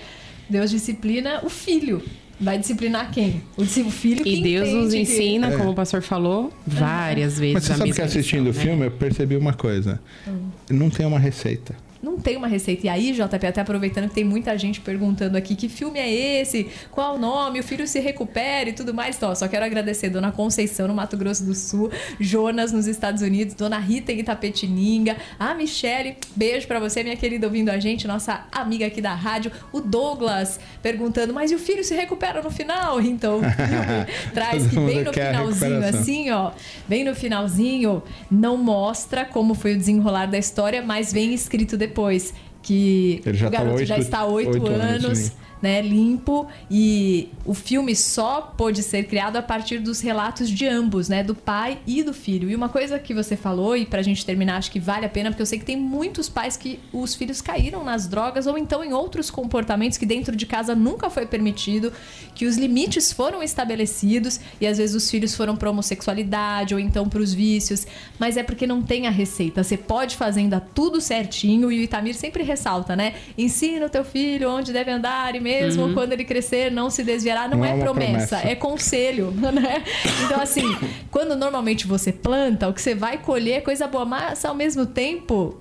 Deus 0.49 0.71
disciplina 0.71 1.41
o 1.43 1.49
filho. 1.49 2.01
Vai 2.41 2.57
disciplinar 2.57 3.11
quem? 3.11 3.43
O 3.57 3.65
filho 3.65 4.23
que 4.23 4.39
E 4.39 4.43
Deus 4.45 4.69
nos 4.73 4.95
ensina, 4.95 5.51
que... 5.51 5.57
como 5.57 5.73
o 5.73 5.75
pastor 5.75 6.03
falou, 6.03 6.53
várias 6.65 7.37
vezes. 7.37 7.55
Mas 7.55 7.65
você 7.65 7.75
sabe 7.75 7.93
que 7.93 8.01
assistindo 8.01 8.47
o 8.47 8.53
né? 8.53 8.53
filme 8.53 8.87
eu 8.87 8.91
percebi 8.93 9.37
uma 9.37 9.53
coisa. 9.53 10.01
Hum. 10.27 10.51
Não 10.71 10.89
tem 10.89 11.05
uma 11.05 11.19
receita 11.19 11.75
não 12.03 12.19
tem 12.19 12.37
uma 12.37 12.47
receita. 12.47 12.87
E 12.87 12.89
aí, 12.89 13.13
JP, 13.13 13.47
até 13.47 13.61
aproveitando 13.61 14.09
que 14.09 14.15
tem 14.15 14.25
muita 14.25 14.57
gente 14.57 14.81
perguntando 14.81 15.37
aqui 15.37 15.55
que 15.55 15.69
filme 15.69 15.99
é 15.99 16.11
esse, 16.11 16.69
qual 16.91 17.17
o 17.17 17.19
nome, 17.19 17.61
o 17.61 17.63
filho 17.63 17.87
se 17.87 18.01
recupera 18.01 18.71
e 18.71 18.73
tudo 18.73 18.95
mais. 18.95 19.17
Então, 19.17 19.35
só 19.35 19.47
quero 19.47 19.65
agradecer 19.65 20.09
Dona 20.09 20.33
Conceição 20.33 20.89
no 20.89 20.95
Mato 20.95 21.17
Grosso 21.17 21.45
do 21.45 21.55
Sul, 21.55 21.91
Jonas 22.19 22.73
nos 22.73 22.87
Estados 22.87 23.23
Unidos, 23.23 23.55
Dona 23.55 23.79
Rita 23.79 24.13
em 24.13 24.21
Itapetininga, 24.21 25.17
a 25.39 25.55
Michele, 25.55 26.17
beijo 26.35 26.67
para 26.67 26.81
você, 26.81 27.03
minha 27.03 27.17
querida, 27.17 27.47
ouvindo 27.47 27.69
a 27.69 27.79
gente, 27.79 28.07
nossa 28.07 28.47
amiga 28.51 28.87
aqui 28.87 29.03
da 29.03 29.15
rádio, 29.15 29.53
o 29.73 29.81
Douglas 29.81 30.59
perguntando, 30.83 31.35
mas 31.35 31.51
e 31.51 31.55
o 31.55 31.59
filho 31.59 31.85
se 31.85 31.95
recupera 31.95 32.41
no 32.41 32.51
final? 32.51 33.01
Então, 33.01 33.41
traz 34.33 34.67
que 34.67 34.77
bem 34.77 35.05
no 35.05 35.13
finalzinho, 35.13 35.85
assim, 35.85 36.31
ó, 36.31 36.53
bem 36.89 37.05
no 37.05 37.15
finalzinho, 37.15 38.03
não 38.31 38.57
mostra 38.57 39.25
como 39.25 39.55
foi 39.55 39.75
o 39.75 39.77
desenrolar 39.77 40.27
da 40.27 40.39
história, 40.39 40.83
mas 40.83 41.13
vem 41.13 41.35
escrito 41.35 41.77
depois 41.77 41.90
depois 41.91 42.33
que 42.63 43.21
o 43.27 43.33
tá 43.33 43.49
garoto 43.49 43.71
tá 43.71 43.75
8, 43.75 43.87
já 43.87 43.99
está 43.99 44.19
há 44.21 44.27
oito 44.27 44.67
anos, 44.67 45.05
anos 45.05 45.33
né, 45.61 45.81
limpo 45.83 46.47
e 46.71 47.29
o 47.45 47.55
filme 47.55 47.95
só 47.95 48.41
pôde 48.41 48.83
ser 48.83 49.05
criado 49.05 49.37
a 49.37 49.43
partir 49.43 49.79
dos 49.79 50.01
relatos 50.01 50.49
de 50.49 50.67
ambos, 50.67 51.09
né, 51.09 51.23
do 51.23 51.35
pai 51.35 51.79
e 51.87 52.03
do 52.03 52.15
filho. 52.15 52.51
E 52.51 52.55
uma 52.55 52.69
coisa 52.69 52.99
que 52.99 53.15
você 53.15 53.37
falou 53.37 53.77
e 53.77 53.85
pra 53.85 54.03
gente 54.03 54.25
terminar, 54.25 54.57
acho 54.57 54.71
que 54.71 54.81
vale 54.81 55.07
a 55.07 55.09
pena, 55.09 55.31
porque 55.31 55.43
eu 55.43 55.47
sei 55.47 55.59
que 55.59 55.65
tem 55.65 55.77
muitos 55.77 56.29
pais 56.29 56.57
que 56.57 56.81
os 56.93 57.15
filhos 57.15 57.41
caíram 57.41 57.85
nas 57.85 58.07
drogas 58.07 58.47
ou 58.47 58.57
então 58.57 58.83
em 58.85 58.93
outros 58.93 59.31
comportamentos 59.31 59.99
que 59.99 60.07
dentro 60.07 60.35
de 60.35 60.47
casa 60.47 60.75
nunca 60.75 61.11
foi 61.11 61.27
permitido, 61.27 61.93
que 62.35 62.47
os 62.47 62.57
limites 62.57 63.13
foram 63.13 63.43
estabelecidos 63.43 64.41
e 64.61 64.67
às 64.67 64.79
vezes 64.79 64.95
os 64.95 65.11
filhos 65.11 65.35
foram 65.35 65.57
para 65.57 65.71
homossexualidade 65.71 66.75
ou 66.75 66.81
então 66.81 67.09
para 67.09 67.21
os 67.21 67.33
vícios, 67.33 67.87
mas 68.19 68.37
é 68.37 68.43
porque 68.43 68.67
não 68.67 68.83
tem 68.83 69.07
a 69.07 69.11
receita. 69.11 69.63
Você 69.63 69.77
pode 69.77 70.17
fazer 70.17 70.41
ainda 70.41 70.61
tudo 70.61 71.01
certinho 71.01 71.71
e 71.71 71.81
o 71.81 71.83
Itamir 71.83 72.15
sempre 72.15 72.43
ressalta, 72.43 72.97
né? 72.97 73.15
Ensina 73.37 73.87
o 73.87 73.91
teu 73.91 74.05
filho 74.05 74.51
onde 74.51 74.73
deve 74.73 74.91
andar 74.91 75.35
e 75.35 75.41
mesmo 75.51 75.85
uhum. 75.85 75.95
quando 75.95 76.13
ele 76.13 76.25
crescer 76.25 76.71
não 76.71 76.91
se 76.91 77.03
desviará. 77.03 77.49
Não, 77.49 77.59
não 77.59 77.65
é, 77.65 77.71
é 77.71 77.79
promessa, 77.79 78.37
promessa, 78.37 78.49
é 78.49 78.55
conselho, 78.55 79.31
né? 79.53 79.83
Então, 80.25 80.41
assim, 80.41 80.65
quando 81.11 81.37
normalmente 81.37 81.87
você 81.87 82.13
planta, 82.13 82.69
o 82.69 82.73
que 82.73 82.81
você 82.81 82.95
vai 82.95 83.19
colher 83.19 83.59
é 83.59 83.61
coisa 83.61 83.87
boa, 83.87 84.05
mas 84.05 84.45
ao 84.45 84.55
mesmo 84.55 84.87
tempo 84.87 85.59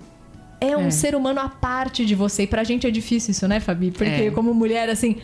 é 0.62 0.76
um 0.76 0.88
é. 0.88 0.92
ser 0.92 1.16
humano 1.16 1.40
à 1.40 1.50
parte 1.50 2.06
de 2.06 2.16
você. 2.16 2.44
E 2.44 2.48
pra 2.48 2.64
gente 2.64 2.86
é 2.86 2.92
difícil 2.92 3.32
isso, 3.32 3.48
né, 3.48 3.60
Fabi? 3.60 3.92
Porque 3.92 4.24
é. 4.24 4.32
como 4.32 4.54
mulher, 4.54 4.90
assim 4.90 5.18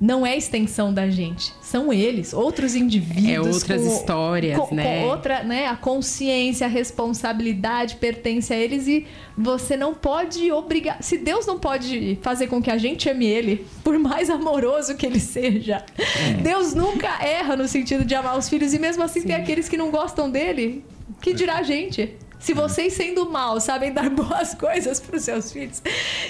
não 0.00 0.26
é 0.26 0.36
extensão 0.36 0.92
da 0.92 1.08
gente. 1.08 1.52
São 1.60 1.92
eles, 1.92 2.32
outros 2.32 2.74
indivíduos. 2.74 3.30
É 3.30 3.40
outras 3.40 3.82
com, 3.82 3.88
histórias, 3.88 4.58
com, 4.58 4.74
né? 4.74 5.00
Com 5.00 5.08
outra, 5.08 5.42
né? 5.42 5.66
A 5.66 5.76
consciência, 5.76 6.66
a 6.66 6.70
responsabilidade 6.70 7.96
pertence 7.96 8.52
a 8.52 8.56
eles 8.56 8.86
e 8.86 9.06
você 9.36 9.76
não 9.76 9.94
pode 9.94 10.50
obrigar. 10.52 11.02
Se 11.02 11.16
Deus 11.16 11.46
não 11.46 11.58
pode 11.58 12.18
fazer 12.22 12.46
com 12.46 12.62
que 12.62 12.70
a 12.70 12.78
gente 12.78 13.08
ame 13.08 13.26
Ele, 13.26 13.66
por 13.82 13.98
mais 13.98 14.28
amoroso 14.28 14.96
que 14.96 15.06
Ele 15.06 15.20
seja, 15.20 15.84
é. 15.98 16.34
Deus 16.34 16.74
nunca 16.74 17.24
erra 17.24 17.56
no 17.56 17.66
sentido 17.66 18.04
de 18.04 18.14
amar 18.14 18.38
os 18.38 18.48
filhos 18.48 18.74
e 18.74 18.78
mesmo 18.78 19.02
assim 19.02 19.20
Sim. 19.20 19.28
tem 19.28 19.36
aqueles 19.36 19.68
que 19.68 19.76
não 19.76 19.90
gostam 19.90 20.30
dele. 20.30 20.84
Que 21.20 21.32
dirá 21.32 21.56
a 21.58 21.62
gente? 21.62 22.14
Se 22.38 22.52
vocês, 22.52 22.92
sendo 22.92 23.28
mal, 23.30 23.60
sabem 23.60 23.92
dar 23.92 24.08
boas 24.10 24.54
coisas 24.54 25.00
para 25.00 25.16
os 25.16 25.22
seus 25.22 25.52
filhos, 25.52 25.82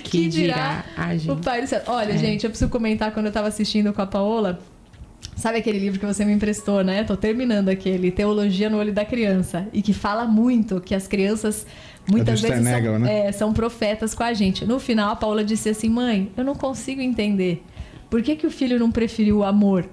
que, 0.03 0.11
que 0.11 0.29
dirá, 0.29 0.85
dirá 1.17 1.33
o 1.33 1.37
Pai 1.37 1.63
do 1.63 1.67
céu? 1.67 1.83
Olha, 1.87 2.13
é. 2.13 2.19
gente, 2.19 2.45
eu 2.45 2.51
preciso 2.51 2.71
comentar 2.71 3.13
quando 3.13 3.27
eu 3.27 3.31
estava 3.31 3.49
assistindo 3.49 3.93
com 3.93 4.03
a 4.03 4.07
Paola. 4.07 4.59
Sabe 5.35 5.59
aquele 5.59 5.79
livro 5.79 6.01
que 6.01 6.07
você 6.07 6.25
me 6.25 6.33
emprestou, 6.33 6.83
né? 6.83 7.05
Tô 7.05 7.17
terminando 7.17 7.69
aquele, 7.69 8.11
Teologia 8.11 8.71
no 8.71 8.79
Olho 8.79 8.93
da 8.93 9.05
Criança. 9.05 9.69
E 9.73 9.83
que 9.83 9.93
fala 9.93 10.25
muito 10.25 10.81
que 10.81 10.95
as 10.95 11.07
crianças 11.07 11.67
muitas 12.11 12.43
é 12.43 12.49
vezes 12.49 12.69
são, 12.69 12.99
né? 12.99 13.27
é, 13.27 13.33
são 13.33 13.53
profetas 13.53 14.15
com 14.15 14.23
a 14.23 14.33
gente. 14.33 14.65
No 14.65 14.79
final, 14.79 15.11
a 15.11 15.17
Paola 15.17 15.45
disse 15.45 15.69
assim: 15.69 15.91
Mãe, 15.91 16.33
eu 16.37 16.45
não 16.45 16.55
consigo 16.55 17.03
entender. 17.03 17.63
Por 18.09 18.23
que, 18.23 18.37
que 18.37 18.47
o 18.47 18.51
filho 18.51 18.79
não 18.79 18.91
preferiu 18.91 19.39
o 19.39 19.45
amor? 19.45 19.89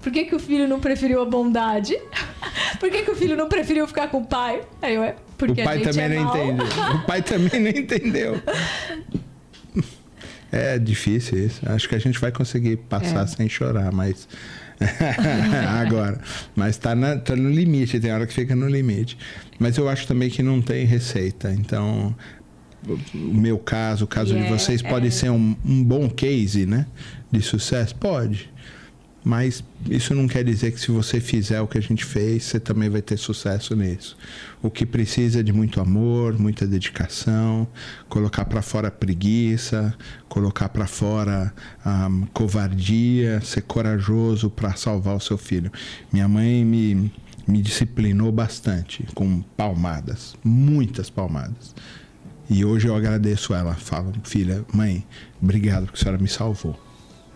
Por 0.00 0.12
que, 0.12 0.24
que 0.26 0.34
o 0.34 0.38
filho 0.38 0.68
não 0.68 0.80
preferiu 0.80 1.22
a 1.22 1.24
bondade? 1.24 1.98
Por 2.78 2.90
que, 2.90 3.02
que 3.02 3.10
o 3.10 3.16
filho 3.16 3.36
não 3.36 3.48
preferiu 3.48 3.86
ficar 3.86 4.08
com 4.08 4.18
o 4.18 4.26
pai? 4.26 4.60
Aí 4.82 4.94
eu, 4.94 5.02
é, 5.02 5.16
porque 5.36 5.62
o 5.62 5.64
pai 5.64 5.80
também 5.80 6.04
é 6.04 6.08
não 6.08 6.28
entendeu. 6.28 6.66
O 6.94 6.98
pai 7.06 7.22
também 7.22 7.60
não 7.60 7.70
entendeu. 7.70 8.42
É 10.52 10.78
difícil 10.78 11.46
isso. 11.46 11.60
Acho 11.66 11.88
que 11.88 11.94
a 11.94 11.98
gente 11.98 12.18
vai 12.18 12.30
conseguir 12.30 12.76
passar 12.76 13.24
é. 13.24 13.26
sem 13.26 13.48
chorar, 13.48 13.92
mas. 13.92 14.28
Agora. 15.80 16.20
Mas 16.54 16.76
tá, 16.76 16.94
na, 16.94 17.16
tá 17.16 17.34
no 17.34 17.50
limite, 17.50 17.98
tem 17.98 18.12
hora 18.12 18.26
que 18.26 18.32
fica 18.32 18.54
no 18.54 18.68
limite. 18.68 19.18
Mas 19.58 19.76
eu 19.76 19.88
acho 19.88 20.06
também 20.06 20.30
que 20.30 20.42
não 20.42 20.62
tem 20.62 20.84
receita. 20.84 21.52
Então, 21.52 22.14
o 22.86 23.34
meu 23.34 23.58
caso, 23.58 24.04
o 24.04 24.08
caso 24.08 24.32
yeah, 24.32 24.48
de 24.48 24.62
vocês, 24.62 24.82
pode 24.82 25.08
é. 25.08 25.10
ser 25.10 25.30
um, 25.30 25.56
um 25.64 25.82
bom 25.82 26.08
case, 26.08 26.66
né? 26.66 26.86
De 27.32 27.42
sucesso? 27.42 27.94
Pode. 27.96 28.53
Mas 29.24 29.64
isso 29.88 30.14
não 30.14 30.28
quer 30.28 30.44
dizer 30.44 30.70
que 30.72 30.78
se 30.78 30.90
você 30.90 31.18
fizer 31.18 31.58
o 31.62 31.66
que 31.66 31.78
a 31.78 31.80
gente 31.80 32.04
fez, 32.04 32.44
você 32.44 32.60
também 32.60 32.90
vai 32.90 33.00
ter 33.00 33.16
sucesso 33.16 33.74
nisso. 33.74 34.18
O 34.62 34.70
que 34.70 34.84
precisa 34.84 35.40
é 35.40 35.42
de 35.42 35.50
muito 35.50 35.80
amor, 35.80 36.38
muita 36.38 36.66
dedicação, 36.66 37.66
colocar 38.06 38.44
para 38.44 38.60
fora 38.60 38.90
preguiça, 38.90 39.94
colocar 40.28 40.68
para 40.68 40.86
fora 40.86 41.54
um, 41.86 42.26
covardia, 42.34 43.40
ser 43.40 43.62
corajoso 43.62 44.50
para 44.50 44.74
salvar 44.74 45.16
o 45.16 45.20
seu 45.20 45.38
filho. 45.38 45.72
Minha 46.12 46.28
mãe 46.28 46.62
me, 46.62 47.10
me 47.48 47.62
disciplinou 47.62 48.30
bastante 48.30 49.06
com 49.14 49.40
palmadas, 49.56 50.36
muitas 50.44 51.08
palmadas. 51.08 51.74
E 52.50 52.62
hoje 52.62 52.88
eu 52.88 52.94
agradeço 52.94 53.54
ela. 53.54 53.72
Falo, 53.72 54.12
filha, 54.22 54.66
mãe, 54.70 55.02
obrigado 55.42 55.86
porque 55.86 55.98
a 55.98 56.02
senhora 56.02 56.22
me 56.22 56.28
salvou 56.28 56.83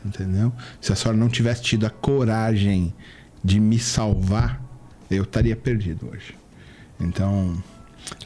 entendeu? 0.05 0.53
Se 0.81 0.93
a 0.93 0.97
senhora 0.97 1.19
não 1.19 1.29
tivesse 1.29 1.63
tido 1.63 1.87
a 1.87 1.91
coragem 1.91 2.95
de 3.43 3.61
me 3.61 3.79
salvar, 3.79 4.63
eu 5.11 5.23
estaria 5.23 5.57
perdido 5.57 6.09
hoje. 6.13 6.35
Então, 7.01 7.57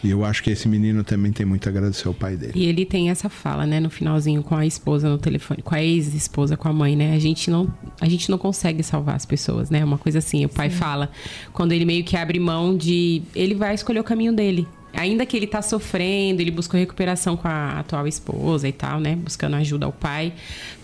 eu 0.03 0.25
acho 0.25 0.43
que 0.43 0.51
esse 0.51 0.69
menino 0.69 1.05
também 1.05 1.33
tem 1.33 1.45
muito 1.47 1.69
a 1.69 1.71
agradecer 1.71 2.09
ao 2.09 2.15
pai 2.15 2.37
dele. 2.37 2.53
E 2.55 2.65
ele 2.65 2.85
tem 2.85 3.11
essa 3.11 3.29
fala, 3.29 3.67
né, 3.67 3.81
no 3.81 3.91
finalzinho 3.91 4.43
com 4.43 4.55
a 4.55 4.67
esposa 4.67 5.09
no 5.09 5.19
telefone, 5.19 5.63
com 5.63 5.75
a 5.75 5.83
ex-esposa, 5.83 6.57
com 6.57 6.69
a 6.69 6.73
mãe, 6.73 6.97
né? 6.97 7.15
A 7.15 7.19
gente 7.19 7.51
não, 7.51 7.73
a 8.01 8.09
gente 8.09 8.31
não 8.31 8.39
consegue 8.39 8.83
salvar 8.83 9.17
as 9.17 9.27
pessoas, 9.27 9.71
né? 9.71 9.85
Uma 9.85 9.99
coisa 9.99 10.19
assim, 10.19 10.45
o 10.45 10.49
pai 10.49 10.71
Sim. 10.71 10.77
fala, 10.77 11.11
quando 11.53 11.73
ele 11.73 11.85
meio 11.85 12.05
que 12.05 12.17
abre 12.17 12.39
mão 12.39 12.77
de, 12.77 13.23
ele 13.35 13.55
vai 13.55 13.75
escolher 13.75 14.01
o 14.01 14.05
caminho 14.05 14.33
dele 14.33 14.67
ainda 14.93 15.25
que 15.25 15.37
ele 15.37 15.47
tá 15.47 15.63
sofrendo, 15.63 16.41
ele 16.41 16.51
buscou 16.51 16.79
recuperação 16.79 17.37
com 17.37 17.49
a 17.49 17.81
atual 17.81 18.07
esposa 18.07 18.69
e 18.69 18.73
tal, 18.73 19.01
né? 19.01 19.17
Buscando 19.17 19.57
ajuda 19.57 19.87
ao 19.87 19.93
pai. 19.93 20.33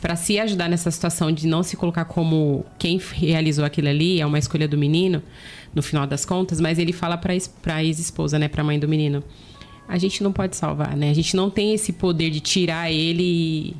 para 0.01 0.17
se 0.17 0.39
ajudar 0.39 0.69
nessa 0.69 0.91
situação 0.91 1.31
de 1.31 1.47
não 1.47 1.63
se 1.63 1.77
colocar 1.77 2.05
como 2.05 2.65
quem 2.79 3.01
realizou 3.13 3.65
aquilo 3.65 3.89
ali, 3.89 4.21
é 4.21 4.27
uma 4.27 4.39
escolha 4.39 4.67
do 4.67 4.79
menino, 4.79 5.23
no 5.75 5.83
final 5.83 6.07
das 6.07 6.25
contas, 6.25 6.61
mas 6.61 6.79
ele 6.79 6.93
fala 6.93 7.17
pra, 7.17 7.35
pra 7.63 7.85
ex-esposa, 7.85 8.39
né? 8.39 8.49
Pra 8.49 8.65
mãe 8.65 8.79
do 8.79 8.89
menino. 8.89 9.23
A 9.87 9.97
gente 9.97 10.23
não 10.23 10.33
pode 10.33 10.55
salvar, 10.57 10.97
né? 10.97 11.11
A 11.11 11.15
gente 11.15 11.35
não 11.35 11.49
tem 11.49 11.73
esse 11.73 11.93
poder 11.93 12.31
de 12.31 12.41
tirar 12.41 12.93
ele 12.93 13.75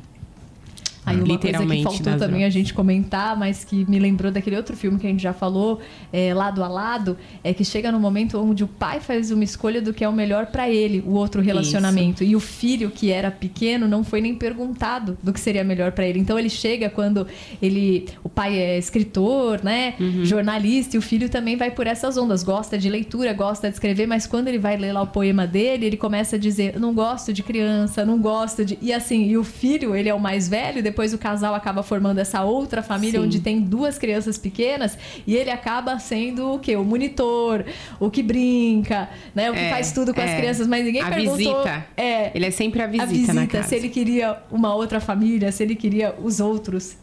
Aí 1.09 1.17
uma 1.17 1.27
Literalmente, 1.27 1.83
coisa 1.83 1.97
que 1.97 2.03
faltou 2.03 2.27
também 2.27 2.45
a 2.45 2.49
gente 2.49 2.73
comentar, 2.73 3.37
mas 3.37 3.63
que 3.63 3.89
me 3.89 3.99
lembrou 3.99 4.31
daquele 4.31 4.55
outro 4.55 4.75
filme 4.75 4.99
que 4.99 5.07
a 5.07 5.09
gente 5.09 5.21
já 5.21 5.33
falou, 5.33 5.79
é, 6.11 6.33
Lado 6.33 6.63
a 6.63 6.67
Lado, 6.67 7.17
é 7.43 7.53
que 7.53 7.65
chega 7.65 7.91
no 7.91 7.99
momento 7.99 8.39
onde 8.39 8.63
o 8.63 8.67
pai 8.67 8.99
faz 8.99 9.31
uma 9.31 9.43
escolha 9.43 9.81
do 9.81 9.93
que 9.93 10.03
é 10.03 10.09
o 10.09 10.13
melhor 10.13 10.47
para 10.47 10.69
ele, 10.69 11.03
o 11.05 11.13
outro 11.13 11.41
relacionamento. 11.41 12.23
Isso. 12.23 12.31
E 12.31 12.35
o 12.35 12.39
filho, 12.39 12.91
que 12.91 13.11
era 13.11 13.31
pequeno, 13.31 13.87
não 13.87 14.03
foi 14.03 14.21
nem 14.21 14.35
perguntado 14.35 15.17
do 15.23 15.33
que 15.33 15.39
seria 15.39 15.63
melhor 15.63 15.91
para 15.91 16.05
ele. 16.05 16.19
Então 16.19 16.37
ele 16.37 16.49
chega 16.49 16.89
quando 16.89 17.25
ele. 17.61 18.07
O 18.23 18.29
pai 18.29 18.57
é 18.57 18.77
escritor, 18.77 19.63
né? 19.63 19.95
Uhum. 19.99 20.25
Jornalista, 20.25 20.95
e 20.95 20.99
o 20.99 21.01
filho 21.01 21.29
também 21.29 21.55
vai 21.55 21.71
por 21.71 21.87
essas 21.87 22.17
ondas. 22.17 22.43
Gosta 22.43 22.77
de 22.77 22.89
leitura, 22.89 23.33
gosta 23.33 23.67
de 23.67 23.75
escrever, 23.75 24.07
mas 24.07 24.27
quando 24.27 24.47
ele 24.47 24.59
vai 24.59 24.77
ler 24.77 24.93
lá 24.93 25.01
o 25.01 25.07
poema 25.07 25.47
dele, 25.47 25.85
ele 25.85 25.97
começa 25.97 26.35
a 26.35 26.39
dizer: 26.39 26.79
não 26.79 26.93
gosto 26.93 27.31
de 27.33 27.43
criança, 27.43 28.05
não 28.05 28.19
gosto 28.19 28.65
de. 28.65 28.77
E 28.81 28.91
assim, 28.91 29.25
e 29.27 29.37
o 29.37 29.43
filho, 29.43 29.95
ele 29.95 30.09
é 30.09 30.13
o 30.13 30.19
mais 30.19 30.47
velho, 30.47 30.83
depois 30.83 30.98
o 31.13 31.17
casal 31.17 31.55
acaba 31.55 31.81
formando 31.81 32.19
essa 32.19 32.43
outra 32.43 32.83
família 32.83 33.19
Sim. 33.19 33.25
onde 33.25 33.39
tem 33.39 33.61
duas 33.61 33.97
crianças 33.97 34.37
pequenas 34.37 34.97
e 35.25 35.35
ele 35.35 35.49
acaba 35.49 35.97
sendo 35.99 36.53
o 36.53 36.59
quê? 36.59 36.75
O 36.75 36.83
monitor, 36.83 37.65
o 37.99 38.09
que 38.09 38.21
brinca, 38.21 39.09
né? 39.33 39.49
O 39.49 39.53
que 39.53 39.59
é, 39.59 39.69
faz 39.69 39.91
tudo 39.91 40.13
com 40.13 40.21
é. 40.21 40.25
as 40.25 40.37
crianças, 40.37 40.67
mas 40.67 40.85
ninguém 40.85 41.01
a 41.01 41.09
perguntou. 41.09 41.37
Visita. 41.37 41.85
É, 41.95 42.31
ele 42.35 42.45
é 42.45 42.51
sempre 42.51 42.81
a 42.81 42.87
visita, 42.87 43.03
a 43.03 43.07
visita 43.07 43.33
na 43.33 43.47
casa. 43.47 43.69
se 43.69 43.75
ele 43.75 43.89
queria 43.89 44.37
uma 44.51 44.75
outra 44.75 44.99
família, 44.99 45.51
se 45.51 45.63
ele 45.63 45.75
queria 45.75 46.13
os 46.21 46.39
outros 46.39 46.97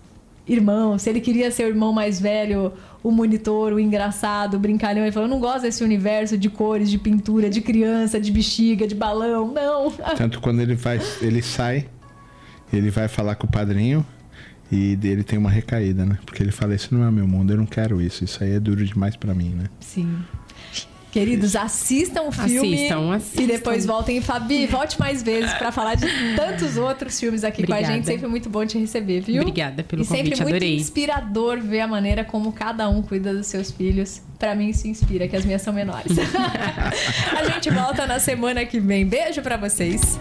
irmãos, 0.47 1.03
se 1.03 1.11
ele 1.11 1.21
queria 1.21 1.51
ser 1.51 1.65
o 1.65 1.69
irmão 1.69 1.93
mais 1.93 2.21
velho, 2.21 2.73
o 3.03 3.11
monitor, 3.11 3.73
o 3.73 3.81
engraçado, 3.81 4.55
o 4.55 4.59
brincalhão. 4.59 5.03
Ele 5.03 5.13
falou: 5.13 5.29
eu 5.29 5.33
não 5.33 5.41
gosto 5.41 5.63
desse 5.63 5.83
universo 5.83 6.37
de 6.37 6.49
cores, 6.49 6.91
de 6.91 6.99
pintura, 6.99 7.51
de 7.51 7.61
criança, 7.61 8.21
de 8.21 8.31
bexiga, 8.31 8.87
de 8.87 8.95
balão, 8.95 9.53
não. 9.53 9.91
Tanto 10.17 10.41
quando 10.41 10.61
ele 10.61 10.77
faz, 10.77 11.21
ele 11.23 11.43
sai 11.43 11.87
ele 12.77 12.91
vai 12.91 13.09
falar 13.09 13.35
com 13.37 13.47
o 13.47 13.51
padrinho 13.51 14.05
e 14.71 14.97
dele 14.97 15.23
tem 15.23 15.39
uma 15.39 15.51
recaída, 15.51 16.05
né? 16.05 16.19
Porque 16.25 16.43
ele 16.43 16.53
fala: 16.53 16.75
Isso 16.75 16.95
não 16.95 17.07
é 17.07 17.11
meu 17.11 17.27
mundo, 17.27 17.53
eu 17.53 17.57
não 17.57 17.67
quero 17.67 18.01
isso. 18.01 18.25
Isso 18.25 18.43
aí 18.43 18.53
é 18.53 18.61
duro 18.61 18.85
demais 18.85 19.17
para 19.17 19.35
mim, 19.35 19.51
né? 19.51 19.67
Sim. 19.81 20.19
Queridos, 21.17 21.57
assistam 21.57 22.25
o 22.25 22.33
filme 22.33 22.75
assistam, 22.75 23.15
assistam. 23.15 23.43
e 23.43 23.47
depois 23.47 23.87
voltem. 23.87 24.21
Fabi, 24.21 24.67
volte 24.67 25.01
mais 25.01 25.23
vezes 25.23 25.51
para 25.55 25.73
falar 25.73 25.95
de 25.95 26.07
tantos 26.37 26.77
outros 26.77 27.19
filmes 27.19 27.43
aqui 27.43 27.63
Obrigada. 27.63 27.85
com 27.85 27.91
a 27.91 27.95
gente. 27.95 28.05
Sempre 28.05 28.27
muito 28.27 28.51
bom 28.51 28.67
te 28.67 28.77
receber, 28.77 29.23
viu? 29.23 29.41
Obrigada 29.41 29.83
pelo 29.83 30.03
e 30.03 30.07
convite, 30.07 30.25
sempre 30.25 30.43
muito 30.43 30.57
adorei. 30.57 30.77
inspirador 30.77 31.59
ver 31.59 31.81
a 31.81 31.89
maneira 31.89 32.23
como 32.23 32.53
cada 32.53 32.87
um 32.91 33.01
cuida 33.01 33.33
dos 33.33 33.47
seus 33.47 33.71
filhos. 33.71 34.21
Para 34.39 34.55
mim 34.55 34.69
isso 34.69 34.87
inspira, 34.89 35.27
que 35.27 35.35
as 35.35 35.47
minhas 35.47 35.63
são 35.63 35.73
menores. 35.73 36.13
a 37.35 37.45
gente 37.51 37.71
volta 37.71 38.07
na 38.07 38.21
semana 38.21 38.67
que 38.67 38.79
vem. 38.79 39.07
Beijo 39.07 39.41
para 39.41 39.57
vocês. 39.57 40.19